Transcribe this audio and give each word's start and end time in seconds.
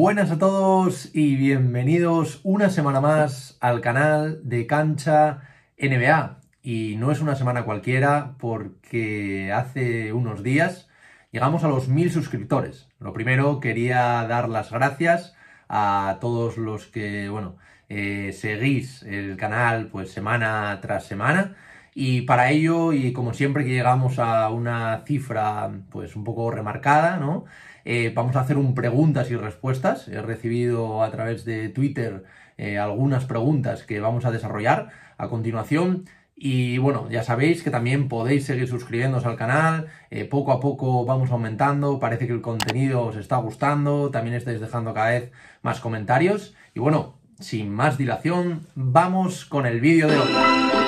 Buenas 0.00 0.30
a 0.30 0.38
todos 0.38 1.10
y 1.12 1.34
bienvenidos 1.34 2.40
una 2.44 2.70
semana 2.70 3.00
más 3.00 3.58
al 3.60 3.80
canal 3.80 4.38
de 4.44 4.64
Cancha 4.64 5.40
NBA. 5.76 6.38
Y 6.62 6.94
no 6.98 7.10
es 7.10 7.20
una 7.20 7.34
semana 7.34 7.64
cualquiera 7.64 8.36
porque 8.38 9.52
hace 9.52 10.12
unos 10.12 10.44
días 10.44 10.88
llegamos 11.32 11.64
a 11.64 11.68
los 11.68 11.88
mil 11.88 12.12
suscriptores. 12.12 12.88
Lo 13.00 13.12
primero 13.12 13.58
quería 13.58 14.24
dar 14.28 14.48
las 14.48 14.70
gracias 14.70 15.34
a 15.68 16.18
todos 16.20 16.58
los 16.58 16.86
que, 16.86 17.28
bueno, 17.28 17.56
eh, 17.88 18.30
seguís 18.32 19.02
el 19.02 19.36
canal 19.36 19.88
pues 19.88 20.12
semana 20.12 20.78
tras 20.80 21.06
semana. 21.06 21.56
Y 21.92 22.22
para 22.22 22.52
ello, 22.52 22.92
y 22.92 23.12
como 23.12 23.34
siempre 23.34 23.64
que 23.64 23.70
llegamos 23.70 24.20
a 24.20 24.48
una 24.50 25.02
cifra 25.04 25.68
pues 25.90 26.14
un 26.14 26.22
poco 26.22 26.52
remarcada, 26.52 27.16
¿no? 27.16 27.46
Eh, 27.90 28.12
vamos 28.14 28.36
a 28.36 28.40
hacer 28.40 28.58
un 28.58 28.74
preguntas 28.74 29.30
y 29.30 29.36
respuestas. 29.36 30.08
He 30.08 30.20
recibido 30.20 31.02
a 31.02 31.10
través 31.10 31.46
de 31.46 31.70
Twitter 31.70 32.22
eh, 32.58 32.76
algunas 32.76 33.24
preguntas 33.24 33.82
que 33.82 33.98
vamos 33.98 34.26
a 34.26 34.30
desarrollar 34.30 34.90
a 35.16 35.28
continuación. 35.28 36.04
Y 36.36 36.76
bueno, 36.76 37.08
ya 37.08 37.22
sabéis 37.22 37.62
que 37.62 37.70
también 37.70 38.10
podéis 38.10 38.44
seguir 38.44 38.68
suscribiéndose 38.68 39.26
al 39.26 39.36
canal. 39.36 39.86
Eh, 40.10 40.26
poco 40.26 40.52
a 40.52 40.60
poco 40.60 41.06
vamos 41.06 41.30
aumentando. 41.30 41.98
Parece 41.98 42.26
que 42.26 42.34
el 42.34 42.42
contenido 42.42 43.06
os 43.06 43.16
está 43.16 43.38
gustando. 43.38 44.10
También 44.10 44.36
estáis 44.36 44.60
dejando 44.60 44.92
cada 44.92 45.08
vez 45.08 45.32
más 45.62 45.80
comentarios. 45.80 46.54
Y 46.74 46.80
bueno, 46.80 47.14
sin 47.40 47.70
más 47.70 47.96
dilación, 47.96 48.66
vamos 48.74 49.46
con 49.46 49.64
el 49.64 49.80
vídeo 49.80 50.08
de 50.08 50.18
hoy. 50.18 50.87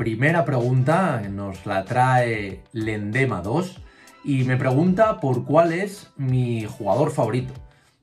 Primera 0.00 0.46
pregunta 0.46 1.20
nos 1.30 1.66
la 1.66 1.84
trae 1.84 2.62
Lendema 2.72 3.42
2 3.42 3.82
y 4.24 4.44
me 4.44 4.56
pregunta 4.56 5.20
por 5.20 5.44
cuál 5.44 5.74
es 5.74 6.10
mi 6.16 6.64
jugador 6.64 7.10
favorito. 7.10 7.52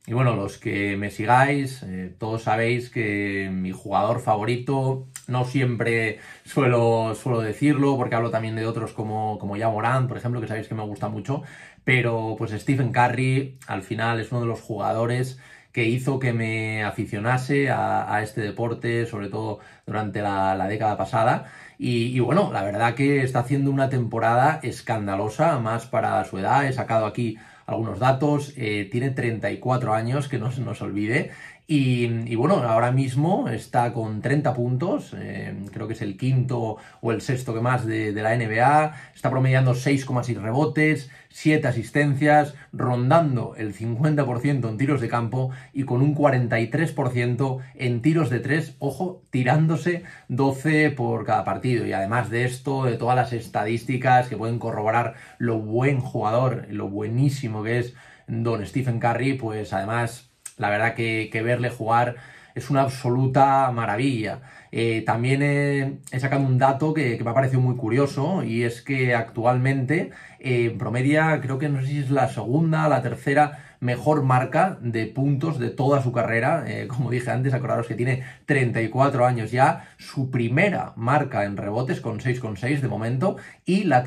Y 0.06 0.14
bueno, 0.14 0.36
los 0.36 0.60
que 0.60 0.96
me 0.96 1.10
sigáis, 1.10 1.82
eh, 1.82 2.14
todos 2.20 2.44
sabéis 2.44 2.92
que 2.92 3.50
mi 3.52 3.72
jugador 3.72 4.20
favorito, 4.20 5.08
no 5.26 5.44
siempre 5.44 6.20
suelo, 6.46 7.16
suelo 7.16 7.42
decirlo, 7.42 7.98
porque 7.98 8.14
hablo 8.14 8.30
también 8.30 8.56
de 8.56 8.68
otros 8.68 8.94
como, 8.94 9.40
como 9.40 9.58
ya 9.58 9.68
Morán, 9.68 10.08
por 10.08 10.18
ejemplo, 10.18 10.40
que 10.40 10.48
sabéis 10.48 10.68
que 10.68 10.76
me 10.76 10.84
gusta 10.84 11.10
mucho, 11.10 11.42
pero 11.84 12.36
pues 12.38 12.52
Stephen 12.52 12.92
Curry 12.92 13.58
al 13.66 13.82
final 13.82 14.20
es 14.20 14.32
uno 14.32 14.42
de 14.42 14.48
los 14.48 14.62
jugadores 14.62 15.40
que 15.72 15.86
hizo 15.86 16.20
que 16.20 16.34
me 16.34 16.84
aficionase 16.84 17.70
a, 17.70 18.22
este 18.24 18.42
deporte, 18.42 19.06
sobre 19.06 19.30
todo 19.30 19.60
durante 19.86 20.22
la, 20.22 20.68
década 20.68 20.98
pasada. 20.98 21.52
Y, 21.78 22.20
bueno, 22.20 22.52
la 22.52 22.64
verdad 22.64 22.96
que 22.96 23.24
está 23.24 23.40
haciendo 23.40 23.72
una 23.72 23.90
temporada 23.90 24.60
escandalosa, 24.64 25.60
más 25.60 25.86
para 25.86 26.24
su 26.26 26.40
edad. 26.40 26.66
He 26.66 26.74
sacado 26.74 27.06
aquí 27.06 27.38
algunos 27.68 28.00
datos. 28.00 28.54
Eh, 28.58 28.88
tiene 28.92 29.12
34 29.12 29.94
años, 29.94 30.28
que 30.28 30.40
no 30.40 30.52
se 30.52 30.62
nos 30.62 30.82
olvide. 30.82 31.32
Y, 31.70 32.34
bueno, 32.38 32.56
ahora 32.64 32.94
mismo 32.94 33.50
está 33.50 33.92
con 33.92 34.22
30 34.22 34.54
puntos, 34.54 35.14
eh, 35.18 35.54
creo 35.74 35.86
que 35.86 35.96
es 35.96 36.02
el 36.02 36.16
quinto 36.16 36.78
o 37.02 37.12
el 37.12 37.20
sexto 37.20 37.54
que 37.54 37.60
más 37.60 37.86
de, 37.86 38.14
la 38.14 38.34
NBA, 38.38 38.96
está 39.14 39.30
promediando 39.30 39.74
6,6 39.74 40.42
rebotes, 40.42 41.10
7 41.28 41.68
asistencias, 41.68 42.56
rondando 42.72 43.54
el 43.58 43.76
50% 43.76 44.70
en 44.70 44.78
tiros 44.78 45.02
de 45.02 45.10
campo 45.10 45.52
y 45.74 45.84
con 45.84 46.02
un 46.02 46.16
43% 46.16 47.60
en 47.76 48.02
tiros 48.02 48.30
de 48.30 48.40
3, 48.40 48.78
ojo, 48.80 49.24
tirándose 49.30 50.04
12 50.30 50.92
por 50.92 51.26
cada 51.26 51.44
partido. 51.44 51.86
Y 51.86 51.92
además 51.92 52.30
de 52.30 52.46
esto, 52.46 52.86
de 52.86 52.96
todas 52.96 53.18
las 53.18 53.34
estadísticas 53.34 54.30
que 54.30 54.38
pueden 54.38 54.60
corroborar 54.60 55.16
lo 55.38 55.60
buen 55.60 56.00
jugador, 56.00 56.68
lo 56.70 56.88
buenísimo 56.88 57.62
que 57.62 57.80
es 57.80 57.94
Don 58.28 58.66
Stephen 58.66 59.02
Curry, 59.02 59.34
pues 59.34 59.74
además 59.74 60.27
la 60.58 60.70
verdad 60.70 60.96
que, 60.96 61.30
verle 61.44 61.70
jugar 61.70 62.16
es 62.56 62.70
una 62.70 62.82
absoluta 62.82 63.72
maravilla. 63.72 64.42
Eh, 64.72 65.04
también 65.06 65.42
he, 65.44 66.20
sacado 66.20 66.44
un 66.44 66.58
dato 66.58 66.94
que, 66.94 67.20
me 67.24 67.30
ha 67.30 67.34
parecido 67.34 67.62
muy 67.62 67.76
curioso 67.76 68.44
y 68.44 68.64
es 68.64 68.82
que 68.82 69.16
actualmente 69.16 70.12
eh, 70.40 70.70
en 70.72 70.78
promedia 70.78 71.40
creo 71.42 71.58
que 71.60 71.70
no 71.70 71.82
sé 71.82 71.88
si 71.88 72.00
es 72.00 72.10
la 72.12 72.28
segunda, 72.30 72.90
la 72.90 73.02
tercera 73.02 73.67
mejor 73.80 74.24
marca 74.24 74.78
de 74.82 75.06
puntos 75.06 75.60
de 75.60 75.70
toda 75.70 76.02
su 76.02 76.12
carrera. 76.12 76.64
Eh, 76.68 76.88
como 76.88 77.10
dije 77.10 77.32
antes, 77.32 77.54
acordaros 77.54 77.88
que 77.88 77.96
tiene 77.96 78.24
34 78.46 79.26
años 79.26 79.52
ya, 79.52 79.90
su 79.98 80.32
primera 80.32 80.94
marca 80.96 81.46
en 81.46 81.58
rebotes 81.58 82.02
con 82.02 82.20
6,6 82.20 82.80
de 82.80 82.88
momento 82.88 83.38
y 83.66 83.84
la, 83.84 84.04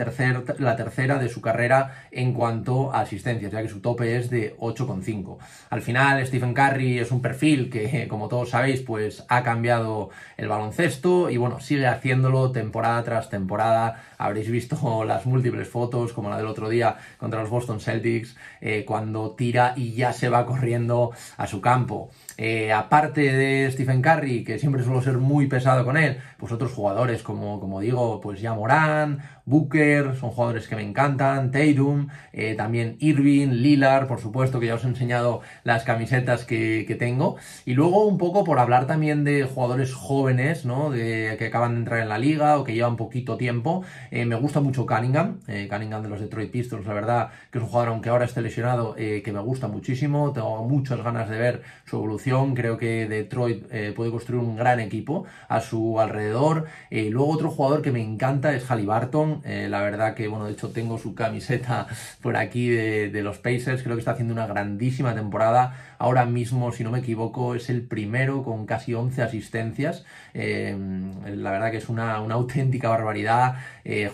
la 0.59 0.77
tercera 0.77 1.19
de 1.19 1.29
su 1.29 1.41
carrera 1.41 2.07
en 2.11 2.33
cuanto 2.33 2.93
a 2.93 3.01
asistencias, 3.01 3.53
ya 3.53 3.63
que 3.63 3.69
su 3.69 3.81
tope 3.81 4.17
es 4.17 4.31
de 4.31 4.57
8,5. 4.59 5.39
Al 5.71 5.83
final, 5.83 6.27
Stephen 6.27 6.55
Curry 6.55 6.99
es 6.99 7.11
un 7.11 7.23
perfil 7.23 7.71
que, 7.71 8.09
como 8.09 8.29
todos 8.29 8.51
sabéis, 8.51 8.81
pues 8.81 9.25
ha 9.29 9.43
cambiado 9.43 10.11
el 10.37 10.49
baloncesto 10.49 11.31
y 11.31 11.37
bueno, 11.37 11.61
sigue 11.61 11.87
haciéndolo 11.87 12.53
temporada 12.53 13.03
tras 13.05 13.31
temporada. 13.31 14.03
Habréis 14.19 14.51
visto 14.51 15.05
las 15.07 15.27
múltiples 15.27 15.69
fotos, 15.69 16.13
como 16.13 16.31
la 16.31 16.37
del 16.37 16.47
otro 16.47 16.69
día 16.69 16.97
contra 17.19 17.41
los 17.41 17.51
Boston 17.51 17.81
Celtics, 17.81 18.37
eh, 18.61 18.85
cuando 18.87 19.33
tira 19.33 19.60
y 19.77 19.95
ya 19.95 20.13
se 20.13 20.29
va 20.29 20.47
corriendo 20.47 21.13
a 21.37 21.47
su 21.47 21.61
campo. 21.61 22.11
Eh, 22.43 22.73
aparte 22.73 23.21
de 23.21 23.71
Stephen 23.71 24.01
Curry, 24.01 24.45
que 24.45 24.59
siempre 24.59 24.83
suelo 24.83 25.03
ser 25.03 25.19
muy 25.19 25.47
pesado 25.47 25.85
con 25.85 25.99
él, 25.99 26.17
pues 26.39 26.51
otros 26.53 26.73
jugadores 26.73 27.23
como, 27.23 27.61
como 27.61 27.81
digo, 27.81 28.19
pues 28.23 28.41
ya 28.41 28.55
Morán, 28.55 29.21
Booker, 29.45 30.17
son 30.17 30.31
jugadores 30.31 30.67
que 30.67 30.75
me 30.75 30.83
encantan, 30.83 31.51
Tatum, 31.51 32.09
eh, 32.33 32.55
también 32.55 32.97
Irving, 32.99 33.49
Lillard, 33.49 34.07
por 34.07 34.21
supuesto, 34.21 34.59
que 34.59 34.69
ya 34.69 34.77
os 34.77 34.85
he 34.85 34.89
enseñado 34.89 35.43
las 35.65 35.85
camisetas 35.85 36.47
que, 36.47 36.97
tengo. 36.99 37.37
Y 37.67 37.75
luego 37.75 38.07
un 38.07 38.17
poco 38.17 38.43
por 38.43 38.59
hablar 38.59 38.87
también 38.87 39.23
de 39.23 39.45
jugadores 39.45 39.93
jóvenes, 39.95 40.65
¿no? 40.65 40.91
De, 40.91 41.37
que 41.39 41.47
acaban 41.47 41.73
de 41.73 41.79
entrar 41.81 42.01
en 42.01 42.09
la 42.09 42.19
liga 42.19 42.59
o 42.59 42.65
que 42.65 42.73
llevan 42.73 42.97
poquito 42.97 43.37
tiempo. 43.37 43.85
Eh, 44.11 44.25
me 44.25 44.35
gusta 44.35 44.61
mucho 44.61 44.87
Cunningham, 44.87 45.41
Cunningham 45.69 46.03
de 46.03 46.09
los 46.09 46.21
Detroit 46.21 46.51
Pistons, 46.51 46.87
la 46.87 46.95
verdad 46.95 47.31
que 47.51 47.59
es 47.59 47.65
un 47.65 47.71
jugador, 47.71 47.91
aunque 47.91 48.09
ahora 48.09 48.25
esté 48.25 48.41
lesionado, 48.41 48.95
que 48.95 49.31
me 49.33 49.41
gusta 49.41 49.69
muchísimo. 49.69 50.33
Tengo 50.33 50.65
muchas 50.65 51.03
ganas 51.03 51.29
de 51.29 51.39
ver 51.39 51.63
su 51.85 51.97
evolución 51.97 52.30
Creo 52.55 52.79
que 52.79 53.09
Detroit 53.09 53.65
eh, 53.73 53.93
puede 53.95 54.13
construir 54.13 54.41
un 54.43 54.57
gran 54.57 54.79
equipo 54.79 55.25
a 55.49 55.61
su 55.61 55.99
alrededor. 55.99 56.67
Eh, 56.91 57.09
luego 57.11 57.31
otro 57.31 57.51
jugador 57.51 57.83
que 57.83 57.91
me 57.91 58.01
encanta 58.01 58.55
es 58.55 58.65
Halliburton. 58.71 59.43
Eh, 59.45 59.67
la 59.69 59.83
verdad 59.83 60.15
que, 60.15 60.29
bueno, 60.29 60.45
de 60.47 60.53
hecho 60.53 60.71
tengo 60.71 60.97
su 60.97 61.15
camiseta 61.15 61.89
por 62.23 62.37
aquí 62.37 62.69
de, 62.69 63.23
los 63.23 63.39
Pacers. 63.39 63.83
Creo 63.83 63.97
que 63.97 64.01
está 64.01 64.13
haciendo 64.13 64.33
una 64.33 64.47
grandísima 64.47 65.15
temporada 65.15 65.97
Ahora 65.99 66.25
mismo, 66.25 66.73
si 66.73 66.83
no 66.83 66.91
me 66.91 67.01
equivoco, 67.01 67.55
es 67.55 67.69
el 67.69 67.83
primero 67.83 68.43
con 68.43 68.65
casi 68.65 68.95
11 68.95 69.21
asistencias. 69.21 70.07
Eh, 70.33 70.75
la 71.27 71.51
verdad 71.51 71.71
que 71.71 71.77
es 71.77 71.91
una, 71.91 72.15
auténtica 72.15 72.89
barbaridad 72.89 73.57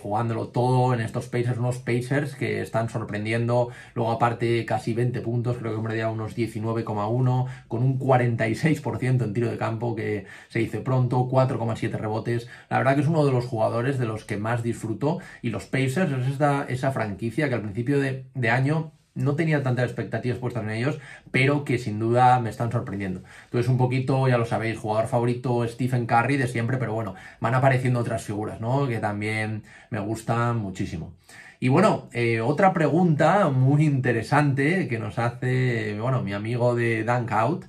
jugándolo 0.02 0.48
todo 0.48 0.94
en 0.94 1.00
estos 1.00 1.26
Pacers, 1.26 1.58
unos 1.58 1.78
Pacers 1.78 2.34
que 2.34 2.60
están 2.60 2.88
sorprendiendo. 2.88 3.68
Luego 3.94 4.10
aparte 4.10 4.64
casi 4.64 4.94
20 4.94 5.20
puntos, 5.20 5.58
creo 5.58 5.76
que 5.76 5.82
me 5.82 5.94
unos 6.04 6.36
19,1 6.36 7.46
con 7.68 7.82
un 7.82 7.98
46% 8.06 9.24
en 9.24 9.34
tiro 9.34 9.50
de 9.50 9.58
campo 9.58 9.94
que 9.96 10.26
se 10.48 10.60
dice 10.60 10.80
pronto, 10.80 11.28
4,7 11.28 11.90
rebotes. 11.98 12.48
La 12.70 12.78
verdad 12.78 12.94
que 12.94 13.02
es 13.02 13.08
uno 13.08 13.26
de 13.26 13.32
los 13.32 13.46
jugadores 13.46 13.98
de 13.98 14.06
los 14.06 14.24
que 14.24 14.36
más 14.36 14.62
disfruto 14.62 15.18
y 15.42 15.50
los 15.50 15.64
Pacers 15.64 16.12
es 16.12 16.40
esa 16.68 16.92
franquicia 16.92 17.48
que 17.48 17.54
al 17.54 17.62
principio 17.62 17.98
de, 18.00 18.50
año 18.50 18.92
no 19.14 19.34
tenía 19.34 19.62
tantas 19.62 19.86
expectativas 19.86 20.38
puestas 20.38 20.62
en 20.62 20.70
ellos, 20.70 20.98
pero 21.30 21.64
que 21.64 21.78
sin 21.78 21.98
duda 21.98 22.38
me 22.38 22.50
están 22.50 22.70
sorprendiendo. 22.70 23.22
Entonces, 23.44 23.68
un 23.70 23.78
poquito, 23.78 24.28
ya 24.28 24.38
lo 24.38 24.44
sabéis, 24.44 24.78
jugador 24.78 25.08
favorito 25.08 25.66
Stephen 25.66 26.06
Curry 26.06 26.36
de 26.36 26.46
siempre, 26.46 26.76
pero 26.76 26.92
bueno, 26.92 27.14
van 27.40 27.54
apareciendo 27.54 28.00
otras 28.00 28.22
figuras, 28.22 28.60
¿no? 28.60 28.86
Que 28.86 28.98
también 28.98 29.64
me 29.90 30.00
gustan 30.00 30.58
muchísimo. 30.58 31.14
Y 31.58 31.68
bueno, 31.68 32.08
eh, 32.12 32.42
otra 32.42 32.74
pregunta 32.74 33.48
muy 33.48 33.86
interesante 33.86 34.88
que 34.88 34.98
nos 34.98 35.18
hace, 35.18 35.98
bueno, 35.98 36.22
mi 36.22 36.34
amigo 36.34 36.74
de 36.74 37.02
Dunkout, 37.02 37.64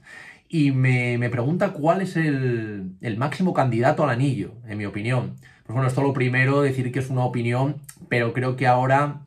y 0.49 0.71
me, 0.71 1.29
pregunta 1.29 1.73
cuál 1.73 2.01
es 2.01 2.15
el, 2.15 2.91
el 3.01 3.17
máximo 3.17 3.53
candidato 3.53 4.03
al 4.03 4.11
anillo, 4.11 4.53
en 4.67 4.77
mi 4.77 4.85
opinión. 4.85 5.35
Pues 5.63 5.73
bueno, 5.73 5.87
esto 5.87 6.01
lo 6.01 6.13
primero, 6.13 6.61
decir 6.61 6.91
que 6.91 6.99
es 6.99 7.09
una 7.09 7.25
opinión, 7.25 7.75
pero 8.07 8.33
creo 8.33 8.55
que 8.55 8.67
ahora 8.67 9.21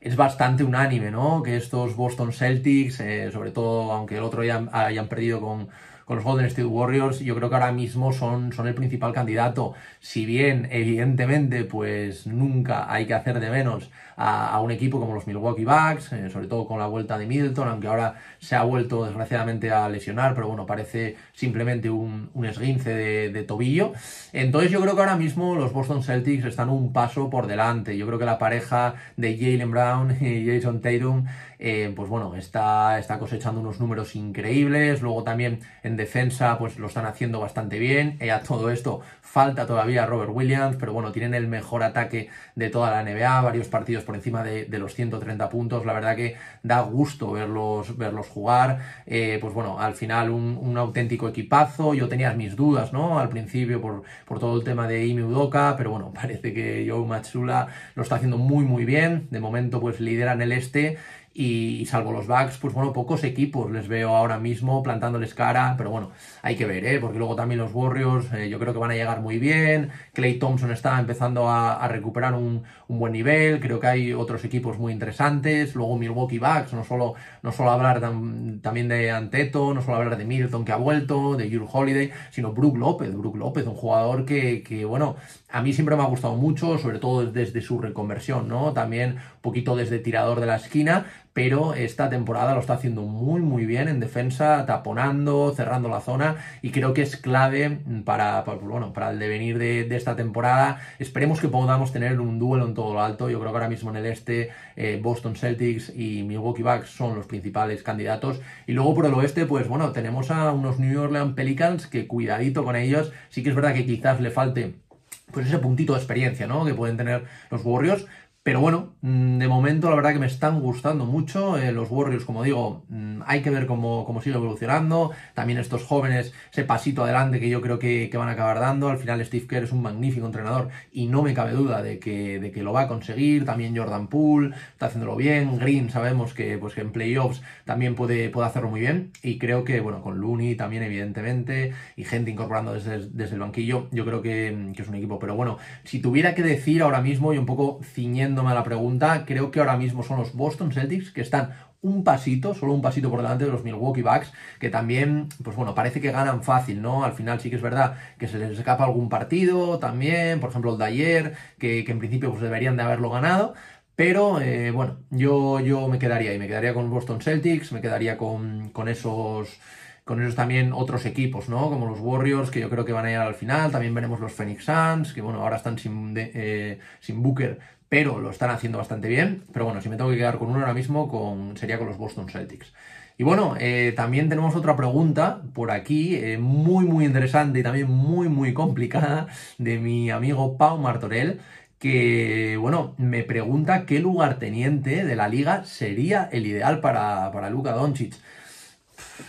es 0.00 0.16
bastante 0.16 0.64
unánime, 0.64 1.10
¿no? 1.10 1.42
Que 1.42 1.56
estos 1.56 1.96
Boston 1.96 2.32
Celtics, 2.32 3.00
eh, 3.00 3.30
sobre 3.32 3.50
todo, 3.50 3.92
aunque 3.92 4.16
el 4.16 4.22
otro 4.22 4.42
día 4.42 4.66
hayan 4.72 5.08
perdido 5.08 5.40
con, 5.40 5.68
con 6.04 6.16
los 6.16 6.24
Golden 6.24 6.46
State 6.46 6.66
Warriors, 6.66 7.20
yo 7.20 7.34
creo 7.34 7.48
que 7.48 7.54
ahora 7.54 7.72
mismo 7.72 8.12
son, 8.12 8.52
son 8.52 8.66
el 8.68 8.74
principal 8.74 9.12
candidato. 9.12 9.74
Si 10.00 10.26
bien, 10.26 10.68
evidentemente, 10.70 11.64
pues 11.64 12.26
nunca 12.26 12.92
hay 12.92 13.06
que 13.06 13.14
hacer 13.14 13.40
de 13.40 13.50
menos 13.50 13.90
a, 14.16 14.60
un 14.60 14.70
equipo 14.70 15.00
como 15.00 15.14
los 15.14 15.26
Milwaukee 15.26 15.64
Bucks, 15.64 16.12
eh, 16.12 16.30
sobre 16.30 16.46
todo 16.46 16.66
con 16.66 16.78
la 16.78 16.86
vuelta 16.86 17.18
de 17.18 17.26
Middleton, 17.26 17.68
aunque 17.68 17.88
ahora 17.88 18.14
se 18.38 18.56
ha 18.56 18.62
vuelto 18.62 19.04
desgraciadamente 19.04 19.70
a 19.70 19.88
lesionar, 19.88 20.34
pero 20.34 20.48
bueno, 20.48 20.66
parece 20.66 21.16
simplemente 21.32 21.90
un, 21.90 22.30
esguince 22.44 22.94
de, 22.94 23.44
tobillo. 23.44 23.92
Entonces 24.32 24.70
yo 24.70 24.80
creo 24.80 24.94
que 24.94 25.00
ahora 25.00 25.16
mismo 25.16 25.54
los 25.54 25.72
Boston 25.72 26.02
Celtics 26.02 26.44
están 26.44 26.70
un 26.70 26.92
paso 26.92 27.28
por 27.28 27.46
delante. 27.46 27.96
Yo 27.96 28.06
creo 28.06 28.18
que 28.18 28.24
la 28.24 28.38
pareja 28.38 28.94
de 29.16 29.36
Jalen 29.36 29.70
Brown 29.70 30.16
y 30.20 30.46
Jason 30.46 30.80
Tatum 30.80 31.26
eh, 31.66 31.92
pues 31.96 32.10
bueno, 32.10 32.34
está, 32.36 32.98
está 32.98 33.18
cosechando 33.18 33.60
unos 33.60 33.80
números 33.80 34.16
increíbles, 34.16 35.00
luego 35.00 35.22
también 35.22 35.60
en 35.82 35.96
defensa 35.96 36.58
pues 36.58 36.78
lo 36.78 36.88
están 36.88 37.06
haciendo 37.06 37.40
bastante 37.40 37.78
bien, 37.78 38.18
y 38.20 38.28
a 38.28 38.42
todo 38.42 38.70
esto 38.70 39.00
falta 39.22 39.66
todavía 39.66 40.04
Robert 40.04 40.30
Williams, 40.34 40.76
pero 40.78 40.92
bueno, 40.92 41.10
tienen 41.10 41.32
el 41.32 41.48
mejor 41.48 41.82
ataque 41.82 42.28
de 42.54 42.70
toda 42.70 42.90
la 42.90 43.02
NBA, 43.02 43.40
varios 43.42 43.68
partidos 43.68 44.04
por 44.04 44.14
encima 44.14 44.42
de, 44.44 44.66
los 44.78 44.94
130 44.94 45.48
puntos, 45.48 45.84
la 45.84 45.92
verdad 45.92 46.16
que 46.16 46.36
da 46.62 46.80
gusto 46.80 47.32
verlos, 47.32 47.96
verlos 47.96 48.28
jugar, 48.28 48.78
eh, 49.06 49.38
pues 49.40 49.54
bueno, 49.54 49.80
al 49.80 49.94
final 49.94 50.30
un, 50.30 50.74
auténtico 50.76 51.28
equipazo, 51.28 51.94
yo 51.94 52.08
tenía 52.08 52.32
mis 52.32 52.56
dudas, 52.56 52.92
¿no? 52.92 53.18
Al 53.18 53.28
principio 53.28 53.80
por, 53.80 54.02
por 54.24 54.40
todo 54.40 54.56
el 54.56 54.64
tema 54.64 54.88
de 54.88 55.06
Imi 55.06 55.22
Udoka, 55.22 55.76
pero 55.76 55.90
bueno, 55.90 56.12
parece 56.14 56.52
que 56.52 56.86
Joe 56.88 57.06
Matsula 57.06 57.68
lo 57.94 58.02
está 58.02 58.16
haciendo 58.16 58.38
muy 58.38 58.64
muy 58.64 58.84
bien, 58.84 59.28
de 59.30 59.40
momento 59.40 59.80
pues 59.80 60.00
lideran 60.00 60.42
el 60.42 60.52
este 60.52 60.98
y, 61.34 61.84
salvo 61.86 62.12
los 62.12 62.28
Bucks, 62.28 62.58
pues 62.58 62.72
bueno, 62.72 62.92
pocos 62.92 63.24
equipos 63.24 63.70
les 63.70 63.88
veo 63.88 64.14
ahora 64.14 64.38
mismo 64.38 64.82
plantándoles 64.84 65.34
cara, 65.34 65.74
pero 65.76 65.90
bueno, 65.90 66.12
hay 66.42 66.54
que 66.54 66.64
ver, 66.64 66.84
¿eh? 66.86 67.00
porque 67.00 67.18
luego 67.18 67.34
también 67.34 67.60
los 67.60 67.74
Warriors 67.74 68.32
eh, 68.32 68.48
yo 68.48 68.60
creo 68.60 68.72
que 68.72 68.78
van 68.78 68.92
a 68.92 68.94
llegar 68.94 69.20
muy 69.20 69.40
bien, 69.40 69.90
Clay 70.12 70.38
Thompson 70.38 70.70
está 70.70 70.98
empezando 70.98 71.50
a, 71.50 71.86
recuperar 71.88 72.34
un, 72.34 72.62
buen 72.86 73.12
nivel, 73.12 73.60
creo 73.60 73.80
que 73.80 73.86
hay 73.88 74.12
otros 74.12 74.44
equipos 74.44 74.78
muy 74.78 74.92
interesantes, 74.92 75.74
luego 75.74 75.98
Milwaukee 75.98 76.38
Bucks, 76.38 76.72
no 76.72 76.84
solo, 76.84 77.14
no 77.42 77.50
solo 77.50 77.70
hablar 77.70 78.00
también 78.00 78.88
de 78.88 79.10
Anteto, 79.10 79.74
no 79.74 79.82
solo 79.82 79.96
hablar 79.96 80.16
de 80.16 80.24
Milton 80.24 80.64
que 80.64 80.70
ha 80.70 80.76
vuelto, 80.76 81.36
de 81.36 81.50
Jules 81.50 81.68
Holiday, 81.72 82.12
sino 82.30 82.52
Brook 82.52 82.76
López, 82.76 83.12
Brook 83.12 83.36
López, 83.36 83.66
un 83.66 83.74
jugador 83.74 84.24
que, 84.24 84.62
que, 84.62 84.84
bueno, 84.84 85.16
a 85.54 85.62
mí 85.62 85.72
siempre 85.72 85.94
me 85.94 86.02
ha 86.02 86.06
gustado 86.06 86.34
mucho, 86.34 86.78
sobre 86.78 86.98
todo 86.98 87.30
desde 87.30 87.60
su 87.60 87.78
reconversión, 87.78 88.48
¿no? 88.48 88.72
También 88.72 89.10
un 89.10 89.40
poquito 89.40 89.76
desde 89.76 90.00
tirador 90.00 90.40
de 90.40 90.46
la 90.46 90.56
esquina, 90.56 91.06
pero 91.32 91.74
esta 91.74 92.10
temporada 92.10 92.54
lo 92.54 92.60
está 92.60 92.74
haciendo 92.74 93.02
muy 93.02 93.40
muy 93.40 93.64
bien 93.64 93.86
en 93.86 94.00
defensa, 94.00 94.66
taponando, 94.66 95.52
cerrando 95.54 95.88
la 95.88 96.00
zona 96.00 96.36
y 96.60 96.72
creo 96.72 96.92
que 96.92 97.02
es 97.02 97.16
clave 97.16 97.78
para, 98.04 98.42
pues 98.42 98.60
bueno, 98.62 98.92
para 98.92 99.12
el 99.12 99.20
devenir 99.20 99.58
de, 99.58 99.94
esta 99.94 100.16
temporada. 100.16 100.80
Esperemos 100.98 101.40
que 101.40 101.46
podamos 101.46 101.92
tener 101.92 102.20
un 102.20 102.40
duelo 102.40 102.66
en 102.66 102.74
todo 102.74 102.92
lo 102.92 103.00
alto. 103.00 103.30
Yo 103.30 103.38
creo 103.38 103.52
que 103.52 103.56
ahora 103.56 103.68
mismo 103.68 103.90
en 103.90 103.96
el 103.96 104.06
este 104.06 104.50
eh, 104.74 104.98
Boston 105.00 105.36
Celtics 105.36 105.92
y 105.94 106.24
Milwaukee 106.24 106.64
Bucks 106.64 106.90
son 106.90 107.14
los 107.14 107.26
principales 107.26 107.84
candidatos. 107.84 108.40
Y 108.66 108.72
luego 108.72 108.92
por 108.92 109.06
el 109.06 109.14
oeste, 109.14 109.46
pues 109.46 109.68
bueno, 109.68 109.92
tenemos 109.92 110.32
a 110.32 110.50
unos 110.50 110.80
New 110.80 111.00
Orleans 111.00 111.34
Pelicans 111.34 111.86
que 111.86 112.08
cuidadito 112.08 112.64
con 112.64 112.74
ellos. 112.74 113.12
Sí 113.28 113.44
que 113.44 113.50
es 113.50 113.54
verdad 113.54 113.72
que 113.72 113.86
quizás 113.86 114.20
le 114.20 114.32
falte 114.32 114.83
pues 115.32 115.46
ese 115.46 115.58
puntito 115.58 115.94
de 115.94 115.98
experiencia, 115.98 116.46
¿no? 116.46 116.64
Que 116.64 116.74
pueden 116.74 116.96
tener 116.96 117.24
los 117.50 117.64
Warriors, 117.64 118.06
pero 118.44 118.60
bueno, 118.60 118.92
mm, 119.00 119.38
de 119.38 119.48
momento 119.48 119.88
la 119.88 119.96
verdad 119.96 120.12
que 120.12 120.18
me 120.18 120.26
están 120.26 120.60
gustando 120.60 121.06
mucho. 121.06 121.56
Eh, 121.56 121.72
los 121.72 121.90
Warriors, 121.90 122.26
como 122.26 122.42
digo, 122.42 122.84
mm, 122.90 123.22
hay 123.24 123.40
que 123.40 123.48
ver 123.48 123.64
cómo, 123.66 124.04
cómo, 124.04 124.20
sigue 124.20 124.36
evolucionando. 124.36 125.12
También 125.32 125.58
estos 125.58 125.82
jóvenes, 125.84 126.34
ese 126.52 126.64
pasito 126.64 127.04
adelante 127.04 127.40
que 127.40 127.48
yo 127.48 127.62
creo 127.62 127.78
que, 127.78 128.10
van 128.14 128.28
a 128.28 128.32
acabar 128.32 128.60
dando. 128.60 128.90
Al 128.90 128.98
final 128.98 129.24
Steve 129.24 129.46
Kerr 129.46 129.64
es 129.64 129.72
un 129.72 129.80
magnífico 129.80 130.26
entrenador 130.26 130.68
y 130.92 131.06
no 131.06 131.22
me 131.22 131.32
cabe 131.32 131.52
duda 131.52 131.82
de 131.82 131.98
que, 131.98 132.38
de 132.38 132.52
que 132.52 132.62
lo 132.62 132.74
va 132.74 132.82
a 132.82 132.88
conseguir. 132.88 133.46
También 133.46 133.74
Jordan 133.74 134.08
Poole 134.08 134.54
está 134.72 134.86
haciéndolo 134.86 135.16
bien. 135.16 135.58
Green 135.58 135.88
sabemos 135.88 136.34
que, 136.34 136.58
pues, 136.58 136.74
que 136.74 136.82
en 136.82 136.92
playoffs 136.92 137.40
también 137.64 137.94
puede, 137.94 138.28
puede 138.28 138.46
hacerlo 138.46 138.68
muy 138.68 138.80
bien. 138.80 139.10
Y 139.22 139.38
creo 139.38 139.64
que, 139.64 139.80
bueno, 139.80 140.02
con 140.02 140.20
Looney 140.20 140.54
también 140.54 140.82
evidentemente 140.82 141.72
y 141.96 142.04
gente 142.04 142.30
incorporando 142.30 142.74
desde, 142.74 143.08
desde 143.08 143.36
el 143.36 143.40
banquillo, 143.40 143.88
yo 143.90 144.04
creo 144.04 144.20
que, 144.20 144.70
que 144.76 144.82
es 144.82 144.88
un 144.88 144.96
equipo. 144.96 145.18
Pero 145.18 145.34
bueno, 145.34 145.56
si 145.84 146.00
tuviera 146.00 146.34
que 146.34 146.42
decir 146.42 146.82
ahora 146.82 147.00
mismo 147.00 147.32
y 147.32 147.38
un 147.38 147.46
poco 147.46 147.80
ciñendo 147.82 148.33
a 148.40 148.54
la 148.54 148.64
pregunta, 148.64 149.24
creo 149.26 149.50
que 149.50 149.60
ahora 149.60 149.76
mismo 149.76 150.02
son 150.02 150.18
los 150.18 150.34
Boston 150.34 150.72
Celtics 150.72 151.10
que 151.10 151.20
están 151.20 151.54
un 151.84 152.02
pasito, 152.02 152.54
solo 152.54 152.72
un 152.72 152.80
pasito 152.80 153.10
por 153.10 153.20
delante 153.20 153.44
de 153.44 153.50
los 153.50 153.62
Milwaukee 153.62 154.02
Bucks, 154.02 154.32
que 154.58 154.70
también, 154.70 155.28
pues 155.42 155.54
bueno, 155.54 155.74
parece 155.74 156.00
que 156.00 156.12
ganan 156.12 156.42
fácil, 156.42 156.80
¿no? 156.80 157.04
Al 157.04 157.12
final 157.12 157.40
sí 157.40 157.50
que 157.50 157.56
es 157.56 157.62
verdad 157.62 157.96
que 158.18 158.26
se 158.26 158.38
les 158.38 158.58
escapa 158.58 158.84
algún 158.84 159.10
partido 159.10 159.78
también, 159.78 160.40
por 160.40 160.50
ejemplo 160.50 160.72
el 160.72 160.78
de 160.78 160.84
ayer, 160.84 161.34
que, 161.58 161.84
en 161.86 161.98
principio 161.98 162.30
pues 162.30 162.42
deberían 162.42 162.76
de 162.76 162.82
haberlo 162.84 163.10
ganado, 163.10 163.54
pero 163.96 164.40
eh, 164.40 164.70
bueno, 164.70 164.96
yo, 165.10 165.60
yo 165.60 165.88
me 165.88 165.98
quedaría 165.98 166.30
ahí, 166.30 166.38
me 166.38 166.48
quedaría 166.48 166.74
con 166.74 166.90
Boston 166.90 167.20
Celtics, 167.20 167.70
me 167.72 167.82
quedaría 167.82 168.16
con, 168.16 168.70
con 168.70 168.88
esos 168.88 169.60
con 170.04 170.20
ellos 170.20 170.34
también 170.34 170.72
otros 170.74 171.06
equipos, 171.06 171.48
¿no? 171.48 171.70
Como 171.70 171.86
los 171.86 171.98
Warriors, 171.98 172.50
que 172.50 172.60
yo 172.60 172.68
creo 172.68 172.84
que 172.84 172.92
van 172.92 173.06
a 173.06 173.10
ir 173.10 173.16
al 173.16 173.34
final. 173.34 173.70
También 173.70 173.94
veremos 173.94 174.20
los 174.20 174.32
Phoenix 174.32 174.64
Suns, 174.66 175.14
que 175.14 175.22
bueno, 175.22 175.40
ahora 175.40 175.56
están 175.56 175.78
sin, 175.78 176.14
eh, 176.16 176.78
sin 177.00 177.22
Booker, 177.22 177.58
pero 177.88 178.20
lo 178.20 178.30
están 178.30 178.50
haciendo 178.50 178.78
bastante 178.78 179.08
bien. 179.08 179.44
Pero 179.52 179.64
bueno, 179.66 179.80
si 179.80 179.88
me 179.88 179.96
tengo 179.96 180.10
que 180.10 180.16
quedar 180.16 180.38
con 180.38 180.48
uno 180.48 180.60
ahora 180.60 180.74
mismo, 180.74 181.08
con, 181.08 181.56
sería 181.56 181.78
con 181.78 181.88
los 181.88 181.98
Boston 181.98 182.28
Celtics. 182.28 182.72
Y 183.16 183.22
bueno, 183.22 183.54
eh, 183.60 183.92
también 183.96 184.28
tenemos 184.28 184.56
otra 184.56 184.74
pregunta 184.76 185.42
por 185.52 185.70
aquí, 185.70 186.16
eh, 186.16 186.36
muy 186.38 186.84
muy 186.84 187.04
interesante 187.04 187.60
y 187.60 187.62
también 187.62 187.88
muy 187.88 188.28
muy 188.28 188.52
complicada, 188.54 189.28
de 189.58 189.78
mi 189.78 190.10
amigo 190.10 190.56
Pau 190.58 190.78
Martorell, 190.78 191.40
que 191.78 192.56
bueno, 192.60 192.94
me 192.98 193.22
pregunta 193.22 193.86
qué 193.86 194.00
lugarteniente 194.00 195.04
de 195.04 195.16
la 195.16 195.28
liga 195.28 195.64
sería 195.64 196.28
el 196.32 196.46
ideal 196.46 196.80
para, 196.80 197.30
para 197.30 197.50
Luka 197.50 197.72
Doncic. 197.72 198.14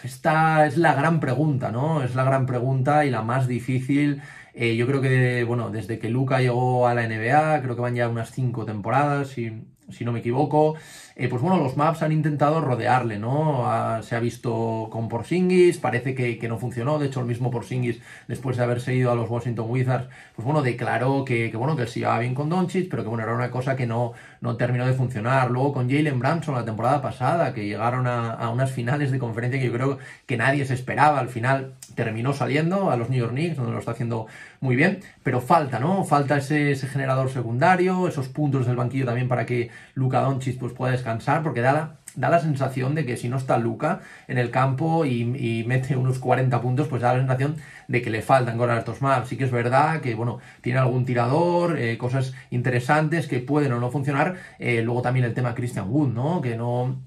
Esta 0.04 0.66
es 0.66 0.78
la 0.78 0.94
gran 0.94 1.20
pregunta, 1.20 1.72
¿no? 1.72 2.04
Es 2.04 2.16
la 2.16 2.24
gran 2.24 2.46
pregunta 2.46 3.06
y 3.06 3.12
la 3.12 3.22
más 3.22 3.48
difícil 3.48 4.22
eh, 4.56 4.76
yo 4.78 4.88
creo 4.88 5.02
que, 5.02 5.44
bueno, 5.44 5.70
desde 5.70 6.00
que 6.00 6.10
Luca 6.10 6.40
llegó 6.40 6.88
a 6.88 6.94
la 6.94 7.08
NBA, 7.08 7.62
creo 7.62 7.76
que 7.76 7.82
van 7.82 7.96
ya 7.96 8.08
unas 8.08 8.32
cinco 8.32 8.66
temporadas, 8.66 9.28
si, 9.28 9.52
si 9.90 10.06
no 10.06 10.12
me 10.14 10.20
equivoco, 10.20 10.76
eh, 11.18 11.28
pues 11.30 11.42
bueno, 11.42 11.58
los 11.58 11.78
Maps 11.78 12.02
han 12.04 12.12
intentado 12.12 12.62
rodearle, 12.62 13.20
¿no? 13.20 13.66
se 14.02 14.16
ha 14.16 14.20
visto 14.20 14.90
con 14.92 15.08
Porzingis, 15.08 15.78
parece 15.78 16.16
que, 16.16 16.48
no 16.48 16.58
funcionó, 16.58 17.00
de 17.00 17.08
hecho 17.08 17.20
el 17.20 17.26
mismo 17.26 17.52
Porzingis, 17.52 18.02
después 18.28 18.58
de 18.58 18.64
haberse 18.64 18.94
ido 18.96 19.12
a 19.12 19.16
los 19.16 19.30
Washington 19.30 19.70
Wizards, 19.70 20.08
pues 20.36 20.46
bueno, 20.46 20.62
declaró 20.62 21.24
que, 21.26 21.52
bueno, 21.56 21.76
que 21.76 21.88
se 21.88 22.00
llevaba 22.00 22.20
bien 22.20 22.36
con 22.36 22.50
Doncic, 22.50 22.90
pero 22.90 23.04
que 23.04 23.10
bueno, 23.10 23.24
era 23.24 23.34
una 23.34 23.52
cosa 23.52 23.76
que 23.76 23.88
no, 23.88 24.14
no 24.42 24.58
terminó 24.58 24.86
de 24.86 24.94
funcionar. 24.94 25.52
Luego 25.52 25.74
con 25.74 25.90
Jalen 25.90 26.20
Branson 26.20 26.56
la 26.56 26.66
temporada 26.66 27.02
pasada, 27.02 27.54
que 27.54 27.66
llegaron 27.66 28.08
a, 28.08 28.50
unas 28.50 28.72
finales 28.72 29.12
de 29.12 29.20
conferencia 29.20 29.60
que 29.60 29.68
yo 29.68 29.74
creo 29.74 29.98
que 30.26 30.38
nadie 30.38 30.66
se 30.66 30.74
esperaba, 30.74 31.20
al 31.20 31.30
final 31.30 31.76
terminó 31.96 32.34
saliendo 32.34 32.92
a 32.92 32.98
los 32.98 33.10
New 33.10 33.20
York 33.20 33.32
Knicks, 33.32 33.58
donde 33.58 33.72
lo 33.72 33.80
está 33.80 33.92
haciendo 33.92 34.28
muy 34.60 34.76
bien, 34.76 35.00
pero 35.24 35.42
falta, 35.42 35.80
¿no? 35.80 36.04
Falta 36.04 36.38
ese, 36.38 36.76
generador 36.76 37.30
secundario, 37.30 38.08
esos 38.08 38.28
puntos 38.28 38.68
del 38.68 38.76
banquillo 38.76 39.06
también 39.06 39.28
para 39.28 39.46
que 39.46 39.70
Luka 39.94 40.22
Doncic 40.22 40.60
pues 40.60 40.74
pueda 40.74 40.92
descansar, 40.92 41.42
porque 41.42 41.62
da 41.62 41.74
la, 41.74 41.96
da 42.16 42.30
la 42.30 42.40
sensación 42.40 42.96
de 42.96 43.06
que 43.06 43.18
si 43.18 43.30
no 43.30 43.38
está 43.38 43.58
Luca 43.58 44.02
en 44.28 44.38
el 44.38 44.52
campo 44.52 45.06
y, 45.06 45.64
mete 45.66 45.96
unos 45.96 46.20
40 46.20 46.62
puntos, 46.62 46.88
pues 46.88 47.02
da 47.02 47.14
la 47.14 47.20
sensación 47.20 47.56
de 47.88 48.02
que 48.02 48.10
le 48.10 48.22
faltan 48.22 48.60
a 48.60 48.78
estos 48.78 49.02
maps. 49.02 49.30
Sí 49.30 49.38
que 49.38 49.46
es 49.46 49.52
verdad 49.52 50.02
que, 50.02 50.16
bueno, 50.16 50.40
tiene 50.62 50.80
algún 50.80 51.06
tirador, 51.06 51.78
eh, 51.78 51.98
cosas 51.98 52.34
interesantes 52.52 53.28
que 53.28 53.40
pueden 53.40 53.72
o 53.74 53.80
no 53.80 53.90
funcionar. 53.92 54.36
Eh, 54.60 54.82
luego 54.82 55.02
también 55.02 55.26
el 55.26 55.34
tema 55.34 55.56
Christian 55.56 55.90
Wood, 55.90 56.14
¿no? 56.14 56.42
Que 56.42 56.56
no 56.58 57.02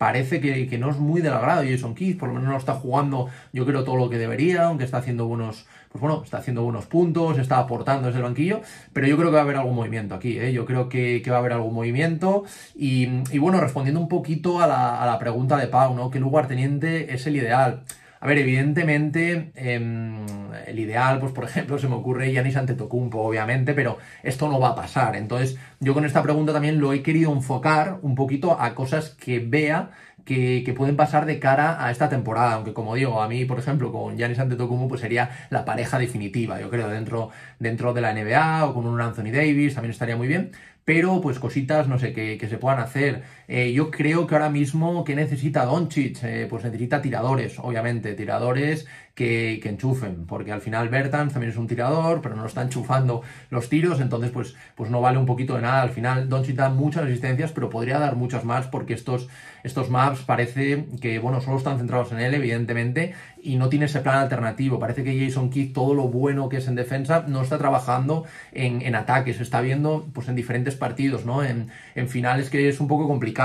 parece 0.00 0.40
que, 0.40 0.78
no 0.78 0.88
es 0.88 0.96
muy 0.96 1.20
del 1.20 1.34
agrado 1.34 1.62
Jason 1.62 1.94
Keith, 1.94 2.18
por 2.18 2.30
lo 2.30 2.34
menos 2.36 2.48
no 2.48 2.56
está 2.56 2.72
jugando 2.72 3.28
yo 3.52 3.66
creo 3.66 3.84
todo 3.84 3.96
lo 3.96 4.08
que 4.08 4.16
debería, 4.16 4.64
aunque 4.64 4.84
está 4.84 4.96
haciendo 4.96 5.26
buenos, 5.26 5.66
pues 5.92 6.00
bueno, 6.00 6.22
está 6.24 6.38
haciendo 6.38 6.62
buenos 6.62 6.86
puntos, 6.86 7.36
está 7.36 7.58
aportando 7.58 8.06
desde 8.06 8.20
el 8.20 8.24
banquillo, 8.24 8.62
pero 8.94 9.06
yo 9.06 9.18
creo 9.18 9.28
que 9.28 9.34
va 9.34 9.40
a 9.40 9.42
haber 9.42 9.56
algún 9.56 9.74
movimiento 9.74 10.14
aquí, 10.14 10.38
¿eh? 10.38 10.54
yo 10.54 10.64
creo 10.64 10.88
que, 10.88 11.22
va 11.28 11.36
a 11.36 11.38
haber 11.40 11.52
algún 11.52 11.74
movimiento 11.74 12.44
y, 12.74 13.08
bueno, 13.38 13.60
respondiendo 13.60 14.00
un 14.00 14.08
poquito 14.08 14.62
a 14.62 14.66
la, 14.66 15.02
a 15.02 15.04
la 15.04 15.18
pregunta 15.18 15.58
de 15.58 15.66
Pau, 15.66 15.94
¿no? 15.94 16.10
¿Qué 16.10 16.18
lugar 16.18 16.48
teniente 16.48 17.12
es 17.12 17.26
el 17.26 17.36
ideal? 17.36 17.82
A 18.22 18.26
ver, 18.26 18.36
evidentemente, 18.36 19.50
em, 19.54 20.26
el 20.66 20.78
ideal, 20.78 21.18
pues 21.20 21.32
por 21.32 21.44
ejemplo, 21.44 21.78
se 21.78 21.88
me 21.88 21.94
ocurre 21.94 22.30
Yanis 22.30 22.56
Antetokounmpo, 22.56 23.18
obviamente, 23.18 23.72
pero 23.72 23.96
esto 24.22 24.46
no 24.48 24.60
va 24.60 24.68
a 24.70 24.74
pasar. 24.74 25.16
Entonces, 25.16 25.56
yo 25.80 25.94
con 25.94 26.04
esta 26.04 26.22
pregunta 26.22 26.52
también 26.52 26.80
lo 26.80 26.92
he 26.92 27.02
querido 27.02 27.32
enfocar 27.32 27.98
un 28.02 28.14
poquito 28.14 28.60
a 28.60 28.74
cosas 28.74 29.10
que 29.10 29.38
vea 29.38 29.90
que, 30.26 30.62
que, 30.66 30.74
pueden 30.74 30.96
pasar 30.96 31.24
de 31.24 31.38
cara 31.38 31.82
a 31.82 31.90
esta 31.90 32.10
temporada. 32.10 32.52
Aunque, 32.54 32.74
como 32.74 32.94
digo, 32.94 33.22
a 33.22 33.28
mí, 33.28 33.46
por 33.46 33.58
ejemplo, 33.58 33.90
con 33.90 34.18
Giannis 34.18 34.38
Antetokounmpo, 34.38 34.88
pues 34.88 35.00
sería 35.00 35.30
la 35.48 35.64
pareja 35.64 35.98
definitiva, 35.98 36.60
yo 36.60 36.68
creo, 36.68 36.88
dentro, 36.88 37.30
dentro 37.58 37.94
de 37.94 38.02
la 38.02 38.12
NBA 38.12 38.66
o 38.66 38.74
con 38.74 38.86
un 38.86 39.00
Anthony 39.00 39.32
Davis, 39.32 39.74
también 39.74 39.92
estaría 39.92 40.16
muy 40.16 40.28
bien 40.28 40.52
pero 40.90 41.20
pues 41.20 41.38
cositas, 41.38 41.86
no 41.86 42.00
sé, 42.00 42.12
que, 42.12 42.48
se 42.48 42.58
puedan 42.58 42.80
hacer. 42.80 43.22
Eh, 43.52 43.72
yo 43.72 43.90
creo 43.90 44.28
que 44.28 44.36
ahora 44.36 44.48
mismo, 44.48 45.02
que 45.02 45.16
necesita 45.16 45.64
Doncic? 45.64 46.22
Eh, 46.22 46.46
pues 46.48 46.62
necesita 46.62 47.02
tiradores, 47.02 47.58
obviamente, 47.58 48.14
tiradores 48.14 48.86
que, 49.16 49.60
enchufen, 49.64 50.24
porque 50.24 50.52
al 50.52 50.60
final 50.60 50.88
Bertans 50.88 51.32
también 51.32 51.50
es 51.50 51.58
un 51.58 51.66
tirador, 51.66 52.22
pero 52.22 52.36
no 52.36 52.46
está 52.46 52.62
enchufando 52.62 53.22
los 53.50 53.68
tiros, 53.68 54.00
entonces 54.00 54.30
pues, 54.30 54.54
pues 54.76 54.88
no 54.90 55.00
vale 55.00 55.18
un 55.18 55.26
poquito 55.26 55.56
de 55.56 55.62
nada. 55.62 55.82
Al 55.82 55.90
final 55.90 56.28
Doncic 56.28 56.54
da 56.54 56.70
muchas 56.70 57.04
asistencias, 57.04 57.50
pero 57.50 57.68
podría 57.68 57.98
dar 57.98 58.14
muchas 58.14 58.44
más 58.44 58.68
porque 58.68 58.94
estos, 58.94 59.28
estos 59.64 59.90
maps 59.90 60.20
parece 60.20 60.86
que, 61.00 61.18
bueno, 61.18 61.40
solo 61.40 61.58
están 61.58 61.76
centrados 61.78 62.12
en 62.12 62.20
él, 62.20 62.34
evidentemente, 62.34 63.14
y 63.42 63.56
no 63.56 63.68
tiene 63.68 63.86
ese 63.86 64.00
plan 64.00 64.18
alternativo. 64.18 64.78
Parece 64.78 65.02
que 65.02 65.18
Jason 65.18 65.50
Kidd, 65.50 65.72
todo 65.72 65.92
lo 65.92 66.08
bueno 66.08 66.48
que 66.48 66.58
es 66.58 66.68
en 66.68 66.76
defensa, 66.76 67.24
no 67.26 67.42
está 67.42 67.58
trabajando 67.58 68.24
en, 68.52 68.80
en 68.82 68.94
ataques, 68.94 69.40
está 69.40 69.60
viendo 69.60 70.06
pues 70.14 70.28
en 70.28 70.36
diferentes 70.36 70.76
partidos, 70.76 71.26
¿no? 71.26 71.42
En, 71.42 71.68
en 71.94 72.08
finales 72.08 72.48
que 72.48 72.68
es 72.68 72.80
un 72.80 72.88
poco 72.88 73.08
complicado. 73.08 73.39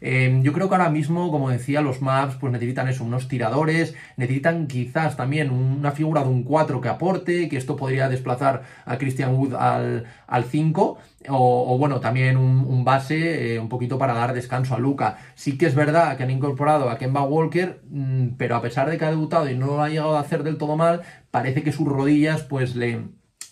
Eh, 0.00 0.40
yo 0.42 0.52
creo 0.52 0.68
que 0.68 0.74
ahora 0.74 0.90
mismo, 0.90 1.30
como 1.30 1.50
decía, 1.50 1.80
los 1.80 2.02
maps 2.02 2.36
pues 2.40 2.52
necesitan 2.52 2.88
eso, 2.88 3.04
unos 3.04 3.28
tiradores, 3.28 3.94
necesitan 4.16 4.66
quizás 4.66 5.16
también 5.16 5.50
una 5.50 5.92
figura 5.92 6.22
de 6.22 6.28
un 6.28 6.44
4 6.44 6.80
que 6.80 6.88
aporte, 6.88 7.48
que 7.48 7.56
esto 7.56 7.76
podría 7.76 8.08
desplazar 8.08 8.62
a 8.84 8.98
Christian 8.98 9.34
Wood 9.34 9.54
al, 9.54 10.04
al 10.26 10.44
5. 10.44 10.98
O, 11.30 11.76
bueno, 11.78 12.00
también 12.00 12.36
un, 12.36 12.84
base 12.84 13.54
eh, 13.54 13.58
un 13.58 13.68
poquito 13.68 13.98
para 13.98 14.14
dar 14.14 14.32
descanso 14.34 14.74
a 14.74 14.78
Luca. 14.78 15.18
Sí 15.34 15.58
que 15.58 15.66
es 15.66 15.74
verdad 15.74 16.16
que 16.16 16.22
han 16.22 16.30
incorporado 16.30 16.88
a 16.90 16.96
Kemba 16.96 17.22
Walker, 17.22 17.80
mm, 17.90 18.28
pero 18.38 18.56
a 18.56 18.62
pesar 18.62 18.88
de 18.88 18.98
que 18.98 19.04
ha 19.04 19.10
debutado 19.10 19.50
y 19.50 19.56
no 19.56 19.66
lo 19.66 19.82
ha 19.82 19.88
llegado 19.88 20.16
a 20.16 20.20
hacer 20.20 20.42
del 20.44 20.58
todo 20.58 20.76
mal, 20.76 21.02
parece 21.30 21.62
que 21.62 21.72
sus 21.72 21.88
rodillas 21.88 22.42
pues 22.42 22.76
le, 22.76 23.02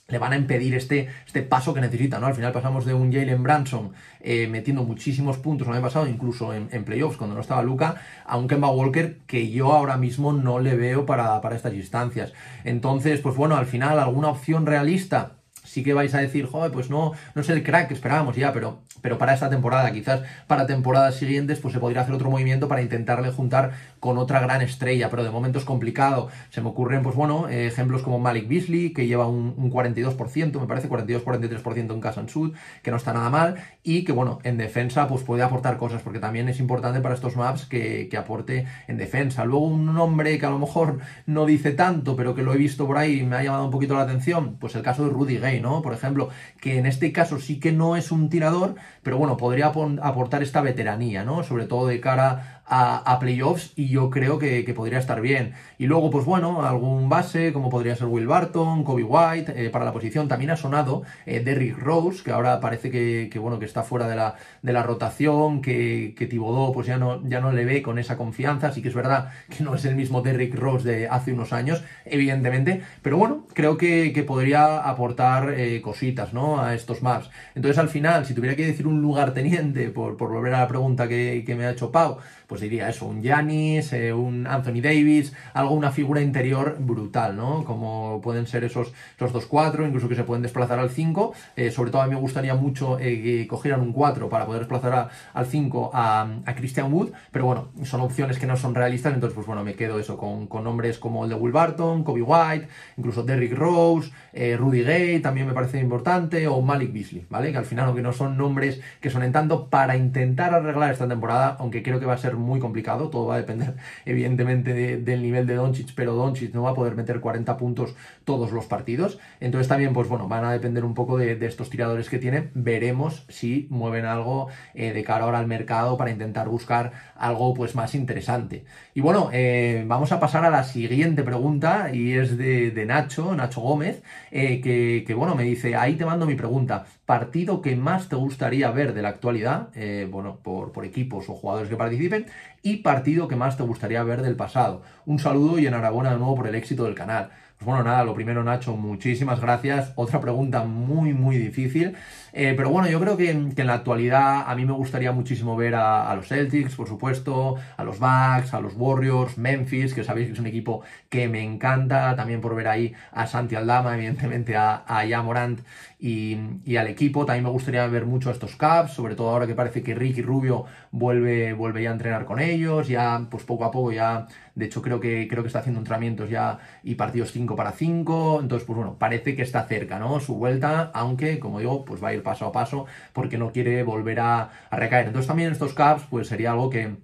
le 0.09 0.19
van 0.19 0.33
a 0.33 0.37
impedir 0.37 0.75
este, 0.75 1.09
este 1.27 1.43
paso 1.43 1.75
que 1.75 1.81
necesita, 1.81 2.21
¿no? 2.21 2.27
Al 2.27 2.35
final 2.35 2.53
pasamos 2.53 2.85
de 2.85 2.95
un 2.95 3.13
Jalen 3.13 3.43
Branson 3.43 3.93
eh, 4.21 4.47
metiendo 4.47 4.85
muchísimos 4.85 5.39
puntos 5.39 5.67
el 5.67 5.75
año 5.75 5.83
pasado, 5.83 6.07
incluso 6.07 6.55
en, 6.55 6.85
playoffs 6.85 7.17
cuando 7.17 7.35
no 7.35 7.41
estaba 7.41 7.63
Luca, 7.63 7.97
a 8.25 8.37
un 8.37 8.47
Kemba 8.47 8.71
Walker 8.71 9.19
que 9.27 9.51
yo 9.51 9.73
ahora 9.73 9.97
mismo 9.97 10.33
no 10.33 10.61
le 10.61 10.77
veo 10.77 11.07
para, 11.07 11.41
para 11.41 11.57
estas 11.57 11.75
instancias. 11.75 12.33
Entonces, 12.63 13.21
pues 13.21 13.35
bueno, 13.35 13.57
al 13.57 13.67
final 13.67 13.99
alguna 13.99 14.29
opción 14.29 14.67
realista 14.67 15.33
sí 15.76 15.83
que 15.83 15.92
vais 15.92 16.14
a 16.14 16.21
decir, 16.21 16.47
joder, 16.47 16.73
pues 16.73 16.88
no, 16.88 17.12
no 17.35 17.42
es 17.42 17.50
el 17.50 17.62
crack 17.62 17.88
que 17.88 17.92
esperábamos 17.92 18.35
ya, 18.35 18.50
pero, 18.50 18.78
pero 19.02 19.18
para 19.18 19.35
esta 19.35 19.50
temporada, 19.50 19.92
quizás 19.92 20.23
para 20.47 20.66
temporadas 20.66 21.16
siguientes, 21.16 21.59
pues 21.61 21.75
se 21.75 21.80
podría 21.80 22.00
hacer 22.00 22.14
otro 22.14 22.30
movimiento 22.30 22.66
para 22.66 22.80
intentarle 22.80 23.30
juntar 23.30 23.73
con 24.00 24.16
otra 24.16 24.40
gran 24.40 24.62
estrella, 24.62 25.11
pero 25.11 25.23
de 25.23 25.28
momento 25.28 25.59
es 25.59 25.66
complicado. 25.66 26.28
Se 26.49 26.62
me 26.62 26.68
ocurren, 26.71 27.02
pues 27.02 27.14
bueno, 27.14 27.50
ejemplos 27.50 28.00
como 28.00 28.18
Malik 28.18 28.49
Beasley, 28.49 28.95
que 28.95 29.06
lleva 29.06 29.28
un, 29.28 29.54
42%, 29.71 30.59
me 30.59 30.66
parece 30.66 30.88
42-43% 30.88 31.92
en 31.92 32.00
casa 32.00 32.26
Sud, 32.26 32.54
que 32.83 32.90
no 32.90 32.97
está 32.97 33.12
nada 33.12 33.28
mal, 33.28 33.56
y 33.83 34.04
que 34.04 34.12
bueno, 34.12 34.38
en 34.45 34.56
defensa 34.56 35.06
pues 35.09 35.25
puede 35.25 35.42
aportar 35.42 35.76
cosas, 35.76 36.00
porque 36.00 36.21
también 36.21 36.49
es 36.49 36.59
importante 36.59 37.00
para 37.00 37.14
estos 37.14 37.37
maps 37.37 37.66
que, 37.66 38.09
que 38.09 38.16
aporte 38.16 38.64
en 38.88 38.97
defensa. 38.97 39.45
Luego 39.45 39.66
un 39.66 39.85
nombre 39.85 40.38
que 40.38 40.47
a 40.47 40.50
lo 40.50 40.59
mejor 40.59 41.00
no 41.26 41.45
dice 41.45 41.73
tanto, 41.73 42.16
pero 42.16 42.35
que 42.35 42.42
lo 42.42 42.54
he 42.54 42.56
visto 42.56 42.87
por 42.87 42.97
ahí 42.97 43.21
y 43.21 43.23
me 43.25 43.37
ha 43.37 43.42
llamado 43.42 43.66
un 43.66 43.71
poquito 43.71 43.95
la 43.95 44.02
atención, 44.02 44.56
pues 44.59 44.75
el 44.75 44.83
caso 44.83 45.04
de 45.04 45.11
Rudy 45.11 45.37
Gay, 45.37 45.61
¿no? 45.61 45.65
Por 45.82 45.92
ejemplo, 45.92 46.30
que 46.61 46.78
en 46.78 46.87
este 46.87 47.12
caso 47.12 47.38
sí 47.38 47.61
que 47.61 47.73
no 47.73 47.96
es 47.96 48.11
un 48.12 48.28
tirador, 48.28 48.75
pero 49.02 49.18
bueno, 49.18 49.37
podría 49.37 49.66
aportar 49.66 50.42
esta 50.42 50.61
veteranía, 50.61 51.25
¿no? 51.25 51.42
Sobre 51.42 51.66
todo 51.66 51.87
de 51.87 52.00
cara 52.00 52.56
a, 52.68 53.18
playoffs 53.20 53.73
y 53.76 53.88
yo 53.88 54.11
creo 54.11 54.38
que, 54.38 54.64
podría 54.75 54.99
estar 54.99 55.20
bien. 55.20 55.54
Y 55.78 55.87
luego, 55.87 56.11
pues 56.11 56.25
bueno, 56.25 56.62
algún 56.66 57.08
base, 57.08 57.52
como 57.52 57.70
podría 57.70 57.96
ser 57.96 58.08
Will 58.08 58.26
Barton, 58.26 58.85
Kobe 58.85 59.04
White, 59.04 59.52
eh, 59.56 59.70
para 59.70 59.85
la 59.85 59.92
posición 59.92 60.28
también 60.28 60.50
ha 60.50 60.56
sonado 60.56 61.02
eh, 61.25 61.40
Derrick 61.40 61.78
Rose, 61.78 62.23
que 62.23 62.32
ahora 62.32 62.61
parece 62.61 62.90
que, 62.90 63.38
bueno, 63.38 63.58
que 63.58 63.64
está 63.64 63.82
fuera 63.82 64.08
de 64.08 64.16
la, 64.16 64.35
de 64.62 64.73
la 64.73 64.82
rotación, 64.82 65.62
que, 65.62 66.14
que 66.16 66.26
Tibodó 66.26 66.73
pues 66.73 66.87
ya 66.87 66.99
no, 66.99 67.26
ya 67.28 67.40
no 67.40 67.52
le 67.52 67.64
ve 67.64 67.82
con 67.82 67.99
esa 67.99 68.16
confianza, 68.16 68.68
así 68.68 68.82
que 68.82 68.88
es 68.88 68.94
verdad 68.94 69.30
que 69.49 69.62
no 69.62 69.75
es 69.75 69.85
el 69.85 69.94
mismo 69.94 70.23
Derrick 70.23 70.54
Rose 70.54 70.88
de 70.88 71.08
hace 71.08 71.32
unos 71.32 71.52
años, 71.52 71.82
evidentemente, 72.04 72.82
pero 73.02 73.16
bueno, 73.16 73.46
creo 73.54 73.76
que, 73.76 74.16
podría 74.26 74.78
aportar 74.78 75.54
eh, 75.56 75.80
cositas, 75.80 76.32
¿no? 76.32 76.61
A 76.61 76.75
estos 76.75 77.00
maps. 77.00 77.30
Entonces, 77.54 77.78
al 77.78 77.88
final, 77.88 78.26
si 78.26 78.35
tuviera 78.35 78.56
que 78.56 78.66
decir 78.66 78.87
un 78.87 79.00
lugar 79.00 79.35
teniente, 79.35 79.90
por, 79.90 80.16
por 80.16 80.32
volver 80.32 80.54
a 80.54 80.61
la 80.61 80.68
pregunta 80.68 81.06
que, 81.06 81.44
que 81.46 81.54
me 81.54 81.64
ha 81.64 81.70
hecho 81.70 81.92
Pau, 81.92 82.18
pues 82.47 82.61
diría 82.61 82.88
eso, 82.88 83.07
un 83.07 83.23
Giannis, 83.23 83.93
eh, 83.93 84.12
un 84.12 84.47
Anthony 84.47 84.81
Davis, 84.81 85.33
algo, 85.55 85.75
una 85.75 85.91
figura 85.91 86.21
interior 86.21 86.76
brutal, 86.79 87.37
¿no? 87.37 87.65
Como 87.65 88.21
pueden 88.23 88.47
ser 88.47 88.65
esos, 88.65 88.93
esos 89.17 89.33
dos 89.33 89.47
cuatro, 89.47 89.87
incluso 89.87 90.09
que 90.09 90.15
se 90.15 90.25
pueden 90.25 90.43
desplazar 90.43 90.79
al 90.79 90.91
5. 90.91 91.35
Eh, 91.57 91.71
sobre 91.71 91.91
todo 91.91 92.03
a 92.03 92.07
mí 92.07 92.15
me 92.15 92.21
gustaría 92.21 92.55
mucho 92.55 92.99
eh, 92.99 93.21
que 93.23 93.47
cogieran 93.47 93.81
un 93.81 93.93
4 93.93 94.29
para 94.29 94.47
poder 94.47 94.61
desplazar 94.61 95.11
al 95.33 95.47
5 95.47 95.91
a, 95.93 96.26
Christian 96.57 96.93
Wood, 96.93 97.11
pero 97.31 97.45
bueno, 97.45 97.69
son 97.85 98.00
opciones 98.00 98.38
que 98.38 98.47
no 98.47 98.57
son 98.57 98.75
realistas, 98.75 99.12
entonces 99.12 99.35
pues 99.35 99.47
bueno, 99.47 99.62
me 99.62 99.75
quedo 99.75 99.99
eso 99.99 100.17
con, 100.17 100.47
con 100.47 100.65
nombres 100.65 100.99
como 100.99 101.25
el 101.25 101.31
de 101.31 101.37
Will 101.37 101.53
Barton, 101.53 102.03
Kobe 102.03 102.23
White, 102.23 102.69
incluso 102.97 103.23
Derrick 103.25 103.53
Rose, 103.53 104.11
Rudy 104.57 104.83
Gay 104.83 105.21
también 105.21 105.47
me 105.47 105.53
parece 105.53 105.79
importante, 105.79 106.47
o 106.49 106.62
Malik 106.62 106.93
Beasley, 106.93 107.26
¿vale? 107.29 107.53
Que 107.53 107.59
al 107.59 107.67
final, 107.67 107.87
aunque 107.87 108.03
no 108.03 108.12
son 108.12 108.38
nombres 108.38 108.81
que 109.00 109.11
son 109.11 109.23
en 109.23 109.33
tanto, 109.33 109.69
para 109.69 109.97
intentar 109.97 110.55
arreglar 110.55 110.93
esta 110.93 111.07
temporada, 111.07 111.57
aunque 111.59 111.83
creo 111.83 112.00
que 112.00 112.07
va 112.07 112.15
a 112.15 112.19
ser 112.19 112.36
muy 112.37 112.61
complicado, 112.61 113.11
todo 113.11 113.26
va 113.26 113.35
a 113.35 113.38
depender 113.38 113.75
evidentemente 114.05 114.99
del 114.99 115.23
nivel 115.23 115.47
de 115.47 115.55
Doncic, 115.55 115.95
pero 115.95 116.14
Doncic 116.14 116.55
no 116.55 116.62
va 116.62 116.71
a 116.71 116.75
poder 116.75 116.95
meter 116.95 117.21
40 117.21 117.57
puntos 117.57 117.95
todos 118.25 118.52
los 118.52 118.66
partidos, 118.66 119.19
entonces 119.40 119.69
también 119.69 119.93
pues 119.93 120.09
bueno, 120.09 120.28
van 120.28 120.45
a 120.45 120.52
depender 120.52 120.85
un 120.85 120.95
poco 120.95 121.19
de, 121.19 121.37
estos 121.47 121.71
tiradores 121.71 122.09
que 122.09 122.19
tienen, 122.19 122.50
veremos 122.55 123.25
si 123.28 123.66
mueven 123.71 124.05
algo 124.05 124.49
eh, 124.75 124.93
de 124.93 125.05
cara 125.05 125.25
ahora 125.25 125.38
al 125.38 125.47
mercado 125.47 125.97
para 125.97 126.11
intentar 126.11 126.49
buscar 126.49 126.93
algo 127.16 127.55
pues 127.55 127.75
más 127.75 127.95
interesante. 127.95 128.64
Y 128.95 129.00
bueno, 129.00 129.31
eh, 129.33 129.85
vamos 129.87 130.12
a 130.12 130.21
pasar 130.21 130.45
a 130.45 130.50
la 130.50 130.64
siguiente 130.64 131.23
pregunta 131.23 131.90
y 131.93 132.14
es 132.14 132.37
de, 132.37 132.85
Nacho, 132.87 133.35
Nacho 133.35 133.61
Gómez, 133.61 134.02
eh, 134.31 134.61
que, 134.61 135.05
que, 135.07 135.14
bueno, 135.14 135.35
me 135.35 135.45
dice, 135.45 135.76
ahí 135.76 135.95
te 135.95 136.05
mando 136.05 136.26
mi 136.26 136.35
pregunta, 136.35 136.87
partido 137.07 137.63
que 137.63 137.77
más 137.77 138.09
te 138.09 138.17
gustaría 138.17 138.71
ver 138.73 138.93
de 138.93 139.03
la 139.03 139.09
actualidad, 139.09 139.71
bueno, 140.11 140.39
por, 140.43 140.73
por 140.73 140.85
equipos 140.85 141.29
o 141.29 141.35
jugadores 141.35 141.69
que 141.69 141.77
participen, 141.77 142.27
y 142.63 142.79
partido 142.79 143.29
que 143.29 143.37
más 143.37 143.57
te 143.57 143.63
gustaría 143.63 144.03
ver 144.03 144.23
del 144.23 144.37
pasado. 144.37 144.83
Un 145.07 145.19
saludo 145.19 145.59
y 145.59 145.67
enhorabuena 145.67 146.11
de 146.11 146.19
nuevo 146.19 146.35
por 146.35 146.49
el 146.49 146.57
éxito 146.57 146.85
del 146.85 146.95
canal. 146.95 147.31
Pues 147.59 147.67
bueno, 147.67 147.85
nada, 147.85 148.05
lo 148.05 148.13
primero 148.13 148.45
Nacho, 148.45 148.77
muchísimas 148.77 149.41
gracias. 149.41 149.93
Otra 149.95 150.21
pregunta 150.21 150.65
muy, 150.65 151.15
muy 151.15 151.39
difícil. 151.39 151.95
Eh, 152.38 152.52
pero 152.55 152.69
bueno, 152.69 152.87
yo 152.87 153.00
creo 153.00 153.16
que, 153.16 153.31
en 153.31 153.66
la 153.66 153.73
actualidad 153.73 154.45
a 154.47 154.55
mí 154.55 154.66
me 154.66 154.75
gustaría 154.75 155.11
muchísimo 155.11 155.57
ver 155.57 155.75
a, 155.75 156.14
los 156.14 156.28
Celtics, 156.28 156.75
por 156.75 156.87
supuesto, 156.87 157.55
a 157.78 157.83
los 157.83 157.99
Bucks, 157.99 158.52
a 158.52 158.61
los 158.61 158.75
Warriors, 158.76 159.38
Memphis, 159.38 159.95
que 159.95 160.05
sabéis 160.05 160.26
que 160.26 160.35
es 160.35 160.38
un 160.38 160.47
equipo 160.47 160.83
que 161.09 161.28
me 161.28 161.43
encanta, 161.43 162.14
también 162.14 162.43
por 162.43 162.55
ver 162.55 162.69
ahí 162.69 162.93
a 163.12 163.26
Santi 163.26 163.55
Aldama, 163.55 163.95
evidentemente 163.95 164.55
a, 164.55 164.85
a 164.87 165.07
Yamorant 165.07 165.61
y, 165.99 166.76
al 166.76 166.88
equipo. 166.88 167.25
También 167.25 167.45
me 167.45 167.50
gustaría 167.50 167.87
ver 167.87 168.07
mucho 168.07 168.28
a 168.28 168.33
estos 168.33 168.57
Caps, 168.57 168.93
sobre 168.93 169.14
todo 169.14 169.31
ahora 169.31 169.47
que 169.47 169.55
parece 169.55 169.83
que 169.83 169.95
Ricky 169.95 170.23
Rubio 170.23 170.64
vuelve, 170.90 171.52
vuelve 171.52 171.83
ya 171.83 171.90
a 171.90 171.93
entrenar 171.93 172.25
con 172.26 172.40
ellos, 172.40 172.88
ya 172.88 173.26
pues 173.31 173.45
poco 173.45 173.64
a 173.64 173.71
poco 173.71 173.93
ya, 173.93 174.26
de 174.55 174.66
hecho 174.66 174.83
creo 174.83 175.00
que, 175.00 175.26
creo 175.28 175.43
que 175.43 175.49
está 175.49 175.61
haciendo 175.61 175.81
entrenamientos 175.81 176.28
ya 176.31 176.59
y 176.83 176.95
partidos 176.97 177.33
5 177.33 177.57
para 177.57 177.73
5, 177.73 178.40
entonces 178.43 178.66
pues 178.66 178.76
bueno, 178.76 178.97
parece 178.99 179.35
que 179.35 179.43
está 179.43 179.64
cerca, 179.64 179.99
¿no? 179.99 180.21
Su 180.21 180.35
vuelta, 180.35 180.90
aunque 180.95 181.38
como 181.38 181.61
digo, 181.61 181.85
pues 181.85 182.02
va 182.02 182.09
a 182.09 182.14
ir 182.14 182.23
paso 182.26 182.45
a 182.45 182.52
paso 182.52 182.87
porque 183.14 183.38
no 183.38 183.52
quiere 183.52 183.83
volver 183.85 184.21
a, 184.21 184.50
recaer. 184.71 185.06
Entonces 185.06 185.28
también 185.28 185.52
estos 185.52 185.73
caps 185.73 186.04
pues 186.11 186.26
sería 186.28 186.50
algo 186.50 186.68
que 186.68 186.97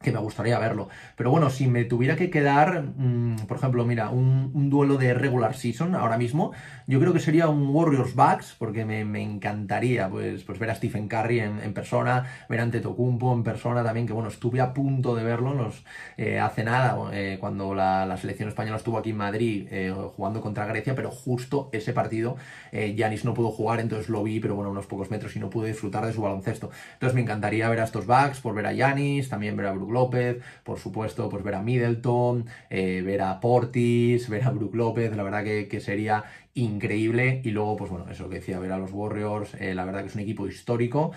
que 0.00 0.12
me 0.12 0.18
gustaría 0.18 0.58
verlo. 0.58 0.88
Pero 1.16 1.30
bueno, 1.30 1.50
si 1.50 1.66
me 1.66 1.84
tuviera 1.84 2.14
que 2.16 2.30
quedar, 2.30 2.84
mm, 2.96 3.46
por 3.48 3.56
ejemplo, 3.56 3.84
mira, 3.84 4.10
un, 4.10 4.68
duelo 4.68 4.98
de 4.98 5.14
regular 5.14 5.54
season 5.54 5.94
ahora 5.94 6.18
mismo, 6.18 6.52
yo 6.86 7.00
creo 7.00 7.12
que 7.12 7.20
sería 7.20 7.48
un 7.48 7.68
Warriors 7.74 8.14
Bucks, 8.14 8.54
porque 8.58 8.84
me, 8.84 9.00
encantaría 9.22 10.08
pues, 10.08 10.44
pues 10.44 10.58
ver 10.58 10.70
a 10.70 10.74
Stephen 10.74 11.08
Curry 11.08 11.40
en, 11.40 11.72
persona, 11.72 12.26
ver 12.48 12.60
a 12.60 12.64
Antetokounmpo 12.64 13.32
en 13.32 13.42
persona 13.42 13.82
también, 13.82 14.06
que 14.06 14.12
bueno, 14.12 14.28
estuve 14.28 14.60
a 14.60 14.74
punto 14.74 15.14
de 15.14 15.24
verlo 15.24 15.54
los, 15.54 15.84
eh, 16.16 16.38
hace 16.38 16.64
nada, 16.64 16.96
eh, 17.12 17.38
cuando 17.40 17.74
la, 17.74 18.16
selección 18.18 18.48
española 18.48 18.76
estuvo 18.76 18.98
aquí 18.98 19.10
en 19.10 19.16
Madrid 19.16 19.68
eh, 19.70 19.94
jugando 20.16 20.40
contra 20.40 20.66
Grecia, 20.66 20.94
pero 20.94 21.10
justo 21.10 21.70
ese 21.72 21.92
partido 21.92 22.36
Yanis 22.72 23.24
no 23.24 23.32
pudo 23.32 23.50
jugar, 23.50 23.80
entonces 23.80 24.08
lo 24.08 24.22
vi, 24.22 24.40
pero 24.40 24.54
bueno, 24.54 24.70
unos 24.70 24.86
pocos 24.86 25.10
metros 25.10 25.34
y 25.36 25.40
no 25.40 25.50
pude 25.50 25.68
disfrutar 25.68 26.04
de 26.04 26.12
su 26.12 26.20
baloncesto. 26.20 26.70
Entonces 26.94 27.14
me 27.14 27.22
encantaría 27.22 27.68
ver 27.68 27.80
a 27.80 27.84
estos 27.84 28.06
Bucks, 28.06 28.40
por 28.40 28.54
ver 28.54 28.66
a 28.66 28.72
Yanis, 28.72 29.28
también 29.28 29.56
ver 29.56 29.66
a 29.66 29.72
Brook 29.88 29.92
López, 29.92 30.42
por 30.64 30.78
supuesto, 30.78 31.28
pues 31.28 31.42
ver 31.42 31.54
a 31.54 31.62
Middleton, 31.62 32.46
eh, 32.70 33.02
ver 33.02 33.22
a 33.22 33.40
Portis, 33.40 34.28
ver 34.28 34.44
a 34.44 34.50
Brook 34.50 34.74
López, 34.74 35.16
la 35.16 35.22
verdad 35.22 35.44
que, 35.44 35.80
sería 35.80 36.24
increíble. 36.54 37.40
Y 37.44 37.50
luego, 37.50 37.76
pues 37.76 37.90
bueno, 37.90 38.06
eso 38.10 38.28
que 38.28 38.36
decía, 38.36 38.58
ver 38.58 38.72
a 38.72 38.78
los 38.78 38.92
Warriors, 38.92 39.54
eh, 39.54 39.74
la 39.74 39.84
verdad 39.84 40.02
que 40.02 40.08
es 40.08 40.14
un 40.14 40.20
equipo 40.20 40.46
histórico 40.46 41.12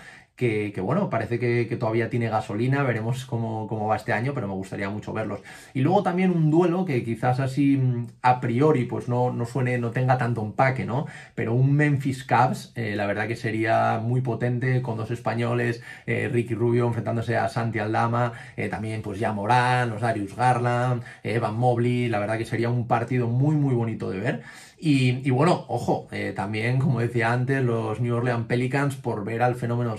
que, 0.72 0.80
bueno, 0.80 1.08
parece 1.08 1.38
que, 1.38 1.76
todavía 1.76 2.10
tiene 2.10 2.28
gasolina, 2.28 2.82
veremos 2.82 3.24
cómo, 3.26 3.68
cómo, 3.68 3.86
va 3.86 3.96
este 3.96 4.12
año, 4.12 4.34
pero 4.34 4.48
me 4.48 4.54
gustaría 4.54 4.90
mucho 4.90 5.12
verlos. 5.12 5.40
Y 5.72 5.80
luego 5.80 6.02
también 6.02 6.30
un 6.30 6.50
duelo 6.50 6.84
que 6.84 7.04
quizás 7.04 7.38
así 7.38 7.76
mm, 7.76 8.06
a 8.22 8.40
priori 8.40 8.84
pues 8.84 9.08
no, 9.08 9.32
no 9.32 9.46
suene, 9.46 9.78
no 9.78 9.90
tenga 9.92 10.18
tanto 10.18 10.42
empaque, 10.42 10.84
¿no? 10.84 11.06
Pero 11.34 11.54
un 11.54 11.72
Memphis 11.74 12.24
Cavs, 12.24 12.72
eh, 12.74 12.94
la 12.96 13.06
verdad 13.06 13.28
que 13.28 13.36
sería 13.36 14.00
muy 14.02 14.20
potente 14.20 14.82
con 14.82 14.96
dos 14.96 15.10
españoles, 15.10 15.82
eh, 16.06 16.28
Ricky 16.32 16.54
Rubio 16.54 16.86
enfrentándose 16.86 17.36
a 17.36 17.48
Santi 17.48 17.78
Aldama, 17.78 18.32
eh, 18.56 18.68
también 18.68 19.02
pues 19.02 19.18
ya 19.20 19.32
Morán, 19.32 19.90
los 19.90 20.00
Darius 20.00 20.34
Garland, 20.34 21.02
Evan 21.22 21.56
Mobley, 21.56 22.08
la 22.08 22.18
verdad 22.18 22.38
que 22.38 22.44
sería 22.44 22.68
un 22.68 22.86
partido 22.88 23.28
muy 23.28 23.54
muy 23.54 23.74
bonito 23.74 24.10
de 24.10 24.18
ver. 24.18 24.42
Y, 24.84 25.30
bueno, 25.30 25.64
ojo, 25.68 26.08
eh, 26.10 26.32
también, 26.34 26.80
como 26.80 26.98
decía 26.98 27.32
antes, 27.32 27.62
los 27.62 28.00
New 28.00 28.16
Orleans 28.16 28.46
Pelicans 28.48 28.96
por 28.96 29.24
ver 29.24 29.40
al 29.40 29.54
fenómeno 29.54 29.96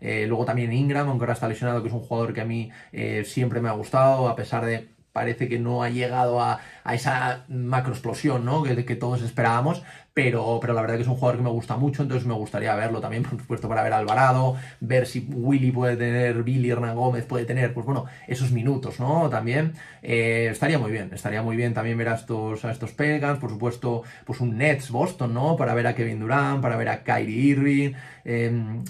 Eh, 0.00 0.26
luego 0.26 0.44
también 0.44 0.72
Ingram, 0.72 1.08
aunque 1.08 1.24
ahora 1.24 1.34
está 1.34 1.48
lesionado, 1.48 1.82
que 1.82 1.88
es 1.88 1.94
un 1.94 2.00
jugador 2.00 2.32
que 2.32 2.40
a 2.40 2.44
mí 2.44 2.70
eh, 2.92 3.24
siempre 3.24 3.60
me 3.60 3.68
ha 3.68 3.72
gustado, 3.72 4.28
a 4.28 4.36
pesar 4.36 4.64
de 4.64 4.88
parece 5.12 5.48
que 5.48 5.58
no 5.58 5.82
ha 5.82 5.90
llegado 5.90 6.40
a, 6.40 6.60
esa 6.92 7.44
macro 7.48 7.92
explosión 7.92 8.44
¿no? 8.44 8.62
que, 8.62 8.84
que 8.84 8.96
todos 8.96 9.22
esperábamos, 9.22 9.82
pero, 10.14 10.58
pero 10.60 10.72
la 10.72 10.80
verdad 10.80 10.96
que 10.96 11.02
es 11.02 11.08
un 11.08 11.14
jugador 11.14 11.36
que 11.38 11.44
me 11.44 11.50
gusta 11.50 11.76
mucho, 11.76 12.02
entonces 12.02 12.26
me 12.26 12.34
gustaría 12.34 12.74
verlo 12.74 13.00
también, 13.00 13.22
por 13.28 13.38
supuesto, 13.38 13.68
para 13.68 13.82
ver 13.82 13.92
a 13.92 13.98
Alvarado, 13.98 14.56
ver 14.80 15.06
si 15.06 15.26
Willy 15.32 15.70
puede 15.72 15.96
tener, 15.96 16.42
Billy 16.42 16.70
Hernán 16.70 16.96
Gómez 16.96 17.24
puede 17.26 17.44
tener, 17.44 17.72
pues 17.74 17.86
bueno, 17.86 18.06
esos 18.26 18.50
minutos, 18.50 19.00
¿no? 19.00 19.28
También 19.30 19.74
eh, 20.02 20.48
estaría 20.50 20.78
muy 20.78 20.90
bien, 20.90 21.10
estaría 21.12 21.42
muy 21.42 21.56
bien 21.56 21.74
también 21.74 21.96
ver 21.98 22.08
a 22.08 22.14
estos, 22.14 22.64
a 22.64 22.70
estos 22.70 22.92
Pelicans, 22.92 23.38
por 23.38 23.50
supuesto, 23.50 24.02
pues 24.24 24.40
un 24.40 24.56
Nets 24.58 24.90
Boston, 24.90 25.34
¿no? 25.34 25.56
Para 25.56 25.74
ver 25.74 25.86
a 25.86 25.94
Kevin 25.94 26.20
Durant, 26.20 26.60
para 26.60 26.76
ver 26.76 26.88
a 26.88 27.02
Kyrie 27.04 27.36
Irving, 27.36 27.92
em, 28.24 28.84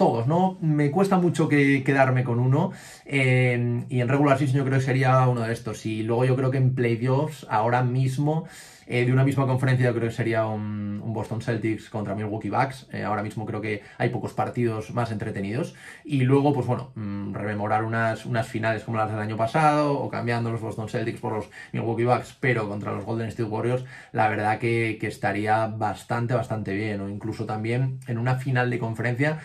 todos, 0.00 0.26
¿no? 0.26 0.56
Me 0.62 0.90
cuesta 0.90 1.18
mucho 1.18 1.46
que, 1.46 1.84
quedarme 1.84 2.24
con 2.24 2.40
uno. 2.40 2.72
Em, 3.04 3.84
y 3.90 4.00
en 4.00 4.08
regular 4.08 4.38
season 4.38 4.56
yo 4.56 4.64
creo 4.64 4.78
que 4.78 4.84
sería 4.86 5.28
uno 5.28 5.42
de 5.42 5.52
estos. 5.52 5.84
Y 5.84 6.02
luego 6.02 6.24
yo 6.24 6.36
creo 6.36 6.50
que 6.50 6.56
en 6.56 6.74
playoffs, 6.74 7.46
ahora 7.50 7.82
mismo, 7.82 8.46
eh, 8.92 9.04
de 9.04 9.12
una 9.12 9.22
misma 9.22 9.46
conferencia 9.46 9.86
yo 9.86 9.94
creo 9.94 10.08
que 10.08 10.14
sería 10.14 10.46
un, 10.46 11.00
Boston 11.12 11.40
Celtics 11.40 11.88
contra 11.90 12.16
Milwaukee 12.16 12.50
Bucks. 12.50 12.88
Eh, 12.92 13.04
ahora 13.04 13.22
mismo 13.22 13.46
creo 13.46 13.60
que 13.60 13.82
hay 13.98 14.08
pocos 14.08 14.32
partidos 14.32 14.90
más 14.92 15.12
entretenidos. 15.12 15.76
Y 16.04 16.22
luego, 16.22 16.52
pues 16.52 16.66
bueno, 16.66 16.90
mm, 16.96 17.32
rememorar 17.32 17.84
unas, 17.84 18.26
unas 18.26 18.48
finales 18.48 18.82
como 18.82 18.98
las 18.98 19.08
del 19.08 19.20
año 19.20 19.36
pasado 19.36 19.94
o 19.94 20.10
cambiando 20.10 20.50
los 20.50 20.60
Boston 20.60 20.88
Celtics 20.88 21.20
por 21.20 21.34
los 21.34 21.50
Milwaukee 21.72 22.04
Bucks, 22.04 22.36
pero 22.40 22.68
contra 22.68 22.92
los 22.92 23.04
Golden 23.04 23.28
State 23.28 23.48
Warriors, 23.48 23.84
la 24.10 24.28
verdad 24.28 24.58
que, 24.58 24.98
estaría 25.02 25.68
bastante, 25.68 26.34
bastante 26.34 26.74
bien. 26.74 27.00
O 27.00 27.08
incluso 27.08 27.46
también 27.46 28.00
en 28.08 28.18
una 28.18 28.36
final 28.36 28.70
de 28.70 28.80
conferencia, 28.80 29.38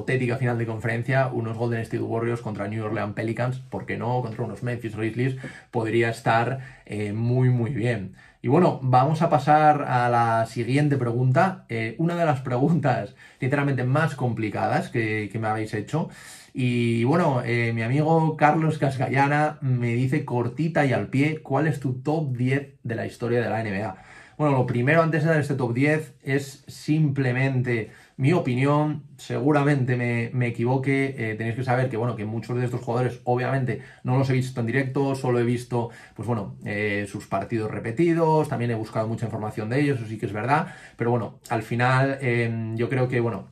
hipotética 0.00 0.38
final 0.38 0.56
de 0.56 0.64
conferencia, 0.64 1.28
unos 1.28 1.58
Golden 1.58 1.80
State 1.82 2.02
Warriors 2.02 2.40
contra 2.40 2.66
New 2.68 2.82
Orleans 2.82 3.12
Pelicans, 3.12 3.58
¿por 3.58 3.84
qué 3.84 3.98
no? 3.98 4.22
Contra 4.22 4.44
unos 4.44 4.62
Memphis 4.62 4.96
Grizzlies, 4.96 5.36
podría 5.70 6.08
estar 6.08 6.60
eh, 6.86 7.12
muy, 7.12 7.50
muy 7.50 7.70
bien. 7.70 8.14
Y 8.40 8.48
bueno, 8.48 8.80
vamos 8.82 9.20
a 9.20 9.28
pasar 9.28 9.82
a 9.82 10.08
la 10.08 10.46
siguiente 10.46 10.96
pregunta. 10.96 11.66
Eh, 11.68 11.96
una 11.98 12.16
de 12.16 12.24
las 12.24 12.40
preguntas, 12.40 13.14
literalmente, 13.40 13.84
más 13.84 14.14
complicadas 14.14 14.88
que, 14.88 15.30
me 15.38 15.48
habéis 15.48 15.74
hecho. 15.74 16.08
Y 16.54 17.04
bueno, 17.04 17.42
eh, 17.44 17.72
mi 17.74 17.82
amigo 17.82 18.38
Carlos 18.38 18.78
Cascallana 18.78 19.58
me 19.60 19.88
dice 19.88 20.24
cortita 20.24 20.86
y 20.86 20.94
al 20.94 21.08
pie, 21.08 21.42
¿cuál 21.42 21.66
es 21.66 21.78
tu 21.78 22.00
top 22.00 22.34
10 22.34 22.78
de 22.82 22.94
la 22.94 23.04
historia 23.04 23.42
de 23.42 23.50
la 23.50 23.62
NBA? 23.62 23.96
Bueno, 24.38 24.56
lo 24.56 24.66
primero 24.66 25.02
antes 25.02 25.22
de 25.22 25.28
dar 25.28 25.40
este 25.40 25.54
top 25.54 25.74
10 25.74 26.14
es 26.22 26.64
simplemente 26.66 27.90
mi 28.20 28.34
opinión, 28.34 29.04
seguramente 29.16 29.96
me, 29.96 30.46
equivoque, 30.46 31.14
eh, 31.16 31.36
tenéis 31.36 31.56
que 31.56 31.64
saber 31.64 31.88
que, 31.88 31.96
bueno, 31.96 32.16
que 32.16 32.26
muchos 32.26 32.58
de 32.58 32.66
estos 32.66 32.82
jugadores, 32.82 33.20
obviamente, 33.24 33.80
no 34.04 34.18
los 34.18 34.28
he 34.28 34.34
visto 34.34 34.60
en 34.60 34.66
directo, 34.66 35.14
solo 35.14 35.40
he 35.40 35.42
visto, 35.42 35.88
pues 36.14 36.28
bueno, 36.28 36.56
eh, 36.66 37.06
sus 37.10 37.26
partidos 37.26 37.70
repetidos, 37.70 38.50
también 38.50 38.72
he 38.72 38.74
buscado 38.74 39.08
mucha 39.08 39.24
información 39.24 39.70
de 39.70 39.80
ellos, 39.80 39.98
eso 39.98 40.06
sí 40.06 40.18
que 40.18 40.26
es 40.26 40.34
verdad, 40.34 40.66
pero 40.96 41.10
bueno, 41.10 41.40
al 41.48 41.62
final 41.62 42.18
em, 42.20 42.76
yo 42.76 42.90
creo 42.90 43.08
que, 43.08 43.20
bueno, 43.20 43.48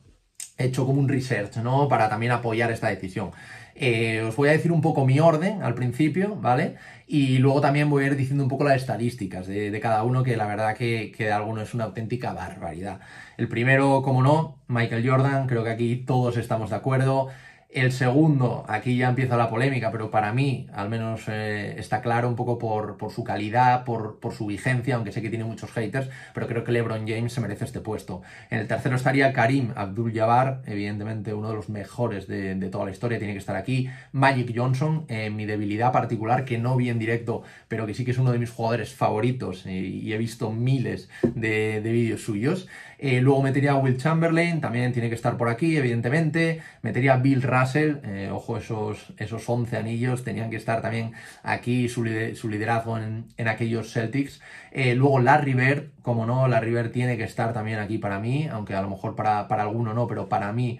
he 0.59 0.65
hecho 0.65 0.85
como 0.85 0.99
un 0.99 1.09
research, 1.09 1.57
¿no? 1.57 1.87
Para 1.87 2.07
también 2.07 2.31
apoyar 2.31 2.71
esta 2.71 2.89
decisión. 2.89 3.31
Eh, 3.81 4.21
os 4.27 4.35
voy 4.35 4.49
a 4.49 4.51
decir 4.51 4.73
un 4.73 4.81
poco 4.81 5.05
mi 5.05 5.21
orden 5.21 5.63
al 5.63 5.73
principio, 5.73 6.35
¿vale? 6.35 6.75
Y 7.07 7.37
luego 7.37 7.61
también 7.61 7.89
voy 7.89 8.03
a 8.03 8.07
ir 8.07 8.17
diciendo 8.17 8.43
un 8.43 8.49
poco 8.49 8.65
las 8.65 8.75
estadísticas 8.75 9.47
de, 9.47 9.79
cada 9.79 10.03
uno, 10.03 10.21
que 10.21 10.35
la 10.35 10.47
verdad 10.47 10.75
que, 10.75 11.13
que 11.15 11.25
de 11.25 11.31
alguno 11.31 11.61
es 11.61 11.73
una 11.73 11.85
auténtica 11.85 12.33
barbaridad. 12.33 12.99
El 13.37 13.47
primero, 13.47 14.01
como 14.03 14.21
no, 14.21 14.59
Michael 14.67 15.09
Jordan, 15.09 15.47
creo 15.47 15.63
que 15.63 15.69
aquí 15.69 15.95
todos 15.95 16.35
estamos 16.35 16.71
de 16.71 16.75
acuerdo. 16.75 17.29
El 17.71 17.91
segundo, 17.91 18.65
aquí 18.67 18.97
ya 18.97 19.09
empieza 19.09 19.37
la 19.37 19.47
polémica, 19.47 19.91
pero 19.91 20.09
para 20.09 20.33
mí 20.33 20.65
al 20.73 20.89
menos 20.89 21.25
eh, 21.27 21.75
está 21.77 22.01
claro 22.01 22.27
un 22.27 22.35
poco 22.35 22.57
por, 22.57 22.97
su 23.13 23.23
calidad, 23.23 23.85
por, 23.85 24.17
su 24.35 24.47
vigencia, 24.47 24.95
aunque 24.95 25.11
sé 25.11 25.21
que 25.21 25.29
tiene 25.29 25.45
muchos 25.45 25.71
haters, 25.73 26.09
pero 26.33 26.47
creo 26.47 26.63
que 26.63 26.71
LeBron 26.71 27.07
James 27.07 27.31
se 27.31 27.41
merece 27.41 27.65
este 27.65 27.79
puesto. 27.79 28.23
En 28.49 28.57
el 28.57 28.67
tercero 28.67 28.95
estaría 28.95 29.33
Karim 29.33 29.71
Abdul-Jabbar, 29.75 30.63
evidentemente 30.65 31.35
uno 31.35 31.49
de 31.49 31.53
los 31.53 31.69
mejores 31.69 32.27
de, 32.27 32.55
toda 32.71 32.85
la 32.85 32.91
historia, 32.91 33.19
tiene 33.19 33.33
que 33.33 33.39
estar 33.39 33.55
aquí. 33.55 33.87
Magic 34.13 34.51
Johnson, 34.55 35.05
en 35.07 35.35
mi 35.35 35.45
debilidad 35.45 35.91
particular, 35.91 36.45
que 36.45 36.57
no 36.57 36.75
vi 36.75 36.89
en 36.89 36.97
directo, 36.97 37.43
pero 37.67 37.85
que 37.85 37.93
sí 37.93 38.03
que 38.03 38.11
es 38.11 38.17
uno 38.17 38.31
de 38.31 38.39
mis 38.39 38.49
jugadores 38.49 38.95
favoritos 38.95 39.67
y, 39.67 40.11
he 40.11 40.17
visto 40.17 40.51
miles 40.51 41.07
de, 41.21 41.81
de 41.81 41.91
vídeos 41.91 42.23
suyos. 42.23 42.67
Eh, 43.01 43.21
luego 43.21 43.41
metería 43.41 43.71
a 43.71 43.75
Will 43.77 43.97
Chamberlain, 43.97 44.59
también 44.59 44.91
tiene 44.91 45.07
que 45.07 45.15
estar 45.15 45.37
por 45.37 45.47
aquí, 45.47 45.77
evidentemente. 45.77 46.61
Metería 46.81 47.13
a 47.13 47.17
Bill 47.17 47.41
Russell, 47.41 47.95
eh, 48.03 48.29
ojo, 48.29 48.57
esos, 48.57 49.13
esos 49.17 49.47
11 49.47 49.77
anillos 49.77 50.25
tenían 50.25 50.49
que 50.49 50.57
estar 50.57 50.81
también 50.81 51.13
aquí, 51.41 51.87
su, 51.87 52.03
liderazgo 52.03 52.97
en, 52.97 53.47
aquellos 53.47 53.93
Celtics. 53.93 54.41
Eh, 54.71 54.95
luego 54.95 55.19
Larry 55.19 55.53
Bird, 55.53 55.91
como 56.01 56.25
no, 56.25 56.49
Larry 56.49 56.71
Bird 56.71 56.91
tiene 56.91 57.17
que 57.17 57.23
estar 57.23 57.53
también 57.53 57.79
aquí 57.79 57.99
para 57.99 58.19
mí, 58.19 58.49
aunque 58.51 58.75
a 58.75 58.81
lo 58.81 58.89
mejor 58.89 59.15
para, 59.15 59.47
para 59.47 59.63
alguno 59.63 59.93
no, 59.93 60.05
pero 60.05 60.27
para 60.27 60.51
mí 60.51 60.77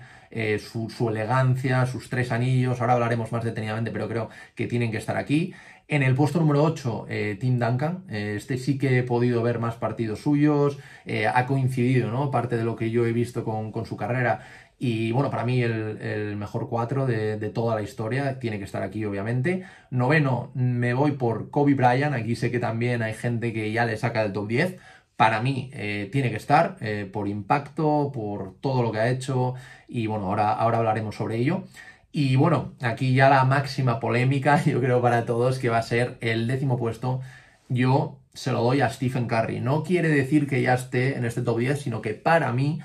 su, 0.60 0.90
su, 0.90 1.10
elegancia, 1.10 1.86
sus 1.86 2.10
tres 2.10 2.32
anillos, 2.32 2.82
ahora 2.82 2.94
hablaremos 2.94 3.32
más 3.32 3.44
detenidamente, 3.44 3.92
pero 3.92 4.08
creo 4.08 4.30
que 4.56 4.68
tienen 4.68 4.92
que 4.92 4.98
estar 4.98 5.18
aquí. 5.18 5.54
En 5.92 6.04
el 6.04 6.14
puesto 6.14 6.40
número 6.40 6.64
8, 6.66 7.08
eh, 7.10 7.38
Tim 7.40 7.58
Duncan. 7.58 8.04
Eh, 8.10 8.36
este 8.38 8.60
sí 8.60 8.78
que 8.78 9.00
he 9.00 9.04
podido 9.04 9.42
ver 9.42 9.58
más 9.58 9.74
partidos 9.74 10.20
suyos. 10.20 10.78
Eh, 11.04 11.26
ha 11.26 11.48
coincidido, 11.48 12.12
¿no? 12.12 12.30
Parte 12.30 12.58
de 12.58 12.64
lo 12.64 12.76
que 12.76 12.92
yo 12.92 13.08
he 13.08 13.12
visto 13.12 13.44
con, 13.44 13.74
su 13.88 13.98
carrera. 13.98 14.42
Y 14.78 15.12
bueno, 15.12 15.32
para 15.32 15.46
mí 15.46 15.64
el, 15.64 16.36
mejor 16.38 16.70
4 16.70 17.08
de, 17.08 17.38
toda 17.50 17.74
la 17.74 17.82
historia 17.82 18.38
tiene 18.38 18.60
que 18.60 18.66
estar 18.66 18.84
aquí, 18.84 19.04
obviamente. 19.04 19.64
Noveno, 19.90 20.52
me 20.54 20.94
voy 20.94 21.14
por 21.14 21.50
Kobe 21.50 21.74
Bryant. 21.74 22.14
Aquí 22.14 22.36
sé 22.36 22.52
que 22.52 22.60
también 22.60 23.02
hay 23.02 23.16
gente 23.16 23.52
que 23.52 23.72
ya 23.72 23.84
le 23.86 23.98
saca 23.98 24.22
del 24.22 24.32
top 24.32 24.48
10. 24.48 24.78
Para 25.20 25.42
mí 25.42 25.70
tiene 26.14 26.30
que 26.30 26.38
estar 26.38 26.78
por 27.12 27.28
impacto, 27.28 28.10
por 28.14 28.56
todo 28.62 28.84
lo 28.84 28.94
que 28.94 29.00
ha 29.00 29.10
hecho. 29.10 29.54
Y 29.90 30.08
bueno, 30.08 30.28
ahora, 30.28 30.54
ahora 30.54 30.78
hablaremos 30.78 31.16
sobre 31.16 31.36
ello. 31.36 31.66
Y 32.14 32.38
bueno, 32.38 32.74
aquí 32.82 33.14
ya 33.14 33.30
la 33.30 33.44
máxima 33.44 34.00
polémica, 34.00 34.64
yo 34.66 34.80
creo 34.80 35.02
para 35.02 35.26
todos, 35.26 35.60
que 35.60 35.68
va 35.68 35.80
a 35.80 35.84
ser 35.84 36.18
el 36.22 36.48
décimo 36.48 36.78
puesto. 36.78 37.20
Yo 37.68 38.18
se 38.34 38.52
lo 38.52 38.64
doy 38.64 38.82
a 38.82 38.90
Stephen 38.90 39.28
Curry. 39.28 39.60
No 39.60 39.84
quiere 39.84 40.08
decir 40.08 40.48
que 40.48 40.62
ya 40.62 40.74
esté 40.74 41.18
en 41.18 41.26
este 41.26 41.42
top 41.42 41.60
10, 41.60 41.82
sino 41.82 42.02
que 42.02 42.14
para 42.14 42.52
mí 42.54 42.80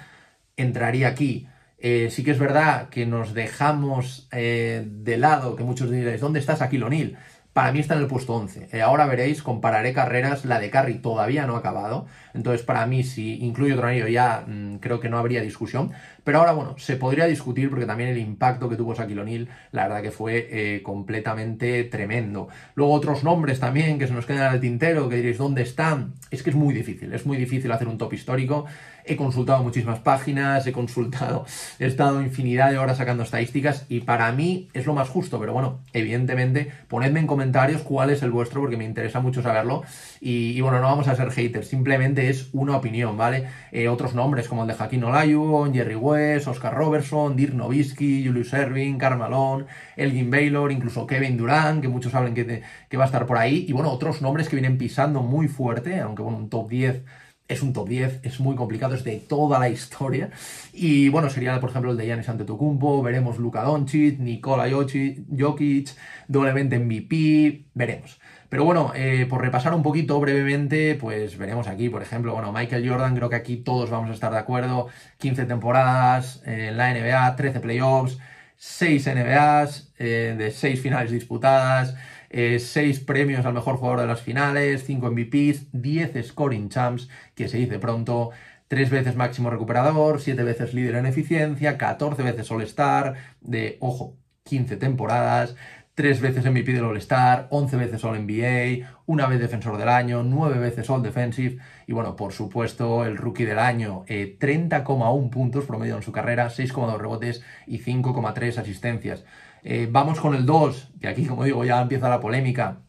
entraría 0.56 1.08
aquí. 1.08 1.46
Eh, 1.78 2.08
sí 2.10 2.24
que 2.24 2.30
es 2.30 2.38
verdad 2.38 2.88
que 2.88 3.06
nos 3.06 3.34
dejamos 3.34 4.28
eh, 4.32 4.84
de 4.86 5.16
lado, 5.18 5.56
que 5.56 5.64
muchos 5.64 5.90
diréis, 5.90 6.20
¿dónde 6.20 6.40
estás 6.40 6.62
aquí, 6.62 6.78
Lonil? 6.78 7.16
Para 7.52 7.72
mí 7.72 7.78
está 7.78 7.94
en 7.94 8.00
el 8.00 8.06
puesto 8.08 8.34
11. 8.34 8.68
Eh, 8.72 8.82
ahora 8.82 9.06
veréis, 9.06 9.42
compararé 9.42 9.92
carreras, 9.92 10.44
la 10.44 10.58
de 10.58 10.70
Curry 10.70 10.94
todavía 10.98 11.46
no 11.46 11.56
ha 11.56 11.58
acabado. 11.60 12.06
Entonces, 12.34 12.62
para 12.66 12.84
mí, 12.86 13.04
si 13.04 13.38
incluyo 13.44 13.74
otro 13.74 13.86
anillo 13.86 14.08
ya, 14.08 14.44
mm, 14.46 14.76
creo 14.76 15.00
que 15.00 15.08
no 15.08 15.18
habría 15.18 15.40
discusión. 15.40 15.92
Pero 16.24 16.38
ahora, 16.38 16.52
bueno, 16.52 16.74
se 16.78 16.96
podría 16.96 17.26
discutir 17.26 17.70
porque 17.70 17.86
también 17.86 18.10
el 18.10 18.18
impacto 18.18 18.68
que 18.68 18.76
tuvo 18.76 18.94
Shaquille 18.94 19.20
O'Neal, 19.20 19.48
la 19.72 19.84
verdad 19.84 20.02
que 20.02 20.10
fue 20.10 20.48
eh, 20.50 20.82
completamente 20.82 21.84
tremendo. 21.84 22.48
Luego 22.74 22.92
otros 22.92 23.24
nombres 23.24 23.60
también 23.60 23.98
que 23.98 24.06
se 24.06 24.14
nos 24.14 24.26
quedan 24.26 24.52
al 24.52 24.60
tintero, 24.60 25.08
que 25.08 25.16
diréis, 25.16 25.38
¿dónde 25.38 25.62
están? 25.62 26.14
Es 26.30 26.42
que 26.42 26.50
es 26.50 26.56
muy 26.56 26.74
difícil, 26.74 27.12
es 27.12 27.26
muy 27.26 27.36
difícil 27.36 27.70
hacer 27.70 27.88
un 27.88 27.98
top 27.98 28.14
histórico. 28.14 28.64
He 29.06 29.16
consultado 29.16 29.62
muchísimas 29.62 29.98
páginas, 29.98 30.66
he 30.66 30.72
consultado, 30.72 31.44
he 31.78 31.86
estado 31.86 32.22
infinidad 32.22 32.70
de 32.70 32.78
horas 32.78 32.96
sacando 32.96 33.22
estadísticas 33.22 33.84
y 33.90 34.00
para 34.00 34.32
mí 34.32 34.70
es 34.72 34.86
lo 34.86 34.94
más 34.94 35.10
justo, 35.10 35.38
pero 35.38 35.52
bueno, 35.52 35.80
evidentemente, 35.92 36.72
ponedme 36.88 37.20
en 37.20 37.26
comentarios 37.26 37.82
cuál 37.82 38.08
es 38.10 38.22
el 38.22 38.30
vuestro 38.30 38.62
porque 38.62 38.78
me 38.78 38.84
interesa 38.84 39.20
mucho 39.20 39.42
saberlo. 39.42 39.82
Y, 40.20 40.58
bueno, 40.62 40.80
no 40.80 40.86
vamos 40.86 41.06
a 41.08 41.16
ser 41.16 41.30
haters, 41.30 41.68
simplemente 41.68 42.23
es 42.30 42.50
una 42.52 42.76
opinión, 42.76 43.16
¿vale? 43.16 43.48
Eh, 43.72 43.88
otros 43.88 44.14
nombres 44.14 44.48
como 44.48 44.62
el 44.62 44.68
de 44.68 44.74
Jaquín 44.74 45.04
Olajuwon, 45.04 45.72
Jerry 45.72 45.94
West, 45.96 46.48
Oscar 46.48 46.74
Robertson, 46.74 47.36
Dirk 47.36 47.54
Nowitzki, 47.54 48.24
Julius 48.26 48.52
Erving, 48.52 48.98
Carmalón, 48.98 49.66
Elgin 49.96 50.30
Baylor, 50.30 50.72
incluso 50.72 51.06
Kevin 51.06 51.36
Durant, 51.36 51.82
que 51.82 51.88
muchos 51.88 52.12
que, 52.34 52.62
que 52.88 52.96
va 52.96 53.04
a 53.04 53.06
estar 53.06 53.26
por 53.26 53.38
ahí. 53.38 53.64
Y 53.68 53.72
bueno, 53.72 53.90
otros 53.90 54.22
nombres 54.22 54.48
que 54.48 54.56
vienen 54.56 54.78
pisando 54.78 55.22
muy 55.22 55.48
fuerte, 55.48 56.00
aunque 56.00 56.22
bueno, 56.22 56.38
un 56.38 56.50
top 56.50 56.68
10 56.68 57.04
es 57.46 57.62
un 57.62 57.72
top 57.72 57.88
10, 57.88 58.20
es 58.22 58.40
muy 58.40 58.56
complicado, 58.56 58.94
es 58.94 59.04
de 59.04 59.16
toda 59.18 59.58
la 59.58 59.68
historia. 59.68 60.30
Y 60.72 61.08
bueno, 61.10 61.28
sería 61.30 61.60
por 61.60 61.70
ejemplo 61.70 61.90
el 61.90 61.96
de 61.96 62.06
Giannis 62.06 62.28
Antetokounmpo, 62.28 63.02
veremos 63.02 63.38
Luka 63.38 63.62
Doncic, 63.62 64.18
Nikola 64.18 64.70
Jokic, 64.70 65.90
doblemente 66.28 66.78
MVP, 66.78 67.66
veremos. 67.74 68.18
Pero 68.54 68.66
bueno, 68.66 68.92
eh, 68.94 69.26
por 69.28 69.42
repasar 69.42 69.74
un 69.74 69.82
poquito 69.82 70.20
brevemente, 70.20 70.94
pues 70.94 71.36
veremos 71.36 71.66
aquí, 71.66 71.88
por 71.88 72.02
ejemplo, 72.02 72.34
bueno, 72.34 72.52
Michael 72.52 72.88
Jordan, 72.88 73.16
creo 73.16 73.28
que 73.28 73.34
aquí 73.34 73.56
todos 73.56 73.90
vamos 73.90 74.10
a 74.10 74.12
estar 74.12 74.30
de 74.30 74.38
acuerdo, 74.38 74.86
15 75.18 75.46
temporadas 75.46 76.40
en 76.46 76.76
la 76.76 76.94
NBA, 76.94 77.34
13 77.34 77.58
playoffs, 77.58 78.16
6 78.56 79.08
NBAs, 79.08 79.92
eh, 79.98 80.36
de 80.38 80.52
6 80.52 80.80
finales 80.80 81.10
disputadas, 81.10 81.96
6 82.30 82.76
eh, 82.76 83.04
premios 83.04 83.44
al 83.44 83.54
mejor 83.54 83.74
jugador 83.74 84.02
de 84.02 84.06
las 84.06 84.22
finales, 84.22 84.84
5 84.86 85.10
MVPs, 85.10 85.72
10 85.72 86.24
scoring 86.24 86.68
champs, 86.68 87.08
que 87.34 87.48
se 87.48 87.56
dice 87.56 87.80
pronto, 87.80 88.30
3 88.68 88.88
veces 88.88 89.16
máximo 89.16 89.50
recuperador, 89.50 90.20
7 90.20 90.44
veces 90.44 90.74
líder 90.74 90.94
en 90.94 91.06
eficiencia, 91.06 91.76
14 91.76 92.22
veces 92.22 92.48
All-Star, 92.52 93.14
de, 93.40 93.78
ojo, 93.80 94.16
15 94.44 94.76
temporadas, 94.76 95.56
tres 95.94 96.20
veces 96.20 96.44
MVP 96.44 96.72
del 96.72 96.84
All-Star, 96.84 97.46
11 97.50 97.76
veces 97.76 98.04
All-NBA, 98.04 98.96
una 99.06 99.26
vez 99.26 99.38
defensor 99.38 99.78
del 99.78 99.88
año, 99.88 100.24
nueve 100.24 100.58
veces 100.58 100.90
All-Defensive 100.90 101.58
y 101.86 101.92
bueno, 101.92 102.16
por 102.16 102.32
supuesto, 102.32 103.04
el 103.04 103.16
rookie 103.16 103.44
del 103.44 103.60
año, 103.60 104.04
30,1 104.06 105.26
eh, 105.26 105.30
puntos 105.30 105.64
promedio 105.64 105.96
en 105.96 106.02
su 106.02 106.10
carrera, 106.10 106.48
6,2 106.48 106.98
rebotes 106.98 107.42
y 107.66 107.78
5,3 107.78 108.58
asistencias. 108.58 109.24
Eh, 109.62 109.88
vamos 109.90 110.20
con 110.20 110.34
el 110.34 110.44
2, 110.46 110.94
que 111.00 111.08
aquí, 111.08 111.26
como 111.26 111.44
digo, 111.44 111.64
ya 111.64 111.80
empieza 111.80 112.08
la 112.08 112.20
polémica. 112.20 112.80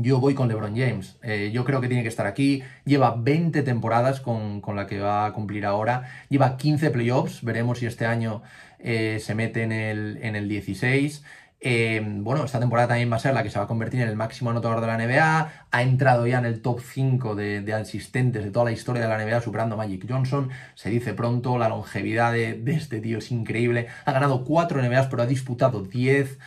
Yo 0.00 0.20
voy 0.20 0.34
con 0.34 0.48
LeBron 0.48 0.76
James. 0.76 1.18
Eh, 1.22 1.50
yo 1.52 1.64
creo 1.64 1.80
que 1.80 1.88
tiene 1.88 2.02
que 2.02 2.08
estar 2.08 2.26
aquí. 2.26 2.62
Lleva 2.84 3.16
20 3.16 3.62
temporadas 3.62 4.20
con, 4.20 4.62
la 4.74 4.86
que 4.86 5.00
va 5.00 5.26
a 5.26 5.32
cumplir 5.32 5.64
ahora. 5.64 6.04
Lleva 6.28 6.56
15 6.56 6.90
playoffs. 6.90 7.42
Veremos 7.42 7.78
si 7.78 7.86
este 7.86 8.06
año 8.06 8.42
se 8.80 9.34
mete 9.34 9.64
en 9.64 9.72
el, 9.72 10.18
en 10.22 10.36
el 10.36 10.48
16. 10.48 11.24
Em, 11.60 12.22
bueno, 12.22 12.44
esta 12.44 12.60
temporada 12.60 12.88
también 12.88 13.10
va 13.10 13.16
a 13.16 13.18
ser 13.18 13.34
la 13.34 13.42
que 13.42 13.50
se 13.50 13.58
va 13.58 13.64
a 13.64 13.68
convertir 13.68 14.00
en 14.00 14.08
el 14.08 14.16
máximo 14.16 14.50
anotador 14.50 14.80
de 14.80 14.86
la 14.86 14.96
NBA. 14.96 15.52
Ha 15.70 15.82
entrado 15.82 16.26
ya 16.26 16.38
en 16.38 16.44
el 16.44 16.62
top 16.62 16.80
5 16.80 17.34
de, 17.34 17.72
asistentes 17.74 18.44
de 18.44 18.50
toda 18.50 18.66
la 18.66 18.72
historia 18.72 19.02
de 19.02 19.08
la 19.08 19.18
NBA, 19.18 19.40
superando 19.40 19.74
a 19.74 19.78
Magic 19.78 20.06
Johnson. 20.08 20.50
Se 20.74 20.88
dice 20.90 21.14
pronto, 21.14 21.58
la 21.58 21.68
longevidad 21.68 22.32
de, 22.32 22.62
este 22.66 23.00
tío 23.00 23.18
es 23.18 23.32
increíble. 23.32 23.88
Ha 24.04 24.12
ganado 24.12 24.44
4 24.44 24.82
NBAs, 24.82 25.08
pero 25.08 25.22
ha 25.22 25.26
disputado 25.26 25.82
10 25.82 26.38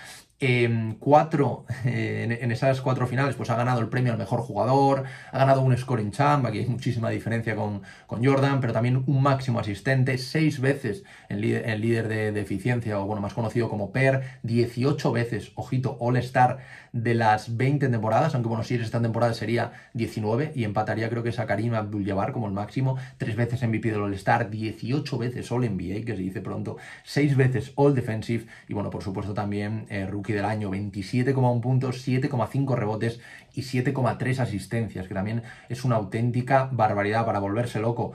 cuatro, 0.99 1.65
eh, 1.85 2.39
en, 2.41 2.51
esas 2.51 2.81
cuatro 2.81 3.05
finales, 3.05 3.35
pues 3.35 3.51
ha 3.51 3.55
ganado 3.55 3.79
el 3.79 3.89
premio 3.89 4.11
al 4.11 4.17
mejor 4.17 4.39
jugador, 4.39 5.03
ha 5.31 5.37
ganado 5.37 5.61
un 5.61 5.77
scoring 5.77 6.11
champ, 6.11 6.45
aquí 6.45 6.59
hay 6.59 6.65
muchísima 6.65 7.11
diferencia 7.11 7.55
con, 7.55 7.83
con 8.07 8.25
Jordan, 8.25 8.59
pero 8.59 8.73
también 8.73 9.03
un 9.05 9.21
máximo 9.21 9.59
asistente, 9.59 10.17
seis 10.17 10.59
veces 10.59 11.03
en 11.31 11.81
líder, 11.81 12.07
de, 12.07 12.41
eficiencia, 12.41 12.99
o 12.99 13.05
bueno, 13.05 13.21
más 13.21 13.33
conocido 13.33 13.69
como 13.69 13.91
PER, 13.91 14.21
18 14.43 15.11
veces, 15.11 15.51
ojito, 15.55 15.97
All-Star 15.99 16.59
de 16.91 17.15
las 17.15 17.57
20 17.57 17.89
temporadas, 17.89 18.35
aunque 18.35 18.49
bueno, 18.49 18.63
si 18.63 18.75
es 18.75 18.81
esta 18.81 19.01
temporada 19.01 19.33
sería 19.33 19.71
19 19.93 20.51
y 20.55 20.63
empataría 20.63 21.09
creo 21.09 21.23
que 21.23 21.29
es 21.29 21.39
a 21.39 21.45
Karim 21.45 21.73
Abdul-Jabbar 21.73 22.33
como 22.33 22.47
el 22.47 22.53
máximo, 22.53 22.97
tres 23.17 23.35
veces 23.35 23.63
MVP 23.63 23.91
del 23.91 24.01
All-Star, 24.01 24.49
18 24.49 25.17
veces 25.17 25.51
All-NBA, 25.51 26.05
que 26.05 26.15
se 26.15 26.21
dice 26.21 26.41
pronto, 26.41 26.77
seis 27.03 27.35
veces 27.35 27.71
All-Defensive 27.75 28.45
y 28.67 28.73
bueno, 28.73 28.89
por 28.89 29.03
supuesto 29.03 29.33
también 29.33 29.85
eh, 29.89 30.05
Rookie 30.05 30.33
del 30.33 30.45
año, 30.45 30.69
27,1 30.71 31.61
puntos, 31.61 32.07
7,5 32.07 32.75
rebotes 32.75 33.19
y 33.53 33.61
7,3 33.61 34.39
asistencias, 34.39 35.07
que 35.07 35.13
también 35.13 35.43
es 35.69 35.85
una 35.85 35.95
auténtica 35.95 36.69
barbaridad 36.71 37.25
para 37.25 37.39
volverse 37.39 37.79
loco. 37.79 38.13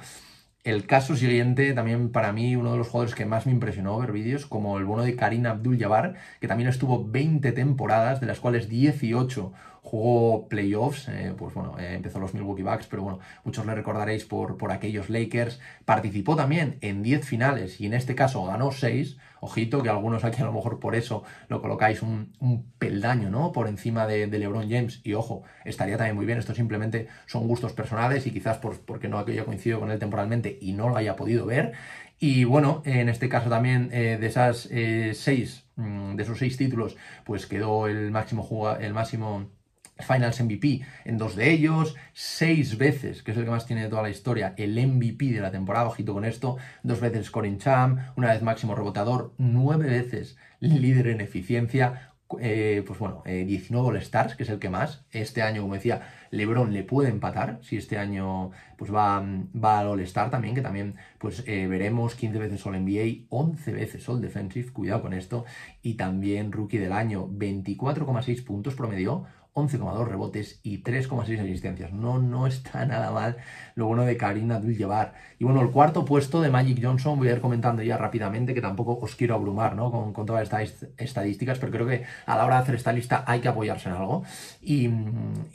El 0.66 0.84
caso 0.84 1.14
siguiente, 1.14 1.74
también 1.74 2.10
para 2.10 2.32
mí, 2.32 2.56
uno 2.56 2.72
de 2.72 2.78
los 2.78 2.88
jugadores 2.88 3.14
que 3.14 3.24
más 3.24 3.46
me 3.46 3.52
impresionó 3.52 3.96
ver 4.00 4.10
vídeos, 4.10 4.46
como 4.46 4.78
el 4.78 4.84
bueno 4.84 5.04
de 5.04 5.14
Karim 5.14 5.46
Abdul-Jabbar, 5.46 6.14
que 6.40 6.48
también 6.48 6.68
estuvo 6.68 7.06
20 7.06 7.52
temporadas, 7.52 8.20
de 8.20 8.26
las 8.26 8.40
cuales 8.40 8.68
18 8.68 9.52
jugó 9.86 10.48
playoffs, 10.48 11.08
eh, 11.08 11.32
pues 11.38 11.54
bueno, 11.54 11.78
eh, 11.78 11.94
empezó 11.94 12.18
los 12.18 12.34
Milwaukee 12.34 12.64
Bucks, 12.64 12.88
pero 12.88 13.02
bueno, 13.04 13.20
muchos 13.44 13.64
le 13.64 13.72
recordaréis 13.72 14.24
por, 14.24 14.56
por 14.56 14.72
aquellos 14.72 15.08
Lakers. 15.08 15.60
Participó 15.84 16.34
también 16.34 16.78
en 16.80 17.04
10 17.04 17.24
finales 17.24 17.80
y 17.80 17.86
en 17.86 17.94
este 17.94 18.16
caso 18.16 18.44
ganó 18.44 18.72
6. 18.72 19.16
Ojito, 19.40 19.84
que 19.84 19.88
algunos 19.88 20.24
aquí 20.24 20.42
a 20.42 20.44
lo 20.44 20.52
mejor 20.52 20.80
por 20.80 20.96
eso 20.96 21.22
lo 21.48 21.62
colocáis 21.62 22.02
un, 22.02 22.32
peldaño, 22.78 23.30
¿no? 23.30 23.52
Por 23.52 23.68
encima 23.68 24.08
de, 24.08 24.26
LeBron 24.26 24.68
James. 24.68 25.00
Y 25.04 25.12
ojo, 25.12 25.44
estaría 25.64 25.96
también 25.96 26.16
muy 26.16 26.26
bien. 26.26 26.38
Esto 26.38 26.54
simplemente 26.54 27.06
son 27.26 27.46
gustos 27.46 27.72
personales 27.72 28.26
y 28.26 28.32
quizás 28.32 28.58
por, 28.58 28.80
porque 28.80 29.08
no 29.08 29.20
haya 29.20 29.44
coincidido 29.44 29.78
con 29.78 29.92
él 29.92 30.00
temporalmente 30.00 30.58
y 30.60 30.72
no 30.72 30.88
lo 30.88 30.96
haya 30.96 31.14
podido 31.14 31.46
ver. 31.46 31.74
Y 32.18 32.42
bueno, 32.42 32.82
en 32.86 33.08
este 33.08 33.28
caso 33.28 33.48
también 33.48 33.90
eh, 33.92 34.16
de 34.18 34.26
esas 34.26 34.68
seis, 35.12 35.64
mm, 35.76 36.16
de 36.16 36.22
esos 36.24 36.38
seis 36.38 36.56
títulos, 36.56 36.96
pues 37.24 37.46
quedó 37.46 37.86
el 37.86 38.10
máximo, 38.10 38.76
el 38.80 38.94
máximo 38.94 39.50
Finals 39.98 40.40
MVP 40.40 40.82
en 41.04 41.18
dos 41.18 41.36
de 41.36 41.50
ellos, 41.50 41.96
seis 42.12 42.76
veces, 42.78 43.22
que 43.22 43.32
es 43.32 43.36
el 43.36 43.44
que 43.44 43.50
más 43.50 43.66
tiene 43.66 43.82
de 43.82 43.88
toda 43.88 44.02
la 44.02 44.10
historia, 44.10 44.54
el 44.56 44.74
MVP 44.74 45.26
de 45.32 45.40
la 45.40 45.50
temporada, 45.50 45.86
ojito 45.86 46.12
con 46.12 46.24
esto, 46.24 46.56
dos 46.82 47.00
veces 47.00 47.26
scoring 47.26 47.58
champ, 47.58 48.00
una 48.16 48.32
vez 48.32 48.42
máximo 48.42 48.74
rebotador, 48.74 49.32
nueve 49.38 49.86
veces 49.86 50.36
líder 50.60 51.08
en 51.08 51.20
eficiencia, 51.20 52.12
eh, 52.40 52.82
pues 52.84 52.98
bueno, 52.98 53.22
19 53.24 53.86
All 53.86 53.96
Stars, 53.98 54.34
que 54.34 54.42
es 54.42 54.48
el 54.48 54.58
que 54.58 54.68
más. 54.68 55.04
Este 55.12 55.42
año, 55.42 55.62
como 55.62 55.74
decía, 55.74 56.08
LeBron 56.30 56.72
le 56.72 56.82
puede 56.82 57.08
empatar. 57.08 57.60
Si 57.62 57.76
este 57.76 57.98
año 57.98 58.50
pues 58.76 58.92
va, 58.92 59.24
va 59.54 59.80
al 59.80 59.86
All 59.86 60.00
Star 60.00 60.30
también, 60.30 60.54
que 60.54 60.60
también 60.60 60.96
pues 61.18 61.44
eh, 61.46 61.66
veremos 61.68 62.16
15 62.16 62.38
veces 62.38 62.66
All 62.66 62.84
NBA, 62.84 63.26
11 63.28 63.72
veces 63.72 64.08
All 64.08 64.20
Defensive, 64.20 64.72
cuidado 64.72 65.02
con 65.02 65.12
esto. 65.12 65.44
Y 65.82 65.94
también 65.94 66.50
Rookie 66.50 66.78
del 66.78 66.92
año, 66.92 67.28
24,6 67.28 68.44
puntos 68.44 68.74
promedio, 68.74 69.26
11,2 69.56 70.06
rebotes 70.06 70.60
y 70.62 70.82
3,6 70.82 71.40
asistencias. 71.40 71.90
No, 71.90 72.18
no 72.18 72.46
está 72.46 72.84
nada 72.84 73.10
mal 73.10 73.38
lo 73.74 73.86
bueno 73.86 74.04
de 74.04 74.16
Karim 74.16 74.52
Abdul-Jabbar. 74.52 75.14
Y 75.38 75.44
bueno, 75.44 75.62
el 75.62 75.70
cuarto 75.70 76.04
puesto 76.04 76.42
de 76.42 76.50
Magic 76.50 76.78
Johnson, 76.82 77.18
voy 77.18 77.28
a 77.28 77.32
ir 77.32 77.40
comentando 77.40 77.82
ya 77.82 77.96
rápidamente, 77.96 78.52
que 78.52 78.60
tampoco 78.60 78.98
os 79.00 79.16
quiero 79.16 79.34
abrumar 79.34 79.74
¿no? 79.74 79.90
con, 79.90 80.12
con 80.12 80.26
todas 80.26 80.42
estas 80.42 80.86
estadísticas, 80.98 81.58
pero 81.58 81.72
creo 81.72 81.86
que 81.86 82.04
a 82.26 82.36
la 82.36 82.44
hora 82.44 82.56
de 82.56 82.62
hacer 82.62 82.74
esta 82.74 82.92
lista 82.92 83.24
hay 83.26 83.40
que 83.40 83.48
apoyarse 83.48 83.88
en 83.88 83.94
algo. 83.94 84.24
Y, 84.60 84.90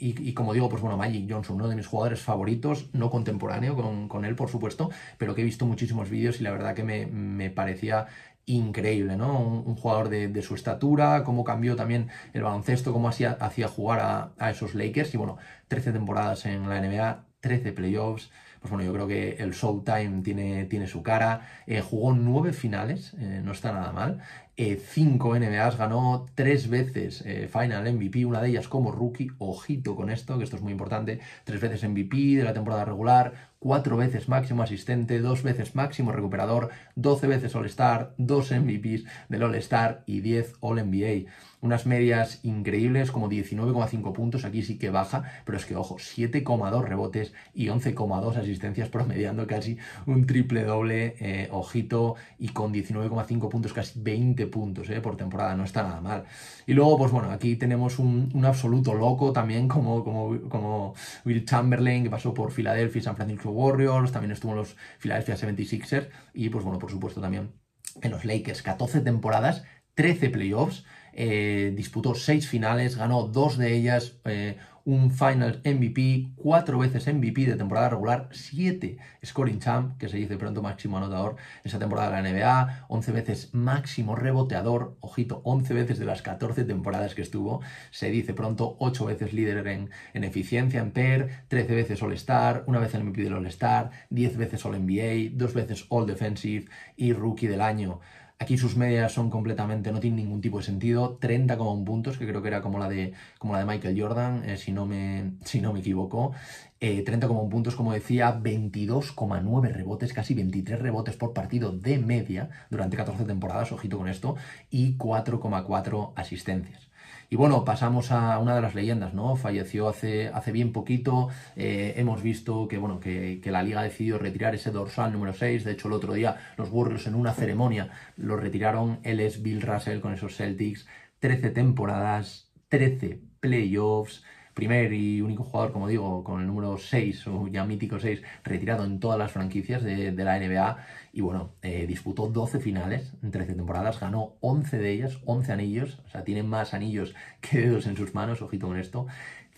y, 0.00 0.34
como 0.34 0.52
digo, 0.52 0.68
pues 0.68 0.82
bueno, 0.82 0.96
Magic 0.96 1.30
Johnson, 1.30 1.56
uno 1.56 1.68
de 1.68 1.76
mis 1.76 1.86
jugadores 1.86 2.20
favoritos, 2.20 2.90
no 2.92 3.08
contemporáneo 3.08 3.76
con, 3.76 4.08
con 4.08 4.24
él, 4.24 4.34
por 4.34 4.48
supuesto, 4.48 4.90
pero 5.16 5.34
que 5.34 5.42
he 5.42 5.44
visto 5.44 5.64
muchísimos 5.64 6.10
vídeos 6.10 6.40
y 6.40 6.42
la 6.42 6.50
verdad 6.50 6.74
que 6.74 6.82
me, 6.82 7.06
me 7.06 7.50
parecía 7.50 8.06
increíble, 8.52 9.16
¿no? 9.16 9.38
Un, 9.40 9.76
jugador 9.76 10.08
de, 10.08 10.42
su 10.42 10.54
estatura, 10.54 11.24
cómo 11.24 11.44
cambió 11.44 11.76
también 11.76 12.08
el 12.32 12.42
baloncesto, 12.42 12.92
cómo 12.92 13.08
hacía, 13.08 13.36
jugar 13.68 14.32
a, 14.38 14.50
esos 14.50 14.74
Lakers. 14.74 15.14
Y 15.14 15.16
bueno, 15.16 15.38
13 15.68 15.92
temporadas 15.92 16.46
en 16.46 16.68
la 16.68 16.80
NBA, 16.80 17.24
13 17.40 17.72
playoffs. 17.72 18.30
Pues 18.60 18.70
bueno, 18.70 18.84
yo 18.84 18.92
creo 18.92 19.08
que 19.08 19.42
el 19.42 19.52
Showtime 19.52 20.22
tiene, 20.22 20.66
tiene 20.66 20.86
su 20.86 21.02
cara. 21.02 21.48
Eh, 21.66 21.80
jugó 21.80 22.12
nueve 22.14 22.52
finales, 22.52 23.12
eh, 23.18 23.40
no 23.42 23.50
está 23.50 23.72
nada 23.72 23.92
mal. 23.92 24.20
Eh, 24.56 24.76
cinco 24.76 25.34
NBAs, 25.36 25.76
ganó 25.78 26.26
tres 26.34 26.68
veces 26.68 27.24
Final 27.50 27.92
MVP, 27.92 28.24
una 28.24 28.40
de 28.40 28.50
ellas 28.50 28.68
como 28.68 28.92
rookie. 28.92 29.32
Ojito 29.38 29.96
con 29.96 30.10
esto, 30.10 30.38
que 30.38 30.44
esto 30.44 30.56
es 30.56 30.62
muy 30.62 30.70
importante. 30.70 31.18
Tres 31.42 31.60
veces 31.60 31.82
MVP 31.88 32.36
de 32.36 32.44
la 32.44 32.52
temporada 32.52 32.84
regular, 32.84 33.51
cuatro 33.62 33.96
veces 33.96 34.28
máximo 34.28 34.64
asistente, 34.64 35.20
dos 35.20 35.44
veces 35.44 35.76
máximo 35.76 36.10
recuperador, 36.10 36.70
12 36.96 37.28
veces 37.28 37.54
All-Star, 37.54 38.12
dos 38.18 38.50
MVPs 38.50 39.04
del 39.28 39.44
All-Star 39.44 40.02
y 40.04 40.20
10 40.20 40.54
All-NBA. 40.58 41.30
Unas 41.60 41.86
medias 41.86 42.40
increíbles, 42.42 43.12
como 43.12 43.30
19,5 43.30 44.12
puntos, 44.12 44.44
aquí 44.44 44.64
sí 44.64 44.78
que 44.78 44.90
baja, 44.90 45.22
pero 45.44 45.58
es 45.58 45.64
que 45.64 45.76
ojo, 45.76 45.94
7,2 45.94 46.82
rebotes 46.82 47.34
y 47.54 47.68
11,2 47.68 48.36
asistencias, 48.36 48.88
promediando 48.88 49.46
casi 49.46 49.78
un 50.06 50.26
triple 50.26 50.64
doble, 50.64 51.14
eh, 51.20 51.48
ojito, 51.52 52.16
y 52.40 52.48
con 52.48 52.72
19,5 52.74 53.48
puntos, 53.48 53.72
casi 53.72 54.00
20 54.00 54.48
puntos 54.48 54.90
eh, 54.90 55.00
por 55.00 55.16
temporada, 55.16 55.54
no 55.54 55.62
está 55.62 55.84
nada 55.84 56.00
mal. 56.00 56.24
Y 56.66 56.74
luego, 56.74 56.98
pues 56.98 57.12
bueno, 57.12 57.30
aquí 57.30 57.54
tenemos 57.54 58.00
un, 58.00 58.32
un 58.34 58.44
absoluto 58.44 58.92
loco 58.94 59.32
también, 59.32 59.68
como, 59.68 60.02
como, 60.02 60.40
como 60.48 60.94
Will 61.24 61.44
Chamberlain, 61.44 62.02
que 62.02 62.10
pasó 62.10 62.34
por 62.34 62.50
Filadelfia 62.50 62.98
y 62.98 63.02
San 63.02 63.14
Francisco 63.14 63.51
Warriors, 63.52 64.12
también 64.12 64.32
estuvo 64.32 64.52
en 64.52 64.58
los 64.58 64.76
Philadelphia 64.98 65.36
76ers 65.36 66.08
y 66.34 66.48
pues 66.48 66.64
bueno, 66.64 66.78
por 66.78 66.90
supuesto 66.90 67.20
también 67.20 67.52
en 68.00 68.10
los 68.10 68.24
Lakers, 68.24 68.62
14 68.62 69.00
temporadas, 69.00 69.64
13 69.94 70.30
playoffs, 70.30 70.84
eh, 71.12 71.72
disputó 71.76 72.14
6 72.14 72.48
finales, 72.48 72.96
ganó 72.96 73.24
dos 73.24 73.58
de 73.58 73.74
ellas, 73.74 74.16
eh, 74.24 74.56
un 74.84 75.10
Finals 75.10 75.60
MVP, 75.64 76.32
cuatro 76.36 76.78
veces 76.78 77.06
MVP 77.06 77.46
de 77.46 77.56
temporada 77.56 77.90
regular, 77.90 78.28
siete 78.32 78.98
scoring 79.24 79.60
champ, 79.60 79.96
que 79.98 80.08
se 80.08 80.16
dice 80.16 80.36
pronto 80.36 80.62
máximo 80.62 80.98
anotador 80.98 81.36
esa 81.64 81.78
temporada 81.78 82.16
de 82.16 82.22
la 82.22 82.30
NBA, 82.30 82.86
11 82.88 83.12
veces 83.12 83.50
máximo 83.52 84.16
reboteador, 84.16 84.96
ojito, 85.00 85.40
11 85.44 85.74
veces 85.74 85.98
de 85.98 86.04
las 86.04 86.22
14 86.22 86.64
temporadas 86.64 87.14
que 87.14 87.22
estuvo, 87.22 87.60
se 87.90 88.10
dice 88.10 88.34
pronto, 88.34 88.76
8 88.80 89.06
veces 89.06 89.32
líder 89.32 89.66
en, 89.66 89.90
en 90.14 90.24
eficiencia 90.24 90.80
en 90.80 90.90
PER, 90.90 91.44
13 91.48 91.74
veces 91.74 92.02
All-Star, 92.02 92.64
una 92.66 92.78
vez 92.78 92.94
el 92.94 93.04
MVP 93.04 93.22
del 93.22 93.34
All-Star, 93.34 93.90
10 94.10 94.36
veces 94.36 94.64
All-NBA, 94.64 95.36
dos 95.36 95.54
veces 95.54 95.86
All-Defensive 95.88 96.66
y 96.96 97.12
Rookie 97.12 97.46
del 97.46 97.60
año. 97.60 98.00
Aquí 98.42 98.58
sus 98.58 98.76
medias 98.76 99.12
son 99.12 99.30
completamente, 99.30 99.92
no 99.92 100.00
tienen 100.00 100.24
ningún 100.24 100.40
tipo 100.40 100.58
de 100.58 100.64
sentido. 100.64 101.16
30,1 101.20 101.84
puntos, 101.84 102.18
que 102.18 102.26
creo 102.26 102.42
que 102.42 102.48
era 102.48 102.60
como 102.60 102.80
la 102.80 102.88
de, 102.88 103.12
como 103.38 103.52
la 103.52 103.60
de 103.60 103.66
Michael 103.66 104.00
Jordan, 104.00 104.42
eh, 104.44 104.56
si, 104.56 104.72
no 104.72 104.84
me, 104.84 105.34
si 105.44 105.60
no 105.60 105.72
me 105.72 105.78
equivoco. 105.78 106.32
Eh, 106.80 107.04
30,1 107.04 107.48
puntos, 107.48 107.76
como 107.76 107.92
decía, 107.92 108.36
22,9 108.36 109.70
rebotes, 109.70 110.12
casi 110.12 110.34
23 110.34 110.80
rebotes 110.80 111.14
por 111.14 111.32
partido 111.34 111.70
de 111.70 111.98
media 111.98 112.50
durante 112.68 112.96
14 112.96 113.24
temporadas, 113.26 113.70
ojito 113.70 113.96
con 113.96 114.08
esto, 114.08 114.34
y 114.72 114.96
4,4 114.96 116.12
asistencias. 116.16 116.91
Y 117.32 117.36
bueno, 117.36 117.64
pasamos 117.64 118.12
a 118.12 118.38
una 118.38 118.54
de 118.54 118.60
las 118.60 118.74
leyendas, 118.74 119.14
¿no? 119.14 119.36
Falleció 119.36 119.88
hace, 119.88 120.28
hace 120.28 120.52
bien 120.52 120.70
poquito. 120.70 121.30
Eh, 121.56 121.94
hemos 121.96 122.22
visto 122.22 122.68
que, 122.68 122.76
bueno, 122.76 123.00
que, 123.00 123.40
la 123.46 123.62
liga 123.62 123.80
ha 123.80 123.84
decidido 123.84 124.18
retirar 124.18 124.54
ese 124.54 124.70
dorsal 124.70 125.14
número 125.14 125.32
6. 125.32 125.64
De 125.64 125.72
hecho, 125.72 125.88
el 125.88 125.94
otro 125.94 126.12
día 126.12 126.36
los 126.58 126.68
Warriors 126.70 127.06
en 127.06 127.14
una 127.14 127.32
ceremonia 127.32 127.88
lo 128.18 128.36
retiraron. 128.36 129.00
Él 129.02 129.18
es 129.18 129.42
Bill 129.42 129.62
Russell 129.62 130.00
con 130.00 130.12
esos 130.12 130.36
Celtics. 130.36 130.86
13 131.20 131.48
temporadas, 131.52 132.52
13 132.68 133.22
playoffs 133.40 134.22
primer 134.52 134.92
y 134.92 135.22
único 135.22 135.44
jugador, 135.44 135.72
como 135.72 135.88
digo, 135.88 136.22
con 136.22 136.42
el 136.42 136.46
número 136.46 136.76
6 136.76 137.26
o 137.28 137.48
ya 137.48 137.64
mítico 137.64 137.98
6, 137.98 138.22
retirado 138.44 138.84
en 138.84 139.00
todas 139.00 139.18
las 139.18 139.32
franquicias 139.32 139.82
de 139.82 140.12
la 140.12 140.38
NBA. 140.38 140.76
Y 141.12 141.20
bueno, 141.20 141.52
eh, 141.60 141.86
disputó 141.86 142.28
12 142.28 142.58
finales 142.58 143.12
en 143.22 143.30
13 143.30 143.54
temporadas, 143.54 144.00
ganó 144.00 144.36
11 144.40 144.78
de 144.78 144.90
ellas, 144.92 145.18
11 145.26 145.52
anillos, 145.52 146.00
o 146.06 146.08
sea, 146.08 146.24
tiene 146.24 146.42
más 146.42 146.72
anillos 146.72 147.14
que 147.42 147.60
dedos 147.60 147.86
en 147.86 147.96
sus 147.96 148.14
manos, 148.14 148.40
ojito 148.40 148.66
con 148.68 148.78
esto. 148.78 149.06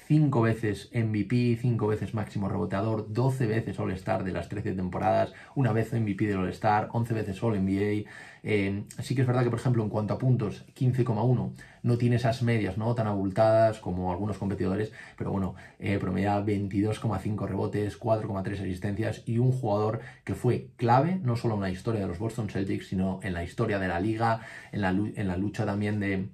5 0.07 0.43
veces 0.43 0.91
MVP, 0.93 1.57
5 1.61 1.87
veces 1.87 2.15
máximo 2.15 2.49
reboteador, 2.49 3.13
12 3.13 3.47
veces 3.47 3.79
All-Star 3.79 4.23
de 4.25 4.33
las 4.33 4.49
13 4.49 4.73
temporadas, 4.73 5.33
una 5.55 5.73
vez 5.73 5.93
MVP 5.93 6.27
del 6.27 6.39
All-Star, 6.39 6.89
11 6.93 7.15
veces 7.15 7.43
All-NBA. 7.43 8.11
Eh, 8.43 8.85
sí 8.99 9.15
que 9.15 9.23
es 9.23 9.27
verdad 9.27 9.43
que, 9.43 9.51
por 9.51 9.59
ejemplo, 9.59 9.83
en 9.83 9.89
cuanto 9.89 10.13
a 10.13 10.19
puntos, 10.19 10.67
15,1 10.75 11.53
no 11.83 11.99
tiene 11.99 12.17
esas 12.17 12.43
medias 12.43 12.77
no 12.77 12.95
tan 12.95 13.07
abultadas 13.07 13.79
como 13.79 14.13
algunos 14.13 14.37
competidores, 14.37 14.93
pero 15.17 15.31
bueno, 15.31 15.55
eh, 15.79 15.99
promedia 15.99 16.39
22,5 16.45 17.47
rebotes, 17.47 17.99
4,3 17.99 18.61
asistencias 18.61 19.23
y 19.25 19.39
un 19.39 19.53
jugador 19.53 20.01
que 20.25 20.35
fue 20.35 20.69
clave 20.77 21.19
no 21.23 21.37
solo 21.37 21.55
en 21.55 21.63
la 21.63 21.71
historia 21.71 22.03
de 22.03 22.09
los 22.09 22.19
Boston 22.19 22.51
Celtics, 22.51 22.89
sino 22.89 23.21
en 23.23 23.33
la 23.33 23.45
historia 23.45 23.79
de 23.79 23.89
la 23.89 24.01
liga, 24.01 24.41
en 24.73 24.83
la, 24.83 24.91
en 24.91 25.29
la 25.29 25.37
lucha 25.37 25.65
también 25.65 25.99
de 26.01 26.29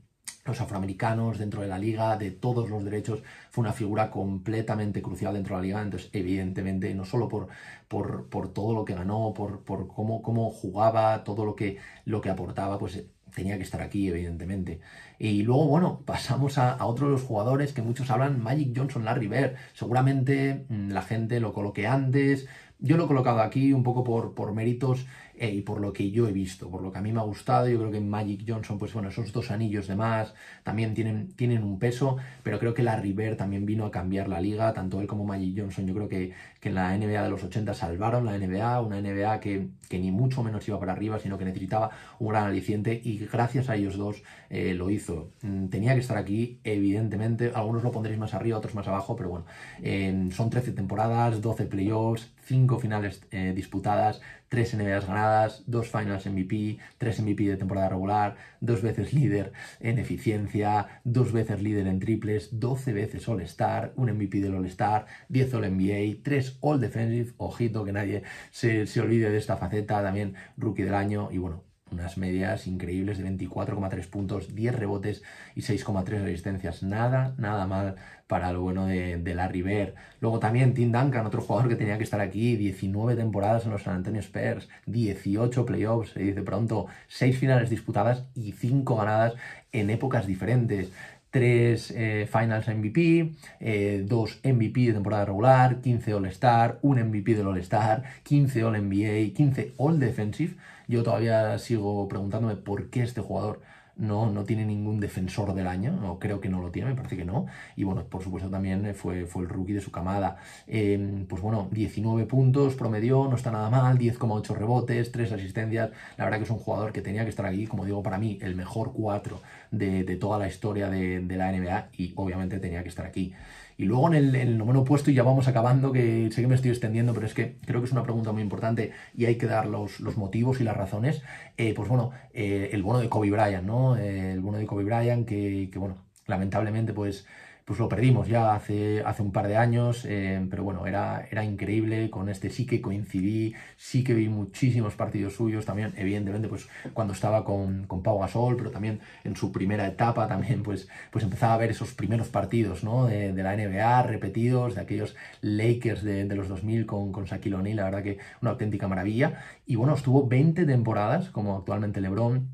los 0.50 0.60
afroamericanos 0.60 1.38
dentro 1.38 1.62
de 1.62 1.68
la 1.68 1.78
liga, 1.78 2.16
de 2.16 2.30
todos 2.30 2.68
los 2.68 2.84
derechos, 2.84 3.22
fue 3.50 3.62
una 3.62 3.72
figura 3.72 4.10
completamente 4.10 5.02
crucial 5.02 5.34
dentro 5.34 5.56
de 5.56 5.62
la 5.62 5.66
liga, 5.66 5.82
entonces 5.82 6.10
evidentemente 6.12 6.94
no 6.94 7.04
solo 7.04 7.28
por, 7.28 7.48
por, 7.88 8.28
por 8.28 8.52
todo 8.52 8.74
lo 8.74 8.84
que 8.84 8.94
ganó, 8.94 9.32
por, 9.34 9.62
por 9.64 9.88
cómo, 9.88 10.22
cómo, 10.22 10.50
jugaba, 10.50 11.24
todo 11.24 11.44
lo 11.44 11.56
que, 11.56 11.78
lo 12.04 12.20
que 12.20 12.30
aportaba, 12.30 12.78
pues 12.78 13.04
tenía 13.34 13.56
que 13.56 13.62
estar 13.62 13.80
aquí, 13.80 14.08
evidentemente. 14.08 14.80
Y 15.18 15.42
luego, 15.42 15.66
bueno, 15.66 16.02
pasamos 16.04 16.58
a, 16.58 16.84
otro 16.84 17.06
de 17.06 17.12
los 17.12 17.22
jugadores 17.22 17.72
que 17.72 17.82
muchos 17.82 18.10
hablan, 18.10 18.42
Magic 18.42 18.76
Johnson, 18.76 19.04
Larry 19.04 19.28
Bird. 19.28 19.54
Seguramente 19.74 20.66
mm, 20.68 20.90
la 20.90 21.02
gente 21.02 21.40
lo 21.40 21.52
coloque 21.52 21.86
antes, 21.86 22.46
yo 22.78 22.96
lo 22.96 23.04
he 23.04 23.08
colocado 23.08 23.40
aquí 23.42 23.72
un 23.72 23.82
poco 23.82 24.04
por, 24.04 24.34
por 24.34 24.54
méritos 24.54 25.06
eh, 25.40 25.50
y 25.54 25.62
por 25.62 25.80
lo 25.80 25.90
que 25.94 26.10
yo 26.10 26.28
he 26.28 26.32
visto, 26.32 26.70
por 26.70 26.82
lo 26.82 26.92
que 26.92 26.98
a 26.98 27.00
mí 27.00 27.12
me 27.12 27.20
ha 27.20 27.22
gustado. 27.22 27.66
Yo 27.66 27.78
creo 27.78 27.90
que 27.90 28.00
Magic 28.00 28.44
Johnson, 28.46 28.78
pues 28.78 28.92
bueno, 28.92 29.08
esos 29.08 29.32
dos 29.32 29.50
anillos 29.50 29.88
de 29.88 29.96
más 29.96 30.34
también 30.64 30.92
tienen, 30.94 31.32
tienen 31.34 31.64
un 31.64 31.78
peso, 31.78 32.18
pero 32.42 32.58
creo 32.58 32.74
que 32.74 32.82
la 32.82 32.96
River 32.96 33.36
también 33.36 33.64
vino 33.64 33.86
a 33.86 33.90
cambiar 33.90 34.28
la 34.28 34.38
liga, 34.40 34.74
tanto 34.74 35.00
él 35.00 35.06
como 35.06 35.24
Magic 35.24 35.58
Johnson. 35.58 35.86
Yo 35.86 35.94
creo 35.94 36.08
que, 36.08 36.32
que 36.60 36.68
en 36.68 36.74
la 36.74 36.96
NBA 36.96 37.22
de 37.22 37.30
los 37.30 37.42
80 37.42 37.72
salvaron 37.74 38.26
la 38.26 38.38
NBA, 38.38 38.80
una 38.82 39.00
NBA 39.00 39.40
que, 39.40 39.68
que, 39.88 39.98
ni 39.98 40.10
mucho 40.12 40.42
menos 40.42 40.66
iba 40.68 40.78
para 40.78 40.92
arriba, 40.92 41.18
sino 41.18 41.38
que 41.38 41.44
necesitaba 41.44 41.90
un 42.18 42.28
gran 42.28 42.46
aliciente 42.46 43.00
y 43.02 43.18
gracias 43.26 43.70
a 43.70 43.76
ellos 43.76 43.96
dos 43.96 44.22
eh, 44.50 44.74
lo 44.74 44.90
hizo. 44.90 45.30
Mm, 45.42 45.68
tenía 45.68 45.94
que 45.94 46.00
estar 46.00 46.18
aquí, 46.18 46.60
evidentemente. 46.64 47.52
Algunos 47.54 47.82
lo 47.82 47.90
pondréis 47.90 48.18
más 48.18 48.34
arriba, 48.34 48.58
otros 48.58 48.74
más 48.74 48.86
abajo, 48.88 49.16
pero 49.16 49.30
bueno, 49.30 49.46
eh, 49.82 50.28
son 50.32 50.50
13 50.50 50.72
temporadas, 50.72 51.40
12 51.40 51.64
playoffs, 51.64 52.30
5 52.44 52.78
finales 52.78 53.22
eh, 53.30 53.52
disputadas, 53.54 54.20
3 54.48 54.74
NBAs 54.78 55.06
ganadas, 55.06 55.62
2 55.66 55.88
Finals 55.88 56.26
MVP, 56.26 56.78
3 56.98 57.20
MVP 57.20 57.44
de 57.44 57.56
temporada 57.56 57.88
regular, 57.88 58.36
2 58.60 58.82
veces 58.82 59.12
líder 59.12 59.52
en 59.78 60.00
eficiencia, 60.00 61.00
2 61.04 61.32
veces 61.32 61.62
líder 61.62 61.86
en 61.86 62.00
triples, 62.00 62.58
12 62.58 62.92
veces 62.92 63.28
All-Star, 63.28 63.92
un 63.94 64.10
MVP 64.10 64.40
del 64.40 64.56
All-Star, 64.56 65.06
10 65.28 65.54
All-NBA, 65.54 66.22
3 66.24 66.49
All-Defensive, 66.60 67.34
ojito 67.38 67.84
que 67.84 67.92
nadie 67.92 68.22
se, 68.50 68.86
se 68.86 69.00
olvide 69.00 69.30
de 69.30 69.38
esta 69.38 69.56
faceta, 69.56 70.02
también 70.02 70.34
Rookie 70.56 70.82
del 70.82 70.94
año 70.94 71.28
y 71.30 71.38
bueno, 71.38 71.64
unas 71.92 72.16
medias 72.18 72.66
increíbles 72.66 73.18
de 73.18 73.24
24,3 73.24 74.08
puntos, 74.08 74.54
10 74.54 74.74
rebotes 74.74 75.22
y 75.54 75.62
6,3 75.62 76.04
resistencias. 76.22 76.82
Nada, 76.82 77.34
nada 77.38 77.66
mal 77.66 77.96
para 78.26 78.52
lo 78.52 78.62
bueno 78.62 78.86
de, 78.86 79.18
de 79.18 79.34
Larry. 79.34 79.92
Luego 80.20 80.38
también 80.38 80.74
Tim 80.74 80.92
Duncan, 80.92 81.26
otro 81.26 81.42
jugador 81.42 81.68
que 81.68 81.76
tenía 81.76 81.98
que 81.98 82.04
estar 82.04 82.20
aquí, 82.20 82.56
19 82.56 83.16
temporadas 83.16 83.64
en 83.64 83.72
los 83.72 83.82
San 83.82 83.96
Antonio 83.96 84.20
Spurs, 84.20 84.68
18 84.86 85.66
playoffs, 85.66 86.12
se 86.12 86.20
dice 86.20 86.42
pronto, 86.42 86.86
6 87.08 87.38
finales 87.38 87.70
disputadas 87.70 88.24
y 88.34 88.52
5 88.52 88.96
ganadas 88.96 89.34
en 89.72 89.90
épocas 89.90 90.26
diferentes. 90.26 90.92
3 91.30 91.90
eh, 91.96 92.28
Finals 92.30 92.68
MVP, 92.68 93.32
eh, 93.60 94.04
2 94.06 94.40
MVP 94.42 94.86
de 94.86 94.92
temporada 94.92 95.24
regular, 95.24 95.80
15 95.80 96.12
All-Star, 96.14 96.78
1 96.82 97.04
MVP 97.04 97.34
del 97.34 97.46
All-Star, 97.46 98.02
15 98.24 98.64
All-NBA, 98.64 99.32
15 99.34 99.74
All-Defensive. 99.78 100.56
Yo 100.88 101.02
todavía 101.02 101.58
sigo 101.58 102.08
preguntándome 102.08 102.56
por 102.56 102.90
qué 102.90 103.02
este 103.02 103.20
jugador 103.20 103.60
no, 104.00 104.30
no 104.30 104.44
tiene 104.44 104.64
ningún 104.64 104.98
defensor 104.98 105.54
del 105.54 105.66
año, 105.66 105.92
no, 105.92 106.18
creo 106.18 106.40
que 106.40 106.48
no 106.48 106.60
lo 106.60 106.70
tiene, 106.70 106.90
me 106.90 106.96
parece 106.96 107.16
que 107.16 107.24
no. 107.24 107.46
Y 107.76 107.84
bueno, 107.84 108.04
por 108.04 108.22
supuesto 108.22 108.48
también 108.50 108.94
fue, 108.94 109.26
fue 109.26 109.42
el 109.42 109.48
rookie 109.48 109.74
de 109.74 109.80
su 109.80 109.90
camada. 109.92 110.38
Eh, 110.66 111.24
pues 111.28 111.42
bueno, 111.42 111.68
19 111.70 112.26
puntos 112.26 112.74
promedió, 112.74 113.28
no 113.28 113.36
está 113.36 113.50
nada 113.50 113.70
mal, 113.70 113.98
10,8 113.98 114.56
rebotes, 114.56 115.12
3 115.12 115.32
asistencias. 115.32 115.90
La 116.16 116.24
verdad 116.24 116.38
que 116.38 116.44
es 116.44 116.50
un 116.50 116.58
jugador 116.58 116.92
que 116.92 117.02
tenía 117.02 117.24
que 117.24 117.30
estar 117.30 117.46
aquí, 117.46 117.66
como 117.66 117.84
digo, 117.84 118.02
para 118.02 118.18
mí, 118.18 118.38
el 118.40 118.56
mejor 118.56 118.92
4 118.94 119.40
de, 119.70 120.04
de 120.04 120.16
toda 120.16 120.38
la 120.38 120.48
historia 120.48 120.88
de, 120.88 121.20
de 121.20 121.36
la 121.36 121.52
NBA 121.52 121.88
y 121.96 122.12
obviamente 122.16 122.58
tenía 122.58 122.82
que 122.82 122.88
estar 122.88 123.06
aquí. 123.06 123.34
Y 123.80 123.84
luego 123.84 124.08
en 124.08 124.14
el, 124.14 124.36
el, 124.36 124.58
noveno 124.58 124.84
puesto, 124.84 125.10
y 125.10 125.14
ya 125.14 125.22
vamos 125.22 125.48
acabando, 125.48 125.90
que 125.90 126.30
sé 126.32 126.42
que 126.42 126.46
me 126.46 126.54
estoy 126.54 126.70
extendiendo, 126.70 127.14
pero 127.14 127.24
es 127.24 127.32
que 127.32 127.56
creo 127.64 127.80
que 127.80 127.86
es 127.86 127.92
una 127.92 128.02
pregunta 128.02 128.30
muy 128.30 128.42
importante 128.42 128.92
y 129.16 129.24
hay 129.24 129.36
que 129.36 129.46
dar 129.46 129.64
los, 129.64 130.00
los 130.00 130.18
motivos 130.18 130.60
y 130.60 130.64
las 130.64 130.76
razones. 130.76 131.22
Eh, 131.56 131.72
pues 131.72 131.88
bueno, 131.88 132.10
eh, 132.34 132.68
el 132.72 132.82
bono 132.82 132.98
de 132.98 133.08
Kobe 133.08 133.30
Bryant, 133.30 133.64
¿no? 133.64 133.96
Eh, 133.96 134.32
el 134.32 134.40
bono 134.40 134.58
de 134.58 134.66
Kobe 134.66 134.84
Bryant, 134.84 135.26
que, 135.26 135.70
que 135.72 135.78
bueno, 135.78 135.96
lamentablemente, 136.26 136.92
pues 136.92 137.26
pues 137.70 137.78
lo 137.78 137.88
perdimos 137.88 138.26
ya 138.26 138.52
hace, 138.56 139.00
hace 139.04 139.22
un 139.22 139.30
par 139.30 139.46
de 139.46 139.56
años, 139.56 140.04
eh, 140.04 140.44
pero 140.50 140.64
bueno, 140.64 140.88
era, 140.88 141.28
era 141.30 141.44
increíble, 141.44 142.10
con 142.10 142.28
este 142.28 142.50
sí 142.50 142.66
que 142.66 142.80
coincidí, 142.80 143.54
sí 143.76 144.02
que 144.02 144.12
vi 144.12 144.28
muchísimos 144.28 144.96
partidos 144.96 145.36
suyos, 145.36 145.66
también 145.66 145.92
evidentemente 145.96 146.48
pues 146.48 146.68
cuando 146.94 147.14
estaba 147.14 147.44
con, 147.44 147.86
con 147.86 148.02
Pau 148.02 148.18
Gasol, 148.18 148.56
pero 148.56 148.72
también 148.72 148.98
en 149.22 149.36
su 149.36 149.52
primera 149.52 149.86
etapa 149.86 150.26
también 150.26 150.64
pues, 150.64 150.88
pues 151.12 151.22
empezaba 151.22 151.54
a 151.54 151.58
ver 151.58 151.70
esos 151.70 151.92
primeros 151.94 152.26
partidos 152.26 152.82
¿no? 152.82 153.06
de, 153.06 153.32
de 153.32 153.42
la 153.44 153.56
NBA 153.56 154.02
repetidos, 154.02 154.74
de 154.74 154.80
aquellos 154.80 155.14
Lakers 155.40 156.02
de, 156.02 156.24
de 156.24 156.34
los 156.34 156.48
2000 156.48 156.86
con, 156.86 157.12
con 157.12 157.26
Shaquille 157.26 157.54
O'Neal, 157.54 157.76
la 157.76 157.84
verdad 157.84 158.02
que 158.02 158.18
una 158.42 158.50
auténtica 158.50 158.88
maravilla, 158.88 159.44
y 159.64 159.76
bueno, 159.76 159.94
estuvo 159.94 160.26
20 160.26 160.66
temporadas 160.66 161.30
como 161.30 161.56
actualmente 161.56 162.00
LeBron, 162.00 162.48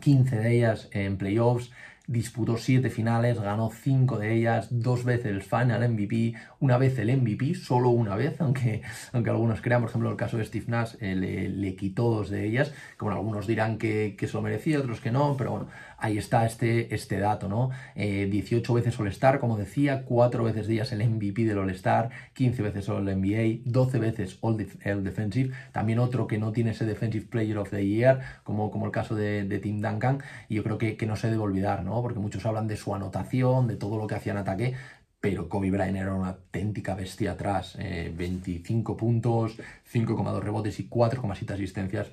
15 0.00 0.36
de 0.38 0.56
ellas 0.56 0.88
en 0.92 1.18
playoffs, 1.18 1.70
disputó 2.12 2.58
siete 2.58 2.90
finales, 2.90 3.40
ganó 3.40 3.70
cinco 3.70 4.18
de 4.18 4.34
ellas, 4.34 4.68
dos 4.70 5.04
veces 5.04 5.26
el 5.26 5.42
Final 5.42 5.88
MVP, 5.88 6.34
una 6.60 6.76
vez 6.76 6.98
el 6.98 7.16
MVP, 7.16 7.54
solo 7.54 7.88
una 7.88 8.14
vez, 8.14 8.40
aunque, 8.40 8.82
aunque 9.12 9.30
algunos 9.30 9.62
crean, 9.62 9.80
por 9.80 9.88
ejemplo, 9.88 10.10
el 10.10 10.16
caso 10.16 10.36
de 10.36 10.44
Steve 10.44 10.66
Nash 10.68 10.94
eh, 11.00 11.14
le, 11.16 11.74
quitó 11.74 12.10
dos 12.10 12.28
de 12.28 12.46
ellas, 12.46 12.72
como 12.98 13.12
algunos 13.12 13.46
dirán 13.46 13.78
que, 13.78 14.14
que 14.16 14.28
se 14.28 14.34
lo 14.34 14.42
merecía, 14.42 14.78
otros 14.78 15.00
que 15.00 15.10
no, 15.10 15.36
pero 15.36 15.52
bueno, 15.52 15.68
ahí 16.02 16.18
está 16.18 16.44
este, 16.44 16.92
este 16.94 17.18
dato, 17.20 17.48
¿no? 17.48 17.70
Eh, 17.94 18.26
18 18.30 18.74
veces 18.74 18.98
All-Star, 18.98 19.38
como 19.38 19.56
decía, 19.56 20.04
4 20.04 20.42
veces 20.42 20.66
días 20.66 20.90
el 20.92 21.08
MVP 21.08 21.44
del 21.44 21.58
All-Star, 21.58 22.10
15 22.34 22.60
veces 22.60 22.88
All-NBA, 22.88 23.60
12 23.64 23.98
veces 24.00 24.38
All-Defensive, 24.40 25.54
también 25.70 26.00
otro 26.00 26.26
que 26.26 26.38
no 26.38 26.50
tiene 26.50 26.72
ese 26.72 26.86
Defensive 26.86 27.26
Player 27.26 27.56
of 27.56 27.70
the 27.70 27.86
Year, 27.86 28.20
como, 28.42 28.72
como 28.72 28.86
el 28.86 28.92
caso 28.92 29.14
de, 29.14 29.60
Tim 29.62 29.80
Duncan, 29.80 30.18
y 30.48 30.56
yo 30.56 30.64
creo 30.64 30.76
que, 30.76 30.96
que 30.96 31.06
no 31.06 31.14
se 31.14 31.30
debe 31.30 31.42
olvidar, 31.42 31.84
¿no? 31.84 32.02
Porque 32.02 32.18
muchos 32.18 32.44
hablan 32.46 32.66
de 32.66 32.76
su 32.76 32.94
anotación, 32.94 33.68
de 33.68 33.76
todo 33.76 33.96
lo 33.96 34.08
que 34.08 34.16
hacía 34.16 34.32
en 34.32 34.38
ataque, 34.38 34.74
pero 35.20 35.48
Kobe 35.48 35.70
Bryant 35.70 35.96
era 35.96 36.14
una 36.14 36.30
auténtica 36.30 36.96
bestia 36.96 37.32
atrás. 37.32 37.78
25 37.78 38.96
puntos, 38.96 39.56
5,2 39.92 40.40
rebotes 40.40 40.80
y 40.80 40.88
4,7 40.88 41.52
asistencias 41.52 42.10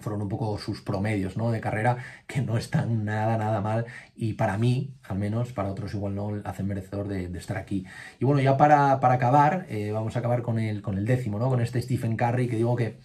fueron 0.00 0.22
un 0.22 0.28
poco 0.28 0.58
sus 0.58 0.82
promedios 0.82 1.36
¿no? 1.36 1.50
de 1.50 1.60
carrera, 1.60 1.98
que 2.26 2.42
no 2.42 2.56
están 2.58 3.04
nada, 3.04 3.36
nada 3.38 3.60
mal. 3.60 3.86
Y 4.16 4.34
para 4.34 4.58
mí, 4.58 4.94
al 5.04 5.18
menos, 5.18 5.52
para 5.52 5.70
otros 5.70 5.94
igual 5.94 6.14
no, 6.14 6.40
hacen 6.44 6.66
merecedor 6.66 7.08
de, 7.08 7.24
estar 7.38 7.56
aquí. 7.56 7.84
Y 8.18 8.24
bueno, 8.24 8.40
ya 8.40 8.56
para, 8.56 8.92
acabar, 8.92 9.66
eh, 9.68 9.92
vamos 9.92 10.16
a 10.16 10.18
acabar 10.20 10.42
con 10.42 10.58
el, 10.58 10.82
con 10.82 10.98
el 10.98 11.06
décimo, 11.06 11.38
¿no? 11.38 11.48
con 11.48 11.60
este 11.60 11.80
Stephen 11.82 12.16
Curry, 12.16 12.48
que 12.48 12.56
digo 12.56 12.76
que 12.76 12.98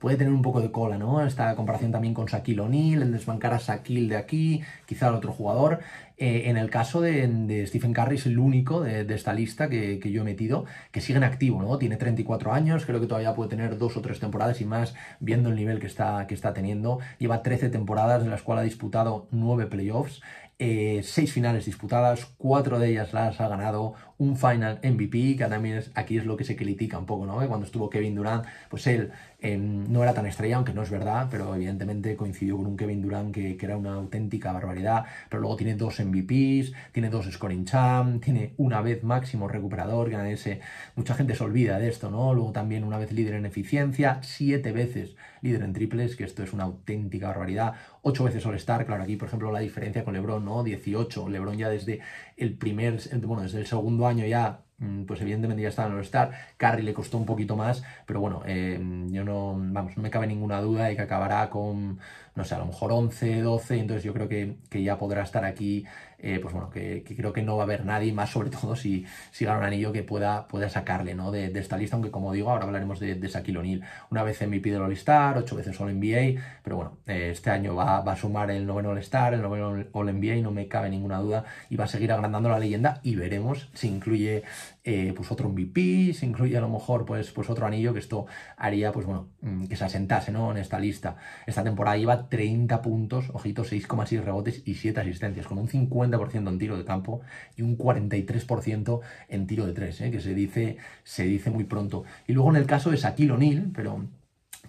puede 0.00 0.16
tener 0.16 0.32
un 0.32 0.42
poco 0.42 0.60
de 0.60 0.72
cola, 0.72 0.98
¿no? 0.98 1.24
Esta 1.24 1.54
comparación 1.54 1.92
también 1.92 2.14
con 2.14 2.26
Shaquille 2.26 2.62
O'Neal, 2.62 3.02
el 3.02 3.12
desbancar 3.12 3.52
a 3.52 3.58
Shaquille 3.58 4.08
de 4.08 4.16
aquí, 4.16 4.62
quizá 4.86 5.08
el 5.08 5.14
otro 5.14 5.30
jugador. 5.30 5.80
Eh, 6.22 6.50
en 6.50 6.58
el 6.58 6.68
caso 6.68 7.00
de, 7.00 7.64
Stephen 7.66 7.94
Curry 7.94 8.16
es 8.16 8.26
el 8.26 8.38
único 8.38 8.82
de, 8.82 9.06
esta 9.14 9.32
lista 9.32 9.70
que, 9.70 9.98
yo 9.98 10.20
he 10.20 10.24
metido 10.24 10.66
que 10.92 11.00
sigue 11.00 11.16
en 11.16 11.24
activo, 11.24 11.62
¿no? 11.62 11.78
Tiene 11.78 11.96
34 11.96 12.52
años, 12.52 12.84
creo 12.84 13.00
que 13.00 13.06
todavía 13.06 13.34
puede 13.34 13.48
tener 13.48 13.78
dos 13.78 13.96
o 13.96 14.02
tres 14.02 14.20
temporadas 14.20 14.60
y 14.60 14.66
más, 14.66 14.94
viendo 15.18 15.48
el 15.48 15.56
nivel 15.56 15.80
que 15.80 15.86
está, 15.86 16.26
que 16.26 16.34
está 16.34 16.52
teniendo. 16.52 16.98
Lleva 17.18 17.42
13 17.42 17.70
temporadas, 17.70 18.22
en 18.22 18.28
las 18.28 18.42
cuales 18.42 18.60
ha 18.60 18.64
disputado 18.64 19.28
9 19.30 19.66
playoffs. 19.66 20.20
Eh, 20.62 21.00
seis 21.02 21.32
finales 21.32 21.64
disputadas, 21.64 22.26
cuatro 22.36 22.78
de 22.78 22.90
ellas 22.90 23.14
las 23.14 23.40
ha 23.40 23.48
ganado, 23.48 23.94
un 24.20 24.36
final 24.36 24.80
MVP, 24.82 25.36
que 25.38 25.46
también 25.48 25.78
es, 25.78 25.90
aquí 25.94 26.18
es 26.18 26.26
lo 26.26 26.36
que 26.36 26.44
se 26.44 26.54
critica 26.54 26.98
un 26.98 27.06
poco, 27.06 27.24
¿no? 27.24 27.36
cuando 27.48 27.64
estuvo 27.64 27.88
Kevin 27.88 28.14
Durant, 28.14 28.44
pues 28.68 28.86
él 28.86 29.10
em, 29.40 29.90
no 29.90 30.02
era 30.02 30.12
tan 30.12 30.26
estrella, 30.26 30.56
aunque 30.56 30.74
no 30.74 30.82
es 30.82 30.90
verdad, 30.90 31.28
pero 31.30 31.54
evidentemente 31.54 32.14
coincidió 32.16 32.58
con 32.58 32.66
un 32.66 32.76
Kevin 32.76 33.00
Durant 33.00 33.34
que, 33.34 33.56
era 33.60 33.78
una 33.78 33.94
auténtica 33.94 34.52
barbaridad, 34.52 35.06
pero 35.30 35.40
luego 35.40 35.56
tiene 35.56 35.74
dos 35.74 36.00
MVPs, 36.00 36.72
tiene 36.92 37.08
dos 37.08 37.30
scoring 37.32 37.64
champ, 37.64 38.22
tiene 38.22 38.52
una 38.58 38.82
vez 38.82 39.02
máximo 39.04 39.48
recuperador, 39.48 40.10
que 40.10 40.32
ese, 40.32 40.60
mucha 40.96 41.14
gente 41.14 41.34
se 41.34 41.42
olvida 41.42 41.78
de 41.78 41.88
esto, 41.88 42.10
¿no? 42.10 42.34
Luego 42.34 42.52
también 42.52 42.84
una 42.84 42.98
vez 42.98 43.12
líder 43.12 43.34
en 43.34 43.46
eficiencia, 43.46 44.18
siete 44.22 44.72
veces 44.72 45.16
líder 45.42 45.62
en 45.62 45.72
triples, 45.72 46.16
que 46.16 46.24
esto 46.24 46.42
es 46.42 46.52
una 46.52 46.64
auténtica 46.64 47.28
barbaridad, 47.28 47.74
ocho 48.02 48.24
veces 48.24 48.44
All-Star, 48.44 48.84
claro, 48.84 49.02
aquí 49.02 49.16
por 49.16 49.28
ejemplo 49.28 49.50
la 49.50 49.60
diferencia 49.60 50.04
con 50.04 50.12
LeBron, 50.12 50.44
¿no? 50.44 50.62
18, 50.62 51.28
LeBron 51.28 51.56
ya 51.56 51.70
desde 51.70 52.00
el 52.36 52.54
primer, 52.54 53.00
bueno, 53.22 53.42
desde 53.42 53.60
el 53.60 53.66
segundo 53.66 54.06
año 54.06 54.09
ya 54.18 54.62
mm, 54.78 55.04
pues 55.04 55.20
evidentemente 55.20 55.62
ya 55.62 55.68
estaba 55.68 55.86
en 55.88 55.92
el 55.92 55.98
All-Star. 55.98 56.32
Carry 56.56 56.82
le 56.82 56.94
costó 56.94 57.18
un 57.18 57.26
poquito 57.26 57.56
más, 57.56 57.82
pero 58.06 58.20
bueno, 58.20 58.42
eh, 58.46 58.78
yo 59.10 59.24
no, 59.24 59.54
vamos, 59.58 59.96
no 59.96 60.02
me 60.02 60.10
cabe 60.10 60.26
ninguna 60.26 60.60
duda 60.60 60.86
de 60.86 60.96
que 60.96 61.02
acabará 61.02 61.48
con, 61.50 61.98
no 62.34 62.44
sé, 62.44 62.54
a 62.54 62.58
lo 62.58 62.66
mejor 62.66 62.92
11, 62.92 63.40
12, 63.42 63.78
entonces 63.78 64.04
yo 64.04 64.12
creo 64.14 64.28
que, 64.28 64.56
que 64.68 64.82
ya 64.82 64.98
podrá 64.98 65.22
estar 65.22 65.44
aquí 65.44 65.86
eh, 66.22 66.38
pues 66.40 66.52
bueno, 66.52 66.70
que, 66.70 67.02
creo 67.04 67.32
que 67.32 67.42
no 67.42 67.56
va 67.56 67.62
a 67.62 67.66
haber 67.66 67.84
nadie 67.84 68.12
más, 68.12 68.30
sobre 68.30 68.50
todo 68.50 68.76
si, 68.76 69.06
si 69.30 69.44
gana 69.44 69.58
un 69.58 69.64
anillo 69.64 69.92
que 69.92 70.02
pueda, 70.02 70.46
pueda 70.48 70.68
sacarle 70.68 71.14
¿no? 71.14 71.30
de, 71.30 71.46
esta 71.58 71.76
lista, 71.76 71.96
aunque 71.96 72.10
como 72.10 72.32
digo, 72.32 72.50
ahora 72.50 72.64
hablaremos 72.64 73.00
de, 73.00 73.14
de 73.14 73.28
Shaquille 73.28 73.58
O'Neal. 73.58 73.82
Una 74.10 74.22
vez 74.22 74.40
MVP 74.40 74.70
del 74.70 74.82
All-Star, 74.82 75.38
ocho 75.38 75.56
veces 75.56 75.80
All-NBA, 75.80 76.40
pero 76.62 76.76
bueno, 76.76 76.98
eh, 77.06 77.30
este 77.32 77.50
año 77.50 77.74
va, 77.74 77.98
a 77.98 78.16
sumar 78.16 78.50
el 78.50 78.66
noveno 78.66 78.90
All-Star, 78.90 79.34
el 79.34 79.42
noveno 79.42 79.84
All-NBA, 79.92 80.36
no 80.42 80.50
me 80.50 80.68
cabe 80.68 80.90
ninguna 80.90 81.18
duda, 81.18 81.44
y 81.68 81.76
va 81.76 81.84
a 81.84 81.88
seguir 81.88 82.12
agrandando 82.12 82.48
la 82.48 82.58
leyenda 82.58 83.00
y 83.02 83.16
veremos 83.16 83.70
si 83.74 83.88
incluye 83.88 84.42
eh, 84.82 85.12
pues 85.14 85.30
otro 85.30 85.48
MVP, 85.48 86.14
si 86.14 86.26
incluye 86.26 86.56
a 86.56 86.60
lo 86.60 86.68
mejor 86.68 87.04
pues, 87.04 87.30
pues 87.32 87.50
otro 87.50 87.66
anillo, 87.66 87.92
que 87.92 87.98
esto 87.98 88.26
haría 88.56 88.92
pues 88.92 89.04
bueno, 89.04 89.28
mm, 89.42 89.66
que 89.66 89.76
se 89.76 89.84
asentase 89.84 90.32
¿no? 90.32 90.50
en 90.50 90.56
esta 90.56 90.78
lista. 90.80 91.16
Esta 91.46 91.62
temporada 91.62 91.96
lleva 91.96 92.28
30 92.28 92.80
puntos, 92.80 93.30
ojito, 93.32 93.64
6,6 93.64 94.22
rebotes 94.22 94.62
y 94.64 94.74
7 94.74 95.00
asistencias, 95.00 95.46
con 95.46 95.58
un 95.58 95.68
50 95.68 96.18
en 96.32 96.58
tiro 96.58 96.78
de 96.78 96.84
campo 96.84 97.20
y 97.56 97.62
un 97.62 97.76
43% 97.76 99.00
en 99.28 99.46
tiro 99.46 99.66
de 99.66 99.72
tres, 99.72 100.00
¿eh? 100.00 100.10
que 100.10 100.20
se 100.20 100.34
dice, 100.34 100.78
se 101.04 101.24
dice 101.24 101.50
muy 101.50 101.64
pronto. 101.64 102.04
Y 102.26 102.32
luego 102.32 102.50
en 102.50 102.56
el 102.56 102.66
caso 102.66 102.90
de 102.90 102.96
Shaquille 102.96 103.32
O'Neal, 103.32 103.70
pero 103.74 104.06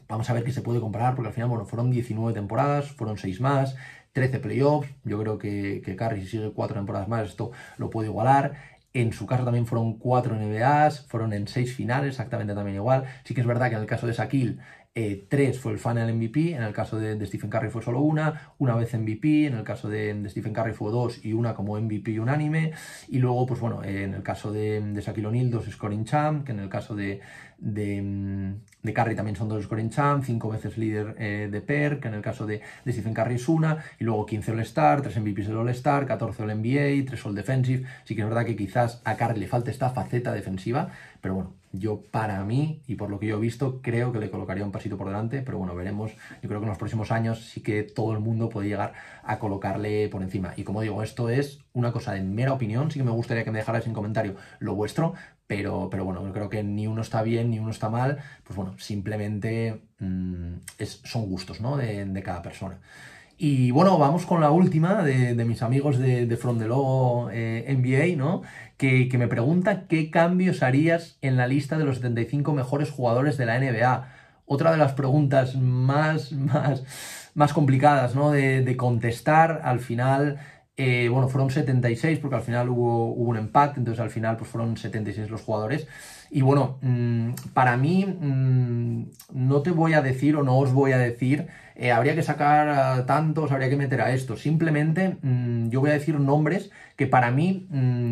vamos 0.07 0.29
a 0.29 0.33
ver 0.33 0.43
qué 0.43 0.51
se 0.51 0.61
puede 0.61 0.79
comparar, 0.79 1.15
porque 1.15 1.29
al 1.29 1.33
final, 1.33 1.49
bueno, 1.49 1.65
fueron 1.65 1.89
19 1.89 2.33
temporadas, 2.33 2.91
fueron 2.91 3.17
6 3.17 3.39
más, 3.39 3.75
13 4.13 4.39
playoffs, 4.39 4.89
yo 5.05 5.17
creo 5.19 5.37
que, 5.37 5.81
que 5.83 5.95
Curry 5.95 6.21
si 6.21 6.27
sigue 6.27 6.51
4 6.51 6.75
temporadas 6.75 7.07
más, 7.07 7.29
esto 7.29 7.51
lo 7.77 7.89
puede 7.89 8.09
igualar. 8.09 8.70
En 8.93 9.13
su 9.13 9.25
caso 9.25 9.45
también 9.45 9.65
fueron 9.65 9.97
4 9.97 10.35
NBAs, 10.35 11.05
fueron 11.07 11.33
en 11.33 11.47
6 11.47 11.73
finales, 11.75 12.09
exactamente 12.09 12.53
también 12.53 12.75
igual. 12.75 13.05
Sí 13.23 13.33
que 13.33 13.41
es 13.41 13.47
verdad 13.47 13.69
que 13.69 13.75
en 13.75 13.81
el 13.81 13.87
caso 13.87 14.05
de 14.07 14.13
Shaquille 14.13 14.57
eh, 14.93 15.25
tres 15.29 15.57
fue 15.57 15.71
el 15.71 15.79
final 15.79 16.13
MVP, 16.13 16.53
en 16.53 16.63
el 16.63 16.73
caso 16.73 16.99
de, 16.99 17.25
Stephen 17.25 17.49
Curry 17.49 17.69
fue 17.69 17.81
solo 17.81 18.01
una, 18.01 18.53
una 18.57 18.75
vez 18.75 18.93
MVP, 18.93 19.45
en 19.47 19.55
el 19.55 19.63
caso 19.63 19.87
de, 19.87 20.21
Stephen 20.29 20.53
Curry 20.53 20.73
fue 20.73 20.91
dos 20.91 21.23
y 21.23 21.31
una 21.31 21.53
como 21.55 21.79
MVP 21.79 22.19
unánime, 22.19 22.73
y 23.07 23.19
luego, 23.19 23.45
pues 23.45 23.61
bueno, 23.61 23.85
en 23.85 24.13
el 24.13 24.21
caso 24.21 24.51
de, 24.51 24.81
de 24.81 25.01
Shaquille 25.01 25.27
O'Neal, 25.27 25.49
dos 25.49 25.65
scoring 25.71 26.03
champ, 26.03 26.45
que 26.45 26.51
en 26.51 26.59
el 26.59 26.67
caso 26.67 26.93
de, 26.93 27.21
de, 27.57 28.01
mm, 28.01 28.91
Curry 28.93 29.15
también 29.15 29.37
son 29.37 29.47
dos 29.47 29.63
scoring 29.63 29.91
champ, 29.91 30.25
cinco 30.25 30.49
veces 30.49 30.77
líder 30.77 31.15
eh, 31.19 31.47
de 31.49 31.61
PER, 31.61 32.01
que 32.01 32.09
en 32.09 32.15
el 32.15 32.21
caso 32.21 32.45
de, 32.45 32.59
Stephen 32.85 33.13
Curry 33.13 33.35
es 33.35 33.47
una, 33.47 33.77
y 33.97 34.03
luego 34.03 34.25
15 34.25 34.51
All-Star, 34.51 35.01
3 35.03 35.21
MVPs 35.21 35.47
del 35.47 35.57
All-Star, 35.57 36.05
14 36.05 36.43
All-NBA, 36.43 37.05
3 37.07 37.25
All-Defensive, 37.27 37.87
sí 38.03 38.13
que 38.13 38.23
es 38.23 38.27
verdad 38.27 38.45
que 38.45 38.57
quizás 38.57 39.01
a 39.05 39.15
Curry 39.15 39.39
le 39.39 39.47
falta 39.47 39.71
esta 39.71 39.89
faceta 39.91 40.33
defensiva, 40.33 40.89
pero 41.21 41.35
bueno, 41.35 41.60
yo 41.71 42.01
para 42.11 42.43
mí, 42.43 42.81
y 42.87 42.95
por 42.95 43.09
lo 43.09 43.19
que 43.19 43.27
yo 43.27 43.37
he 43.37 43.39
visto, 43.41 43.81
creo 43.81 44.11
que 44.11 44.19
le 44.19 44.29
colocaría 44.29 44.65
un 44.65 44.71
pasito 44.71 44.97
por 44.97 45.07
delante, 45.07 45.41
pero 45.41 45.57
bueno, 45.57 45.75
veremos, 45.75 46.11
yo 46.41 46.49
creo 46.49 46.59
que 46.59 46.65
en 46.65 46.69
los 46.69 46.77
próximos 46.77 47.11
años 47.11 47.45
sí 47.49 47.61
que 47.61 47.83
todo 47.83 48.13
el 48.13 48.19
mundo 48.19 48.49
puede 48.49 48.67
llegar 48.67 48.93
a 49.23 49.39
colocarle 49.39 50.09
por 50.09 50.21
encima, 50.21 50.53
y 50.57 50.63
como 50.63 50.81
digo, 50.81 51.03
esto 51.03 51.29
es 51.29 51.59
una 51.73 51.91
cosa 51.91 52.13
de 52.13 52.21
mera 52.21 52.53
opinión, 52.53 52.91
sí 52.91 52.99
que 52.99 53.05
me 53.05 53.11
gustaría 53.11 53.43
que 53.43 53.51
me 53.51 53.59
dejarais 53.59 53.87
en 53.87 53.93
comentario 53.93 54.35
lo 54.59 54.75
vuestro, 54.75 55.13
pero, 55.51 55.89
pero 55.91 56.05
bueno, 56.05 56.25
yo 56.25 56.31
creo 56.31 56.49
que 56.49 56.63
ni 56.63 56.87
uno 56.87 57.01
está 57.01 57.23
bien 57.23 57.49
ni 57.49 57.59
uno 57.59 57.71
está 57.71 57.89
mal, 57.89 58.19
pues 58.45 58.55
bueno, 58.55 58.73
simplemente 58.79 59.81
mm, 59.99 60.53
es, 60.77 61.01
son 61.03 61.25
gustos 61.25 61.59
¿no? 61.59 61.75
de, 61.75 62.21
cada 62.23 62.41
persona. 62.41 62.79
Y 63.43 63.71
bueno, 63.71 63.97
vamos 63.97 64.27
con 64.27 64.39
la 64.39 64.51
última 64.51 65.01
de, 65.01 65.33
mis 65.45 65.63
amigos 65.63 65.97
de, 65.97 66.27
de 66.27 66.37
From 66.37 66.59
Law 66.59 67.31
eh, 67.31 67.75
NBA, 67.75 68.15
¿no? 68.15 68.43
Que, 68.77 69.09
me 69.17 69.27
pregunta 69.27 69.87
qué 69.87 70.11
cambios 70.11 70.61
harías 70.61 71.17
en 71.23 71.37
la 71.37 71.47
lista 71.47 71.79
de 71.79 71.85
los 71.85 71.95
75 71.95 72.53
mejores 72.53 72.91
jugadores 72.91 73.37
de 73.37 73.47
la 73.47 73.59
NBA. 73.59 74.13
Otra 74.45 74.69
de 74.69 74.77
las 74.77 74.93
preguntas 74.93 75.55
más, 75.55 76.31
más, 76.33 76.83
más 77.33 77.51
complicadas 77.51 78.13
¿no? 78.13 78.29
de, 78.29 78.61
de 78.61 78.77
contestar 78.77 79.61
al 79.63 79.79
final 79.79 80.37
eh, 80.77 81.09
bueno, 81.09 81.27
fueron 81.27 81.51
76 81.51 82.17
porque 82.19 82.37
al 82.37 82.41
final 82.41 82.69
hubo, 82.69 83.13
hubo, 83.13 83.29
un 83.29 83.37
empate, 83.37 83.79
entonces 83.79 84.01
al 84.01 84.09
final 84.09 84.37
pues 84.37 84.49
fueron 84.49 84.77
76 84.77 85.29
los 85.29 85.41
jugadores. 85.41 85.87
Y 86.31 86.41
bueno, 86.41 86.79
mm, 86.81 87.33
para 87.53 87.77
mí 87.77 88.05
mm, 88.05 89.03
no 89.33 89.61
te 89.61 89.71
voy 89.71 89.93
a 89.93 90.01
decir 90.01 90.35
o 90.37 90.43
no 90.43 90.57
os 90.57 90.73
voy 90.73 90.93
a 90.93 90.97
decir, 90.97 91.47
eh, 91.81 91.91
habría 91.91 92.13
que 92.13 92.21
sacar 92.21 93.07
tantos, 93.07 93.51
habría 93.51 93.67
que 93.67 93.75
meter 93.75 94.01
a 94.01 94.11
esto. 94.11 94.37
Simplemente 94.37 95.17
mm, 95.23 95.69
yo 95.69 95.79
voy 95.81 95.89
a 95.89 95.93
decir 95.93 96.19
nombres 96.19 96.69
que 96.95 97.07
para 97.07 97.31
mí, 97.31 97.67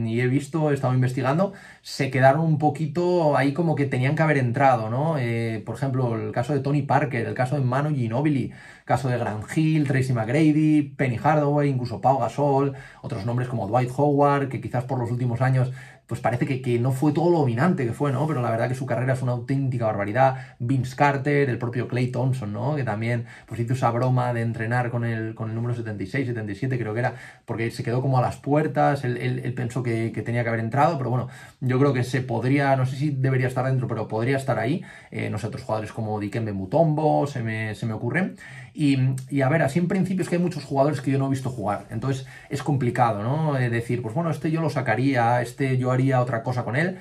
y 0.07 0.19
he 0.21 0.27
visto, 0.27 0.71
he 0.71 0.73
estado 0.73 0.95
investigando, 0.95 1.53
se 1.83 2.09
quedaron 2.09 2.41
un 2.41 2.57
poquito 2.57 3.37
ahí 3.37 3.53
como 3.53 3.75
que 3.75 3.85
tenían 3.85 4.15
que 4.15 4.23
haber 4.23 4.37
entrado, 4.39 4.89
¿no? 4.89 5.19
Eh, 5.19 5.61
por 5.63 5.75
ejemplo, 5.75 6.15
el 6.15 6.31
caso 6.31 6.53
de 6.53 6.61
Tony 6.61 6.81
Parker, 6.81 7.27
el 7.27 7.35
caso 7.35 7.55
de 7.57 7.61
Manu 7.61 7.95
Ginobili, 7.95 8.51
caso 8.85 9.07
de 9.07 9.19
Grant 9.19 9.45
Hill, 9.55 9.87
Tracy 9.87 10.13
McGrady, 10.13 10.81
Penny 10.97 11.17
Hardaway, 11.17 11.69
incluso 11.69 12.01
Pau 12.01 12.17
Gasol, 12.17 12.73
otros 13.03 13.23
nombres 13.27 13.49
como 13.49 13.67
Dwight 13.67 13.91
Howard, 13.95 14.49
que 14.49 14.61
quizás 14.61 14.85
por 14.85 14.97
los 14.97 15.11
últimos 15.11 15.41
años 15.41 15.71
pues 16.09 16.21
parece 16.21 16.47
que, 16.47 16.79
no 16.79 16.91
fue 16.91 17.11
todo 17.11 17.29
lo 17.29 17.37
dominante 17.37 17.85
que 17.85 17.93
fue, 17.93 18.11
¿no? 18.11 18.25
Pero 18.25 18.41
la 18.41 18.49
verdad 18.49 18.67
que 18.67 18.73
su 18.73 18.87
carrera 18.87 19.13
es 19.13 19.21
una 19.21 19.33
auténtica 19.33 19.85
barbaridad. 19.85 20.55
Vince 20.57 20.95
Carter, 20.95 21.47
el 21.47 21.59
propio 21.59 21.87
Clay 21.87 22.07
Thompson, 22.07 22.51
¿no? 22.51 22.75
Que 22.75 22.83
también 22.83 23.27
pues 23.45 23.59
hizo 23.59 23.73
esa 23.73 23.91
broma 23.91 24.33
de 24.33 24.41
entrenar 24.41 24.89
con 24.89 25.05
el, 25.05 25.35
con 25.35 25.49
el 25.49 25.55
número 25.55 25.75
76, 25.75 26.25
77 26.25 26.79
creo 26.79 26.95
que 26.95 27.01
era, 27.01 27.13
porque 27.45 27.69
se 27.69 27.83
quedó 27.83 28.01
como 28.01 28.17
a 28.17 28.23
las 28.23 28.37
puertas, 28.37 29.03
él, 29.03 29.53
pensó 29.55 29.83
que, 29.83 30.09
tenía 30.25 30.41
que 30.41 30.49
haber 30.49 30.61
entrado, 30.61 30.97
pero 30.97 31.11
bueno, 31.11 31.27
yo 31.61 31.77
creo 31.77 31.93
que 31.93 32.03
se 32.03 32.21
podría, 32.21 32.75
no 32.75 32.87
sé 32.87 32.95
si 32.95 33.11
debería 33.11 33.47
estar 33.47 33.65
dentro, 33.65 33.87
pero 33.87 34.07
podría 34.07 34.37
estar 34.37 34.57
ahí. 34.57 34.81
Eh, 35.11 35.29
no 35.29 35.37
sé, 35.37 35.45
otros 35.45 35.61
jugadores 35.61 35.91
como 35.91 36.19
Dikembe 36.19 36.53
Mutombo, 36.53 37.27
se 37.27 37.43
me, 37.43 37.75
se 37.75 37.85
me 37.85 37.93
ocurren. 37.93 38.35
Y, 38.73 39.41
a 39.41 39.49
ver, 39.49 39.61
así 39.61 39.77
en 39.77 39.89
principio 39.89 40.23
es 40.23 40.29
que 40.29 40.37
hay 40.37 40.41
muchos 40.41 40.63
jugadores 40.63 41.01
que 41.01 41.11
yo 41.11 41.19
no 41.19 41.27
he 41.27 41.29
visto 41.29 41.49
jugar, 41.49 41.87
entonces 41.89 42.25
es 42.49 42.63
complicado, 42.63 43.23
¿no? 43.23 43.57
Eh, 43.57 43.69
decir, 43.69 44.01
pues 44.01 44.15
bueno, 44.15 44.29
este 44.31 44.51
yo 44.51 44.61
lo 44.61 44.69
sacaría, 44.69 45.41
este 45.41 45.77
yo 45.77 45.91
haría 45.91 45.98
otra 46.21 46.43
cosa 46.43 46.63
con 46.63 46.75
él. 46.75 46.99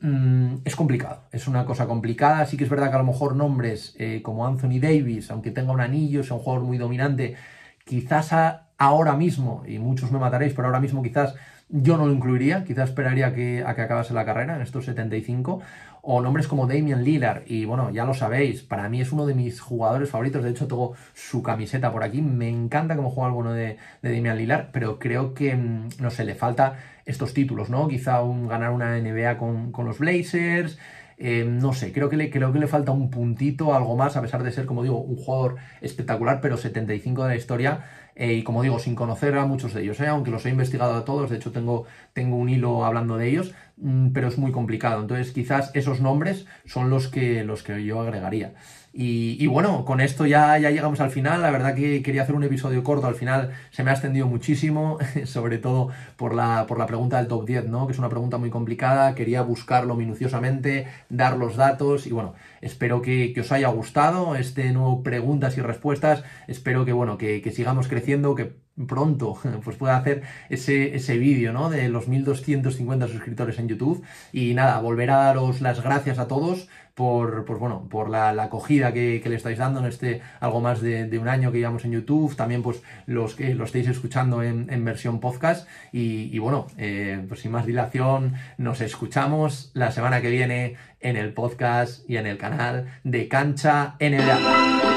Mm, 0.00 0.56
es 0.64 0.76
complicado, 0.76 1.22
es 1.32 1.48
una 1.48 1.64
cosa 1.64 1.86
complicada. 1.86 2.44
Sí 2.46 2.56
que 2.56 2.64
es 2.64 2.70
verdad 2.70 2.90
que 2.90 2.96
a 2.96 2.98
lo 2.98 3.04
mejor 3.04 3.34
nombres 3.34 3.94
eh, 3.98 4.20
como 4.22 4.46
Anthony 4.46 4.78
Davis, 4.80 5.30
aunque 5.30 5.50
tenga 5.50 5.72
un 5.72 5.80
anillo, 5.80 6.22
sea 6.22 6.36
un 6.36 6.42
jugador 6.42 6.64
muy 6.66 6.78
dominante, 6.78 7.36
quizás 7.84 8.32
ahora 8.78 9.16
mismo, 9.16 9.62
y 9.66 9.78
muchos 9.78 10.12
me 10.12 10.18
mataréis, 10.18 10.52
pero 10.54 10.68
ahora 10.68 10.80
mismo 10.80 11.02
quizás 11.02 11.34
yo 11.68 11.96
no 11.96 12.06
lo 12.06 12.12
incluiría, 12.12 12.64
quizás 12.64 12.90
esperaría 12.90 13.34
que, 13.34 13.64
a 13.66 13.74
que 13.74 13.82
acabase 13.82 14.14
la 14.14 14.24
carrera 14.24 14.56
en 14.56 14.62
estos 14.62 14.84
75. 14.84 15.62
O 16.08 16.20
nombres 16.20 16.46
como 16.46 16.68
Damian 16.68 17.02
Lillard, 17.02 17.42
y 17.46 17.64
bueno, 17.64 17.90
ya 17.90 18.04
lo 18.04 18.14
sabéis, 18.14 18.62
para 18.62 18.88
mí 18.88 19.00
es 19.00 19.10
uno 19.10 19.26
de 19.26 19.34
mis 19.34 19.60
jugadores 19.60 20.08
favoritos, 20.08 20.44
de 20.44 20.50
hecho 20.50 20.68
tengo 20.68 20.94
su 21.14 21.42
camiseta 21.42 21.90
por 21.90 22.04
aquí, 22.04 22.22
me 22.22 22.48
encanta 22.48 22.94
cómo 22.94 23.10
juega 23.10 23.28
el 23.30 23.34
bueno 23.34 23.52
de, 23.52 23.76
Damian 24.02 24.38
Lillard, 24.38 24.68
pero 24.70 25.00
creo 25.00 25.34
que, 25.34 25.56
mm, 25.56 25.88
no 26.00 26.10
sé, 26.10 26.24
le 26.24 26.36
falta 26.36 26.76
estos 27.06 27.34
títulos, 27.34 27.70
¿no? 27.70 27.88
Quizá 27.88 28.22
un, 28.22 28.46
ganar 28.46 28.70
una 28.70 28.96
NBA 28.96 29.36
con, 29.36 29.72
con 29.72 29.84
los 29.84 29.98
Blazers, 29.98 30.78
eh, 31.18 31.44
no 31.44 31.72
sé, 31.72 31.92
creo 31.92 32.08
que, 32.08 32.16
le, 32.16 32.30
creo 32.30 32.52
que 32.52 32.58
le 32.58 32.66
falta 32.68 32.92
un 32.92 33.10
puntito, 33.10 33.74
algo 33.74 33.96
más, 33.96 34.16
a 34.16 34.22
pesar 34.22 34.42
de 34.44 34.52
ser, 34.52 34.66
como 34.66 34.82
digo, 34.84 34.98
un 35.00 35.16
jugador 35.16 35.56
espectacular, 35.80 36.40
pero 36.40 36.56
75 36.56 37.24
de 37.24 37.28
la 37.28 37.36
historia. 37.36 37.84
Eh, 38.14 38.32
y 38.34 38.42
como 38.44 38.62
digo, 38.62 38.78
sin 38.78 38.94
conocer 38.94 39.36
a 39.36 39.44
muchos 39.44 39.74
de 39.74 39.82
ellos, 39.82 40.00
¿eh? 40.00 40.06
aunque 40.06 40.30
los 40.30 40.46
he 40.46 40.50
investigado 40.50 40.94
a 40.94 41.04
todos, 41.04 41.28
de 41.28 41.36
hecho 41.36 41.52
tengo, 41.52 41.84
tengo 42.14 42.36
un 42.36 42.48
hilo 42.48 42.86
hablando 42.86 43.18
de 43.18 43.28
ellos, 43.28 43.54
pero 44.12 44.28
es 44.28 44.38
muy 44.38 44.52
complicado. 44.52 45.00
Entonces, 45.02 45.32
quizás 45.32 45.70
esos 45.74 46.00
nombres 46.00 46.46
son 46.64 46.90
los 46.90 47.08
que, 47.08 47.44
los 47.44 47.62
que 47.62 47.84
yo 47.84 48.00
agregaría. 48.00 48.54
Y, 48.98 49.46
bueno, 49.46 49.84
con 49.84 50.00
esto 50.00 50.24
ya, 50.24 50.56
ya 50.58 50.70
llegamos 50.70 51.00
al 51.00 51.10
final. 51.10 51.42
La 51.42 51.50
verdad 51.50 51.74
que 51.74 52.02
quería 52.02 52.22
hacer 52.22 52.34
un 52.34 52.44
episodio 52.44 52.82
corto. 52.82 53.06
Al 53.06 53.14
final 53.14 53.50
se 53.70 53.84
me 53.84 53.90
ha 53.90 53.92
extendido 53.92 54.26
muchísimo, 54.26 54.96
sobre 55.26 55.58
todo 55.58 55.90
por 56.16 56.34
la, 56.34 56.64
por 56.66 56.78
la 56.78 56.86
pregunta 56.86 57.18
del 57.18 57.28
top 57.28 57.44
10, 57.46 57.66
¿no? 57.66 57.86
Que 57.86 57.92
es 57.92 57.98
una 57.98 58.08
pregunta 58.08 58.38
muy 58.38 58.48
complicada. 58.48 59.14
Quería 59.14 59.42
buscarlo 59.42 59.96
minuciosamente, 59.96 60.86
dar 61.10 61.36
los 61.36 61.56
datos 61.56 62.06
y 62.06 62.12
bueno, 62.12 62.34
espero 62.62 63.02
que, 63.02 63.34
os 63.38 63.52
haya 63.52 63.68
gustado 63.68 64.34
este 64.34 64.72
nuevo 64.72 65.02
preguntas 65.02 65.58
y 65.58 65.60
respuestas. 65.60 66.24
Espero 66.46 66.86
que 66.86 66.92
bueno, 66.94 67.18
que 67.18 67.52
sigamos 67.54 67.88
creciendo, 67.88 68.34
que 68.34 68.65
pronto 68.86 69.38
pues 69.64 69.76
pueda 69.76 69.96
hacer 69.96 70.22
ese, 70.50 70.94
ese 70.94 71.18
vídeo 71.18 71.52
¿no? 71.52 71.70
de 71.70 71.88
los 71.88 72.08
1250 72.08 73.08
suscriptores 73.08 73.58
en 73.58 73.68
YouTube 73.68 74.02
y 74.32 74.54
nada, 74.54 74.80
volver 74.80 75.10
a 75.10 75.16
daros 75.16 75.60
las 75.60 75.82
gracias 75.82 76.18
a 76.18 76.28
todos 76.28 76.68
por, 76.96 77.44
por 77.44 77.58
bueno, 77.58 77.86
por 77.90 78.08
la, 78.08 78.30
acogida 78.30 78.92
que, 78.94 79.22
le 79.22 79.36
estáis 79.36 79.58
dando 79.58 79.80
en 79.80 79.86
este 79.86 80.22
algo 80.40 80.62
más 80.62 80.80
de, 80.80 81.18
un 81.18 81.28
año 81.28 81.52
que 81.52 81.58
llevamos 81.58 81.84
en 81.84 81.92
YouTube, 81.92 82.34
también 82.34 82.62
pues 82.62 82.82
los 83.04 83.34
que 83.34 83.54
lo 83.54 83.64
estáis 83.64 83.86
escuchando 83.86 84.42
en, 84.42 84.84
versión 84.84 85.20
podcast 85.20 85.68
y, 85.92 86.38
bueno, 86.38 86.68
eh, 86.78 87.22
pues 87.28 87.40
sin 87.40 87.52
más 87.52 87.66
dilación 87.66 88.34
nos 88.56 88.80
escuchamos 88.80 89.70
la 89.74 89.92
semana 89.92 90.22
que 90.22 90.30
viene 90.30 90.76
en 91.00 91.16
el 91.16 91.34
podcast 91.34 92.08
y 92.08 92.16
en 92.16 92.26
el 92.26 92.38
canal 92.38 92.86
de 93.04 93.28
Cancha 93.28 93.96
NBA. 94.00 94.95